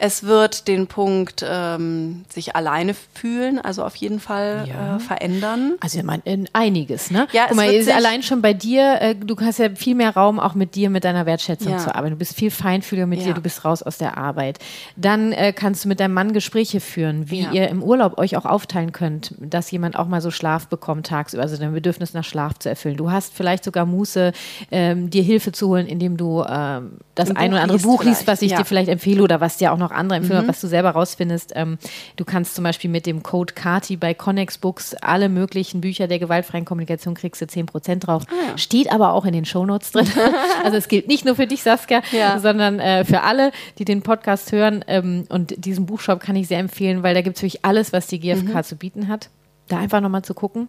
[0.00, 4.96] Es wird den Punkt ähm, sich alleine fühlen, also auf jeden Fall ja.
[4.96, 5.74] äh, verändern.
[5.80, 6.22] Also ich meine,
[6.54, 7.28] einiges, ne?
[7.32, 10.40] Ja, Guck mal, ist allein schon bei dir, äh, du hast ja viel mehr Raum,
[10.40, 11.78] auch mit dir, mit deiner Wertschätzung ja.
[11.78, 12.12] zu arbeiten.
[12.14, 13.26] Du bist viel feinfühliger mit ja.
[13.26, 14.58] dir, du bist raus aus der Arbeit.
[14.96, 18.46] Dann äh, kannst du mit deinem Mann Gespräche führen, wie ihr im Urlaub euch auch
[18.46, 22.58] aufteilen könnt, dass jemand auch mal so Schlaf bekommt tagsüber, also dein Bedürfnis nach Schlaf
[22.58, 22.96] zu erfüllen.
[22.96, 24.32] Du hast vielleicht sogar Muße,
[24.70, 28.26] ähm, dir Hilfe zu holen, indem du ähm, das ein, ein oder andere Buch liest,
[28.26, 30.50] was ich dir vielleicht empfehle oder was dir auch noch noch andere Empfehlungen, mhm.
[30.50, 31.52] was du selber rausfindest.
[31.54, 31.78] Ähm,
[32.16, 36.18] du kannst zum Beispiel mit dem Code KATI bei Connex Books alle möglichen Bücher der
[36.18, 38.24] gewaltfreien Kommunikation kriegst du 10% drauf.
[38.28, 38.58] Ah, ja.
[38.58, 40.06] Steht aber auch in den Shownotes drin.
[40.64, 42.38] also es gilt nicht nur für dich, Saskia, ja.
[42.38, 44.84] sondern äh, für alle, die den Podcast hören.
[44.86, 48.06] Ähm, und diesen Buchshop kann ich sehr empfehlen, weil da gibt es wirklich alles, was
[48.06, 48.62] die GfK mhm.
[48.62, 49.30] zu bieten hat.
[49.68, 50.68] Da einfach nochmal zu gucken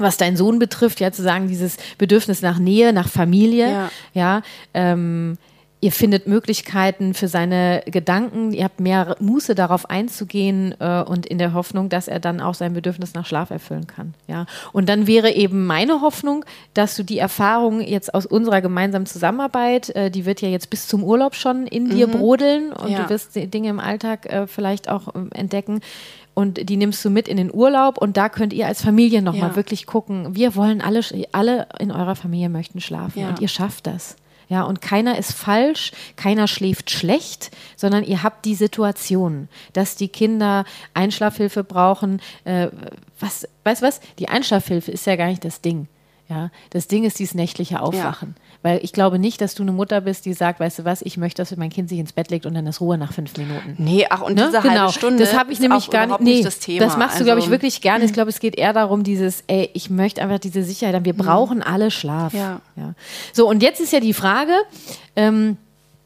[0.00, 4.42] was deinen Sohn betrifft, ja, zu sagen, dieses Bedürfnis nach Nähe, nach Familie, ja, ja
[4.72, 5.38] ähm,
[5.80, 11.38] Ihr findet Möglichkeiten für seine Gedanken, ihr habt mehr Muße darauf einzugehen äh, und in
[11.38, 14.14] der Hoffnung, dass er dann auch sein Bedürfnis nach Schlaf erfüllen kann.
[14.26, 14.46] Ja?
[14.72, 16.44] Und dann wäre eben meine Hoffnung,
[16.74, 20.88] dass du die Erfahrung jetzt aus unserer gemeinsamen Zusammenarbeit, äh, die wird ja jetzt bis
[20.88, 21.90] zum Urlaub schon in mhm.
[21.90, 23.04] dir brodeln und ja.
[23.04, 25.80] du wirst Dinge im Alltag äh, vielleicht auch ähm, entdecken,
[26.34, 29.50] und die nimmst du mit in den Urlaub und da könnt ihr als Familie nochmal
[29.50, 29.56] ja.
[29.56, 30.36] wirklich gucken.
[30.36, 31.00] Wir wollen alle,
[31.32, 33.28] alle in eurer Familie möchten schlafen ja.
[33.30, 34.14] und ihr schafft das.
[34.48, 40.08] Ja, und keiner ist falsch, keiner schläft schlecht, sondern ihr habt die Situation, dass die
[40.08, 40.64] Kinder
[40.94, 42.22] Einschlafhilfe brauchen.
[42.44, 42.68] Äh,
[43.20, 44.00] was, weißt du was?
[44.18, 45.86] Die Einschlafhilfe ist ja gar nicht das Ding.
[46.28, 48.34] Ja, das Ding ist dieses nächtliche Aufwachen.
[48.36, 48.42] Ja.
[48.62, 51.16] Weil ich glaube nicht, dass du eine Mutter bist, die sagt, weißt du was, ich
[51.16, 53.76] möchte, dass mein Kind sich ins Bett legt und dann ist Ruhe nach fünf Minuten.
[53.78, 54.48] Nee, ach, und ne?
[54.48, 54.80] diese genau.
[54.80, 56.84] halbe Stunde das habe ich nämlich gar nicht, nee, das Thema.
[56.84, 58.04] Das machst also, du, glaube ich, wirklich gerne.
[58.04, 61.18] Ich glaube, es geht eher darum, dieses, ey, ich möchte einfach diese Sicherheit Wir mhm.
[61.18, 62.34] brauchen alle Schlaf.
[62.34, 62.60] Ja.
[62.76, 62.94] ja.
[63.32, 64.52] So, und jetzt ist ja die Frage,
[65.16, 65.56] ähm,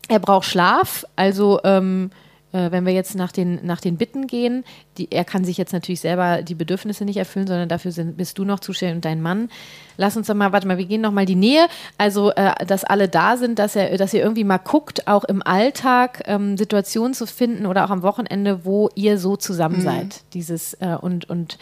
[0.07, 2.22] er braucht Schlaf, also ähm, äh,
[2.53, 4.65] wenn wir jetzt nach den, nach den Bitten gehen,
[4.99, 8.39] die, er kann sich jetzt natürlich selber die Bedürfnisse nicht erfüllen, sondern dafür sind, bist
[8.39, 9.49] du noch zuständig und dein Mann.
[9.97, 11.67] Lass uns doch mal, warte mal, wir gehen noch mal die Nähe.
[11.99, 15.43] Also, äh, dass alle da sind, dass er, dass ihr irgendwie mal guckt, auch im
[15.43, 19.83] Alltag ähm, Situationen zu finden oder auch am Wochenende, wo ihr so zusammen mhm.
[19.83, 20.21] seid.
[20.35, 21.59] Dieses äh, und, und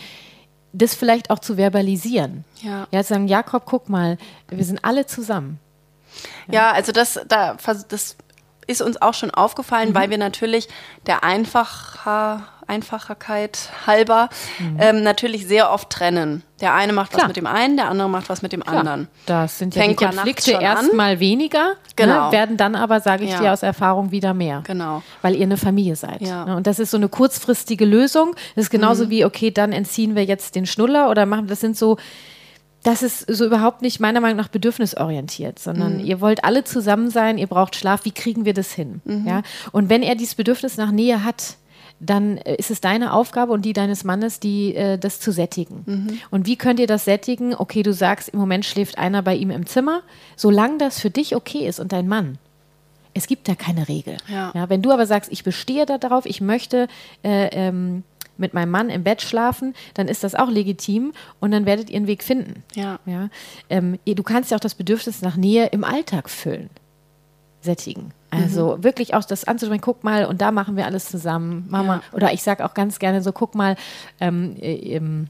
[0.72, 2.44] das vielleicht auch zu verbalisieren.
[2.62, 2.86] Ja.
[2.90, 4.18] Ja, zu sagen, Jakob, guck mal,
[4.48, 5.58] wir sind alle zusammen.
[6.48, 7.56] Ja, ja also das, da,
[7.88, 8.16] das
[8.70, 9.94] ist uns auch schon aufgefallen, mhm.
[9.94, 10.68] weil wir natürlich
[11.06, 14.28] der Einfacher, Einfachheit halber
[14.58, 14.76] mhm.
[14.80, 16.44] ähm, natürlich sehr oft trennen.
[16.60, 17.22] Der eine macht Klar.
[17.22, 18.78] was mit dem einen, der andere macht was mit dem Klar.
[18.78, 19.08] anderen.
[19.26, 22.26] Das sind ja Fängt die Konflikte ja erstmal weniger, ne, genau.
[22.26, 23.40] ne, werden dann aber, sage ich ja.
[23.40, 24.62] dir aus Erfahrung, wieder mehr.
[24.64, 25.02] Genau.
[25.20, 26.20] Weil ihr eine Familie seid.
[26.20, 26.44] Ja.
[26.44, 26.56] Ne?
[26.56, 28.36] Und das ist so eine kurzfristige Lösung.
[28.54, 29.10] Das ist genauso mhm.
[29.10, 31.96] wie, okay, dann entziehen wir jetzt den Schnuller oder machen, das sind so
[32.82, 36.04] das ist so überhaupt nicht meiner Meinung nach bedürfnisorientiert, sondern mhm.
[36.06, 39.02] ihr wollt alle zusammen sein, ihr braucht Schlaf, wie kriegen wir das hin?
[39.04, 39.26] Mhm.
[39.26, 39.42] Ja?
[39.72, 41.56] Und wenn er dieses Bedürfnis nach Nähe hat,
[42.00, 45.82] dann äh, ist es deine Aufgabe und die deines Mannes, die äh, das zu sättigen.
[45.84, 46.18] Mhm.
[46.30, 47.54] Und wie könnt ihr das sättigen?
[47.54, 50.00] Okay, du sagst, im Moment schläft einer bei ihm im Zimmer,
[50.36, 52.38] solange das für dich okay ist und dein Mann.
[53.12, 54.16] Es gibt da keine Regel.
[54.28, 54.52] Ja.
[54.54, 56.88] ja wenn du aber sagst, ich bestehe darauf, ich möchte
[57.22, 58.04] äh, ähm,
[58.40, 61.96] mit meinem Mann im Bett schlafen, dann ist das auch legitim und dann werdet ihr
[61.96, 62.64] einen Weg finden.
[62.74, 62.98] Ja.
[63.06, 63.28] ja?
[63.68, 66.70] Ähm, du kannst ja auch das Bedürfnis nach Nähe im Alltag füllen,
[67.60, 68.12] sättigen.
[68.30, 68.84] Also mhm.
[68.84, 71.66] wirklich auch das anzusprechen, guck mal, und da machen wir alles zusammen.
[71.68, 71.96] Mama.
[71.96, 72.02] Ja.
[72.12, 73.76] Oder ich sage auch ganz gerne so, guck mal,
[74.20, 75.26] ähm, ähm,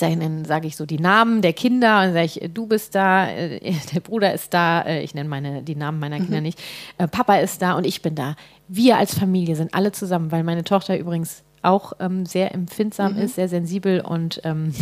[0.00, 3.60] dann sage ich so die Namen der Kinder und sage ich, du bist da, äh,
[3.94, 6.42] der Bruder ist da, äh, ich nenne meine, die Namen meiner Kinder mhm.
[6.42, 6.60] nicht,
[6.98, 8.34] äh, Papa ist da und ich bin da.
[8.66, 13.20] Wir als Familie sind alle zusammen, weil meine Tochter übrigens auch ähm, sehr empfindsam mhm.
[13.20, 14.72] ist, sehr sensibel und ähm,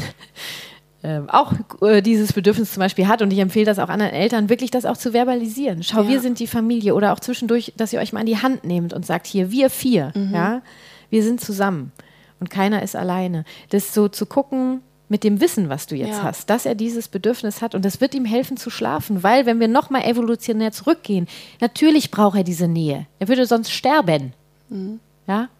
[1.02, 3.22] äh, auch äh, dieses Bedürfnis zum Beispiel hat.
[3.22, 5.82] Und ich empfehle das auch anderen Eltern, wirklich das auch zu verbalisieren.
[5.82, 6.08] Schau, ja.
[6.08, 8.92] wir sind die Familie oder auch zwischendurch, dass ihr euch mal an die Hand nehmt
[8.92, 10.34] und sagt, hier, wir vier, mhm.
[10.34, 10.62] ja,
[11.10, 11.92] wir sind zusammen
[12.40, 13.44] und keiner ist alleine.
[13.70, 14.80] Das so zu gucken,
[15.12, 16.22] mit dem Wissen, was du jetzt ja.
[16.22, 19.60] hast, dass er dieses Bedürfnis hat und das wird ihm helfen zu schlafen, weil wenn
[19.60, 21.28] wir nochmal evolutionär zurückgehen,
[21.60, 23.06] natürlich braucht er diese Nähe.
[23.18, 24.32] Er würde sonst sterben.
[24.70, 25.00] Mhm.
[25.28, 25.50] Ja,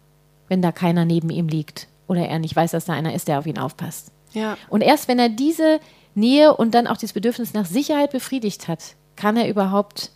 [0.53, 3.39] wenn da keiner neben ihm liegt oder er nicht weiß, dass da einer ist, der
[3.39, 4.11] auf ihn aufpasst.
[4.33, 4.55] Ja.
[4.69, 5.79] Und erst wenn er diese
[6.13, 10.11] Nähe und dann auch dieses Bedürfnis nach Sicherheit befriedigt hat, kann er überhaupt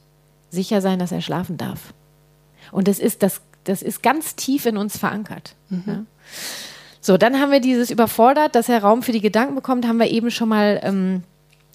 [0.52, 1.92] sicher sein, dass er schlafen darf.
[2.72, 5.56] Und das ist, das, das ist ganz tief in uns verankert.
[5.70, 5.84] Mhm.
[5.88, 6.04] Ja.
[7.02, 10.12] So, dann haben wir dieses überfordert, dass er Raum für die Gedanken bekommt, haben wir
[10.12, 11.24] eben schon mal, ähm,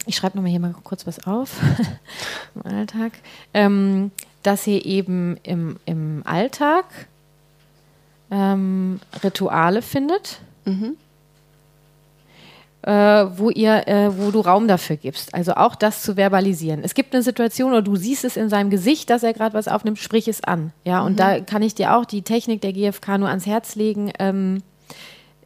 [0.06, 1.50] ich schreibe nochmal hier mal kurz was auf,
[2.54, 3.12] im Alltag,
[3.54, 4.12] ähm,
[4.44, 6.84] dass hier eben im, im Alltag
[8.32, 10.96] ähm, Rituale findet, mhm.
[12.80, 15.34] äh, wo ihr, äh, wo du Raum dafür gibst.
[15.34, 16.80] Also auch das zu verbalisieren.
[16.82, 19.68] Es gibt eine Situation oder du siehst es in seinem Gesicht, dass er gerade was
[19.68, 20.72] aufnimmt, sprich es an.
[20.84, 21.16] Ja, und mhm.
[21.16, 24.10] da kann ich dir auch die Technik der GfK nur ans Herz legen.
[24.18, 24.62] Ähm,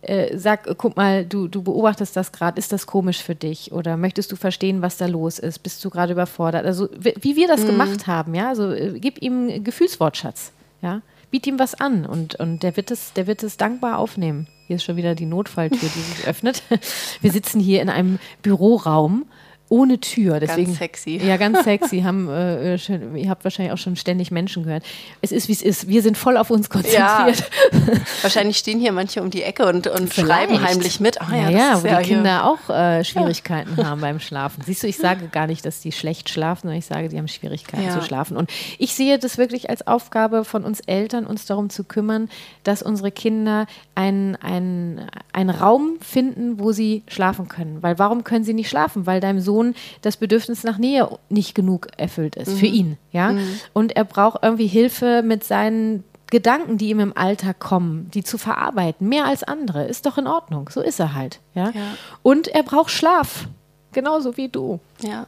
[0.03, 3.73] äh, sag, guck mal, du, du beobachtest das gerade, ist das komisch für dich?
[3.73, 5.59] Oder möchtest du verstehen, was da los ist?
[5.65, 6.65] Bist du gerade überfordert?
[6.65, 7.67] Also, wie, wie wir das mhm.
[7.67, 10.53] gemacht haben, ja, also äh, gib ihm Gefühlswortschatz,
[10.83, 14.47] ja biet ihm was an und, und der, wird es, der wird es dankbar aufnehmen.
[14.67, 16.63] Hier ist schon wieder die Notfalltür, die sich öffnet.
[17.21, 19.27] Wir sitzen hier in einem Büroraum
[19.69, 20.39] ohne Tür.
[20.39, 21.21] Deswegen, ganz sexy.
[21.25, 22.03] Ja, ganz sexy.
[22.03, 24.85] Haben, äh, äh, schön, ihr habt wahrscheinlich auch schon ständig Menschen gehört.
[25.23, 25.89] Es ist, wie es ist.
[25.89, 27.03] Wir sind voll auf uns konzentriert.
[27.03, 27.29] Ja.
[28.23, 31.19] wahrscheinlich stehen hier manche um die Ecke und, und schreiben heimlich mit.
[31.21, 34.63] Oh, ja, ja, ja wo ja die Kinder auch äh, Schwierigkeiten haben beim Schlafen.
[34.65, 37.29] Siehst du, ich sage gar nicht, dass die schlecht schlafen, sondern ich sage, die haben
[37.29, 38.37] Schwierigkeiten zu schlafen.
[38.37, 42.29] Und ich sehe das wirklich als Aufgabe von uns Eltern, uns darum zu kümmern,
[42.63, 47.83] dass unsere Kinder einen, einen, Raum finden, wo sie schlafen können.
[47.83, 49.07] Weil warum können sie nicht schlafen?
[49.07, 52.57] Weil deinem Sohn Sohn das Bedürfnis nach Nähe nicht genug erfüllt ist mhm.
[52.57, 53.33] für ihn, ja.
[53.33, 53.61] Mhm.
[53.73, 58.37] Und er braucht irgendwie Hilfe mit seinen Gedanken, die ihm im Alltag kommen, die zu
[58.37, 60.69] verarbeiten, mehr als andere, ist doch in Ordnung.
[60.71, 61.71] So ist er halt, ja.
[61.71, 61.97] ja.
[62.23, 63.49] Und er braucht Schlaf,
[63.93, 64.81] genauso wie du.
[65.03, 65.27] Ja.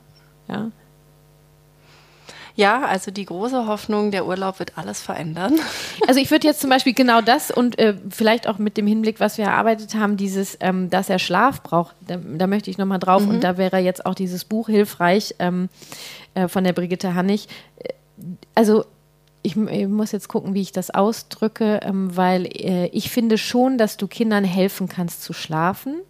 [0.49, 0.71] Ja.
[2.59, 5.55] Ja, also die große Hoffnung, der Urlaub wird alles verändern.
[6.09, 9.20] Also ich würde jetzt zum Beispiel genau das und äh, vielleicht auch mit dem Hinblick,
[9.20, 12.98] was wir erarbeitet haben, dieses, ähm, dass er Schlaf braucht, da, da möchte ich nochmal
[12.98, 13.28] drauf mhm.
[13.28, 15.68] und da wäre jetzt auch dieses Buch hilfreich ähm,
[16.35, 17.48] äh, von der Brigitte Hannig.
[18.55, 18.86] Also
[19.43, 23.76] ich, ich, muss jetzt gucken, wie ich das ausdrücke, ähm, weil äh, ich finde schon,
[23.76, 26.01] dass du Kindern helfen kannst zu schlafen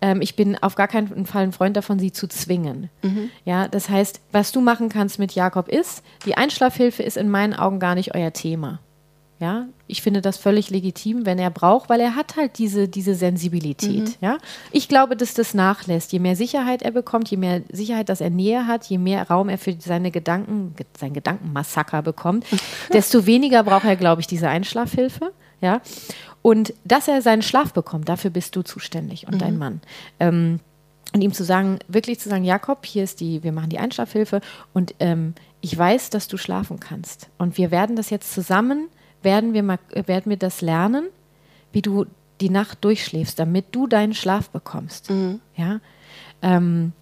[0.00, 2.90] ähm, ich bin auf gar keinen Fall ein Freund davon, sie zu zwingen.
[3.02, 3.30] Mhm.
[3.44, 7.54] Ja, das heißt, was du machen kannst mit Jakob ist, die Einschlafhilfe ist in meinen
[7.54, 8.80] Augen gar nicht euer Thema.
[9.40, 13.14] Ja, ich finde das völlig legitim, wenn er braucht, weil er hat halt diese, diese
[13.14, 14.08] Sensibilität.
[14.08, 14.14] Mhm.
[14.20, 14.36] Ja,
[14.70, 16.12] ich glaube, dass das nachlässt.
[16.12, 19.48] Je mehr Sicherheit er bekommt, je mehr Sicherheit, dass er Nähe hat, je mehr Raum
[19.48, 22.44] er für seine Gedanken, sein Gedankenmassaker bekommt,
[22.92, 25.32] desto weniger braucht er, glaube ich, diese Einschlafhilfe.
[25.62, 25.80] Ja,
[26.42, 29.38] und dass er seinen Schlaf bekommt, dafür bist du zuständig und mhm.
[29.38, 29.80] dein Mann.
[30.18, 30.60] Ähm,
[31.12, 34.40] und ihm zu sagen, wirklich zu sagen, Jakob, hier ist die, wir machen die Einschlafhilfe
[34.72, 37.28] und ähm, ich weiß, dass du schlafen kannst.
[37.36, 38.88] Und wir werden das jetzt zusammen,
[39.22, 41.06] werden wir, mal, werden wir das lernen,
[41.72, 42.06] wie du
[42.40, 45.10] die Nacht durchschläfst, damit du deinen Schlaf bekommst.
[45.10, 45.40] Mhm.
[45.56, 45.80] Ja.
[46.42, 46.92] Ähm,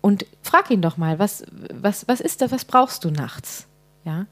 [0.00, 3.66] und frag ihn doch mal, was, was, was ist da, was brauchst du nachts?
[4.04, 4.26] Ja.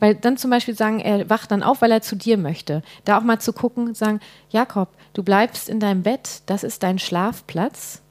[0.00, 2.82] Weil dann zum Beispiel sagen, er wacht dann auf, weil er zu dir möchte.
[3.04, 4.20] Da auch mal zu gucken, sagen,
[4.50, 8.02] Jakob, du bleibst in deinem Bett, das ist dein Schlafplatz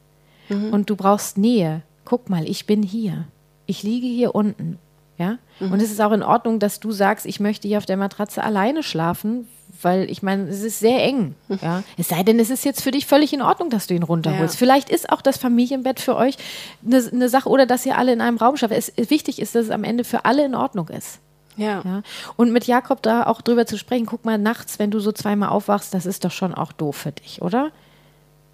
[0.49, 0.71] mhm.
[0.71, 1.81] und du brauchst Nähe.
[2.05, 3.25] Guck mal, ich bin hier.
[3.65, 4.79] Ich liege hier unten.
[5.17, 5.37] Ja?
[5.59, 5.73] Mhm.
[5.73, 8.43] Und es ist auch in Ordnung, dass du sagst, ich möchte hier auf der Matratze
[8.43, 9.47] alleine schlafen,
[9.81, 11.35] weil ich meine, es ist sehr eng.
[11.47, 11.59] Mhm.
[11.61, 11.83] Ja?
[11.97, 14.55] Es sei denn, es ist jetzt für dich völlig in Ordnung, dass du ihn runterholst.
[14.55, 14.59] Ja.
[14.59, 16.37] Vielleicht ist auch das Familienbett für euch
[16.85, 18.73] eine, eine, Sache oder dass ihr alle in einem Raum schafft.
[18.73, 21.19] Es, wichtig ist, dass es am Ende für alle in Ordnung ist.
[21.55, 21.81] Ja.
[21.83, 22.01] ja.
[22.35, 25.49] Und mit Jakob da auch drüber zu sprechen, guck mal, nachts, wenn du so zweimal
[25.49, 27.71] aufwachst, das ist doch schon auch doof für dich, oder?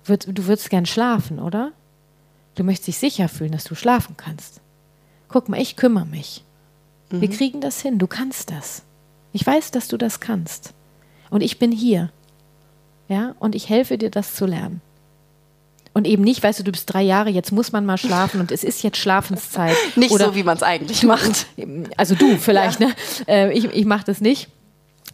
[0.05, 1.71] Du würdest gern schlafen, oder?
[2.55, 4.61] Du möchtest dich sicher fühlen, dass du schlafen kannst.
[5.27, 6.43] Guck mal, ich kümmere mich.
[7.11, 7.21] Mhm.
[7.21, 8.83] Wir kriegen das hin, du kannst das.
[9.31, 10.73] Ich weiß, dass du das kannst.
[11.29, 12.11] Und ich bin hier.
[13.07, 14.81] Ja, und ich helfe dir, das zu lernen.
[15.93, 18.51] Und eben nicht, weißt du, du bist drei Jahre, jetzt muss man mal schlafen und
[18.51, 19.75] es ist jetzt Schlafenszeit.
[19.95, 21.47] nicht Oder so, wie man es eigentlich macht.
[21.97, 22.87] Also du vielleicht, ja.
[22.87, 22.93] ne?
[23.27, 24.49] Äh, ich ich mache das nicht.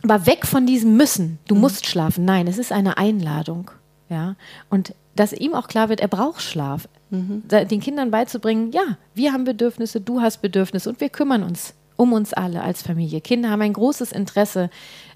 [0.04, 1.40] Aber weg von diesem Müssen.
[1.48, 1.62] Du mhm.
[1.62, 2.26] musst schlafen.
[2.26, 3.72] Nein, es ist eine Einladung.
[4.10, 4.36] Ja.
[4.70, 6.88] Und dass ihm auch klar wird, er braucht Schlaf.
[7.10, 7.44] Mhm.
[7.48, 12.14] Den Kindern beizubringen, ja, wir haben Bedürfnisse, du hast Bedürfnisse und wir kümmern uns um
[12.14, 13.22] uns alle als Familie.
[13.22, 14.70] Kinder haben ein großes Interesse,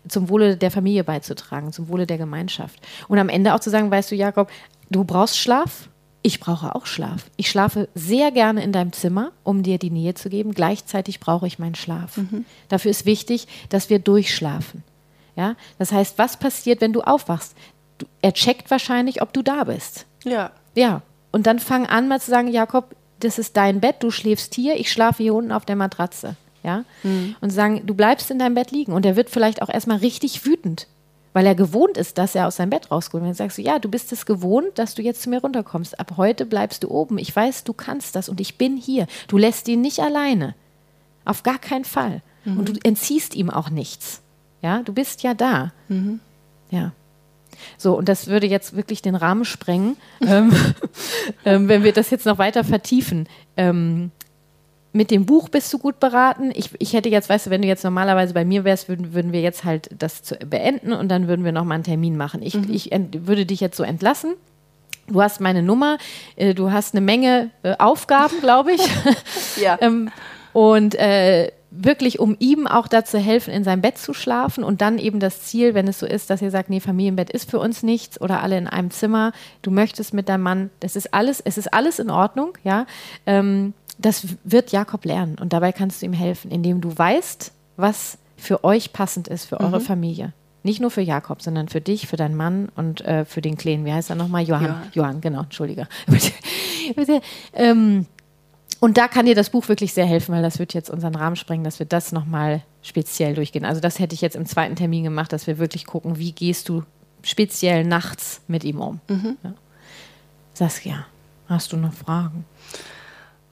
[0.07, 2.80] zum Wohle der Familie beizutragen, zum Wohle der Gemeinschaft.
[3.07, 4.49] Und am Ende auch zu sagen, weißt du, Jakob,
[4.90, 5.90] Du brauchst Schlaf.
[6.22, 7.30] Ich brauche auch Schlaf.
[7.38, 10.53] Ich schlafe sehr gerne in deinem Zimmer, um dir die Nähe zu geben.
[10.53, 12.18] Gleichzeitig brauche ich meinen Schlaf.
[12.18, 12.45] Mhm.
[12.68, 14.84] Dafür ist wichtig, dass wir durchschlafen.
[15.38, 15.56] Ja?
[15.78, 17.56] Das heißt, was passiert, wenn du aufwachst?
[17.99, 20.07] Du, er checkt wahrscheinlich, ob du da bist.
[20.26, 20.52] Ja.
[20.76, 21.02] Ja.
[21.32, 24.78] Und dann fang an, mal zu sagen, Jakob, das ist dein Bett, du schläfst hier,
[24.78, 26.36] ich schlafe hier unten auf der Matratze.
[26.64, 26.84] Ja?
[27.03, 27.36] Mhm.
[27.40, 28.91] Und sagen, du bleibst in deinem Bett liegen.
[28.91, 30.88] Und er wird vielleicht auch erstmal richtig wütend
[31.34, 33.22] weil er gewohnt ist, dass er aus seinem Bett rauskommt.
[33.22, 35.99] Und dann sagst du, ja, du bist es gewohnt, dass du jetzt zu mir runterkommst.
[35.99, 37.18] Ab heute bleibst du oben.
[37.18, 39.07] Ich weiß, du kannst das und ich bin hier.
[39.27, 40.56] Du lässt ihn nicht alleine.
[41.26, 42.22] Auf gar keinen Fall.
[42.45, 42.60] Mhm.
[42.60, 44.22] Und du entziehst ihm auch nichts.
[44.61, 45.72] Ja, du bist ja da.
[45.88, 46.19] Mhm.
[46.72, 46.91] Ja.
[47.77, 50.51] So, und das würde jetzt wirklich den Rahmen sprengen, ähm,
[51.45, 53.27] ähm, wenn wir das jetzt noch weiter vertiefen.
[53.57, 54.11] Ähm,
[54.91, 56.52] mit dem Buch bist du gut beraten.
[56.53, 59.32] Ich, ich hätte jetzt, weißt du, wenn du jetzt normalerweise bei mir wärst, würden, würden
[59.32, 62.41] wir jetzt halt das zu, beenden und dann würden wir nochmal einen Termin machen.
[62.41, 62.68] Ich, mhm.
[62.72, 64.34] ich ent, würde dich jetzt so entlassen.
[65.07, 65.98] Du hast meine Nummer,
[66.36, 68.82] äh, du hast eine Menge äh, Aufgaben, glaube ich.
[69.61, 69.78] ja.
[69.82, 70.10] ähm,
[70.53, 74.98] und äh, wirklich, um ihm auch dazu helfen, in seinem Bett zu schlafen und dann
[74.98, 77.84] eben das Ziel, wenn es so ist, dass ihr sagt, nee, Familienbett ist für uns
[77.84, 81.57] nichts oder alle in einem Zimmer, du möchtest mit deinem Mann, das ist alles, es
[81.57, 82.88] ist alles in Ordnung, ja.
[83.28, 88.17] Ähm, das wird Jakob lernen und dabei kannst du ihm helfen, indem du weißt, was
[88.38, 89.84] für euch passend ist, für eure mhm.
[89.84, 90.34] Familie.
[90.63, 93.85] Nicht nur für Jakob, sondern für dich, für deinen Mann und äh, für den Kleinen.
[93.85, 94.43] Wie heißt er nochmal?
[94.43, 94.65] Johann.
[94.65, 94.84] Ja.
[94.93, 95.88] Johann, genau, entschuldige.
[97.53, 98.05] ähm,
[98.81, 101.35] und da kann dir das Buch wirklich sehr helfen, weil das wird jetzt unseren Rahmen
[101.35, 103.65] sprengen, dass wir das nochmal speziell durchgehen.
[103.65, 106.69] Also das hätte ich jetzt im zweiten Termin gemacht, dass wir wirklich gucken, wie gehst
[106.69, 106.84] du
[107.23, 108.99] speziell nachts mit ihm um.
[109.09, 109.38] Mhm.
[109.43, 109.53] Ja.
[110.53, 111.05] Saskia,
[111.47, 112.45] hast du noch Fragen?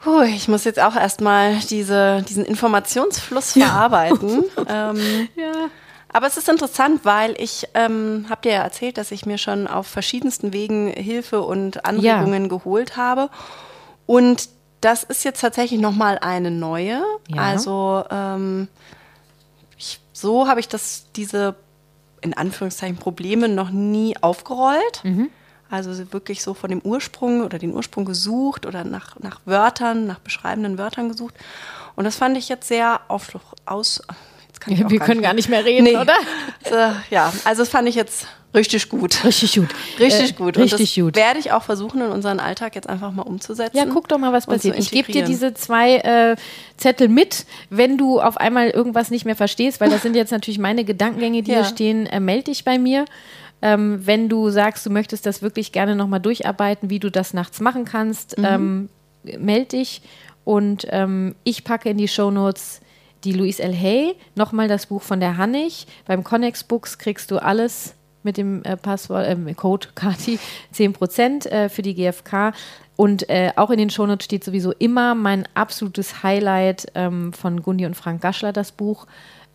[0.08, 4.46] Puh, ich muss jetzt auch erstmal diese, diesen Informationsfluss verarbeiten.
[4.56, 4.92] Ja.
[4.94, 5.70] Ähm, ja.
[6.14, 9.68] Aber es ist interessant, weil ich ähm, habe dir ja erzählt, dass ich mir schon
[9.68, 12.48] auf verschiedensten Wegen Hilfe und Anregungen ja.
[12.48, 13.30] geholt habe.
[14.06, 14.48] Und
[14.80, 17.04] das ist jetzt tatsächlich nochmal eine neue.
[17.28, 17.42] Ja.
[17.42, 18.70] Also ähm,
[19.78, 21.56] ich, so habe ich das, diese
[22.22, 25.04] in Anführungszeichen Probleme noch nie aufgerollt.
[25.04, 25.30] Mhm.
[25.70, 30.20] Also wirklich so von dem Ursprung oder den Ursprung gesucht oder nach, nach Wörtern, nach
[30.20, 31.36] beschreibenden Wörtern gesucht.
[31.96, 33.30] Und das fand ich jetzt sehr auf,
[33.66, 34.02] aus.
[34.66, 35.98] Wir können gar nicht mehr reden, nee.
[35.98, 36.16] oder?
[36.64, 39.24] Äh, ja, also das fand ich jetzt richtig gut.
[39.24, 39.70] Richtig gut.
[40.00, 40.58] Richtig äh, gut.
[40.58, 41.16] Und richtig gut.
[41.16, 43.78] Werde ich auch versuchen, in unseren Alltag jetzt einfach mal umzusetzen.
[43.78, 44.78] Ja, guck doch mal, was passiert.
[44.78, 46.36] Ich gebe dir diese zwei äh,
[46.78, 50.60] Zettel mit, wenn du auf einmal irgendwas nicht mehr verstehst, weil das sind jetzt natürlich
[50.60, 51.58] meine Gedankengänge, die ja.
[51.58, 52.06] hier stehen.
[52.08, 53.06] Äh, melde dich bei mir.
[53.62, 57.60] Ähm, wenn du sagst, du möchtest das wirklich gerne nochmal durcharbeiten, wie du das nachts
[57.60, 58.46] machen kannst, mhm.
[58.46, 58.90] ähm,
[59.40, 60.02] melde dich.
[60.44, 62.82] Und ähm, ich packe in die Show Notes
[63.24, 63.76] die Louise L.
[63.76, 65.88] Hay, nochmal das Buch von der Hannig.
[66.06, 70.40] Beim Connex Books kriegst du alles mit dem äh, Passwort, äh, Code Kati
[70.74, 72.54] 10% äh, für die GfK.
[72.96, 77.86] Und äh, auch in den Shownotes steht sowieso immer mein absolutes Highlight ähm, von Gundi
[77.86, 79.08] und Frank Gaschler, das Buch.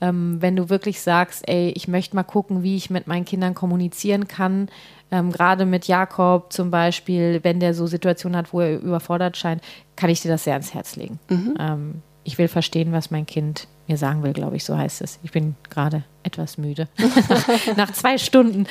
[0.02, 3.54] Ähm, wenn du wirklich sagst, ey, ich möchte mal gucken, wie ich mit meinen Kindern
[3.54, 4.68] kommunizieren kann,
[5.10, 9.62] ähm, gerade mit Jakob zum Beispiel, wenn der so Situationen hat, wo er überfordert scheint,
[9.96, 11.18] kann ich dir das sehr ans Herz legen.
[11.28, 11.54] Mhm.
[11.58, 15.18] Ähm, ich will verstehen, was mein Kind mir sagen will, glaube ich, so heißt es.
[15.22, 16.88] Ich bin gerade etwas müde.
[17.76, 18.66] Nach zwei Stunden.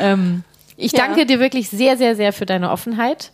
[0.00, 0.44] Ähm,
[0.76, 1.06] ich ja.
[1.06, 3.32] danke dir wirklich sehr, sehr, sehr für deine Offenheit.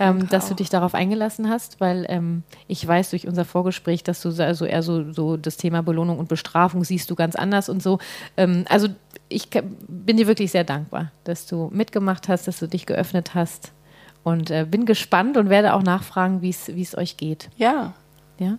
[0.00, 4.20] Ähm, dass du dich darauf eingelassen hast, weil ähm, ich weiß durch unser Vorgespräch, dass
[4.22, 7.82] du also eher so, so das Thema Belohnung und Bestrafung siehst du ganz anders und
[7.82, 7.98] so.
[8.36, 8.88] Ähm, also
[9.28, 13.72] ich bin dir wirklich sehr dankbar, dass du mitgemacht hast, dass du dich geöffnet hast
[14.22, 17.50] und äh, bin gespannt und werde auch nachfragen, wie es euch geht.
[17.56, 17.94] Ja.
[18.38, 18.58] Ja.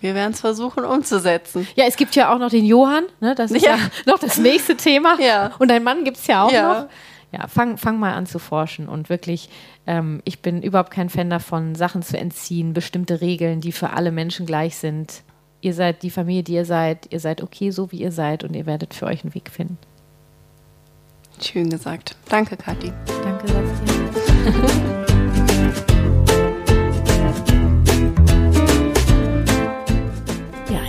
[0.00, 1.66] Wir werden es versuchen umzusetzen.
[1.74, 3.34] Ja, es gibt ja auch noch den Johann, ne?
[3.34, 5.18] das ist ja, ja noch das nächste Thema.
[5.20, 5.52] Ja.
[5.58, 6.82] Und dein Mann gibt es ja auch ja.
[6.82, 6.88] noch.
[7.30, 9.50] Ja, fang, fang mal an zu forschen und wirklich,
[9.88, 14.12] ähm, ich bin überhaupt kein Fan davon, Sachen zu entziehen, bestimmte Regeln, die für alle
[14.12, 15.22] Menschen gleich sind.
[15.62, 18.54] Ihr seid die Familie, die ihr seid, ihr seid okay, so wie ihr seid und
[18.54, 19.78] ihr werdet für euch einen Weg finden.
[21.40, 22.16] Schön gesagt.
[22.28, 22.92] Danke, Kathi.
[23.22, 25.04] Danke, Saskia.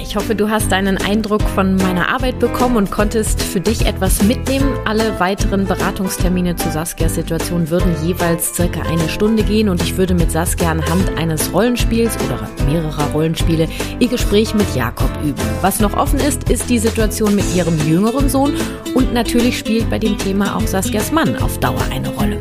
[0.10, 4.23] Ich hoffe, du hast einen Eindruck von meiner Arbeit bekommen und konntest für dich etwas
[4.23, 4.73] mitnehmen.
[4.86, 10.15] Alle weiteren Beratungstermine zu Saskias Situation würden jeweils circa eine Stunde gehen und ich würde
[10.15, 13.68] mit Saskia anhand eines Rollenspiels oder mehrerer Rollenspiele
[13.99, 15.44] ihr Gespräch mit Jakob üben.
[15.61, 18.56] Was noch offen ist, ist die Situation mit ihrem jüngeren Sohn
[18.95, 22.40] und natürlich spielt bei dem Thema auch Saskias Mann auf Dauer eine Rolle.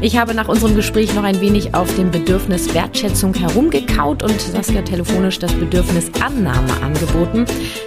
[0.00, 4.82] Ich habe nach unserem Gespräch noch ein wenig auf dem Bedürfnis Wertschätzung herumgekaut und Saskia
[4.82, 7.44] telefonisch das Bedürfnis Annahme angeboten.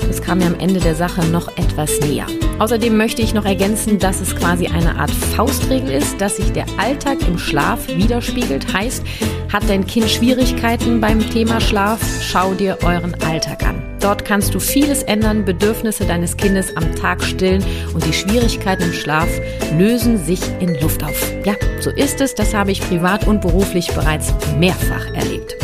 [0.07, 2.27] Das kam mir am Ende der Sache noch etwas näher.
[2.59, 6.65] Außerdem möchte ich noch ergänzen, dass es quasi eine Art Faustregel ist, dass sich der
[6.77, 8.71] Alltag im Schlaf widerspiegelt.
[8.71, 9.03] Heißt,
[9.51, 13.81] hat dein Kind Schwierigkeiten beim Thema Schlaf, schau dir euren Alltag an.
[13.99, 17.63] Dort kannst du vieles ändern, Bedürfnisse deines Kindes am Tag stillen
[17.93, 19.29] und die Schwierigkeiten im Schlaf
[19.77, 21.31] lösen sich in Luft auf.
[21.45, 25.60] Ja, so ist es, das habe ich privat und beruflich bereits mehrfach erlebt.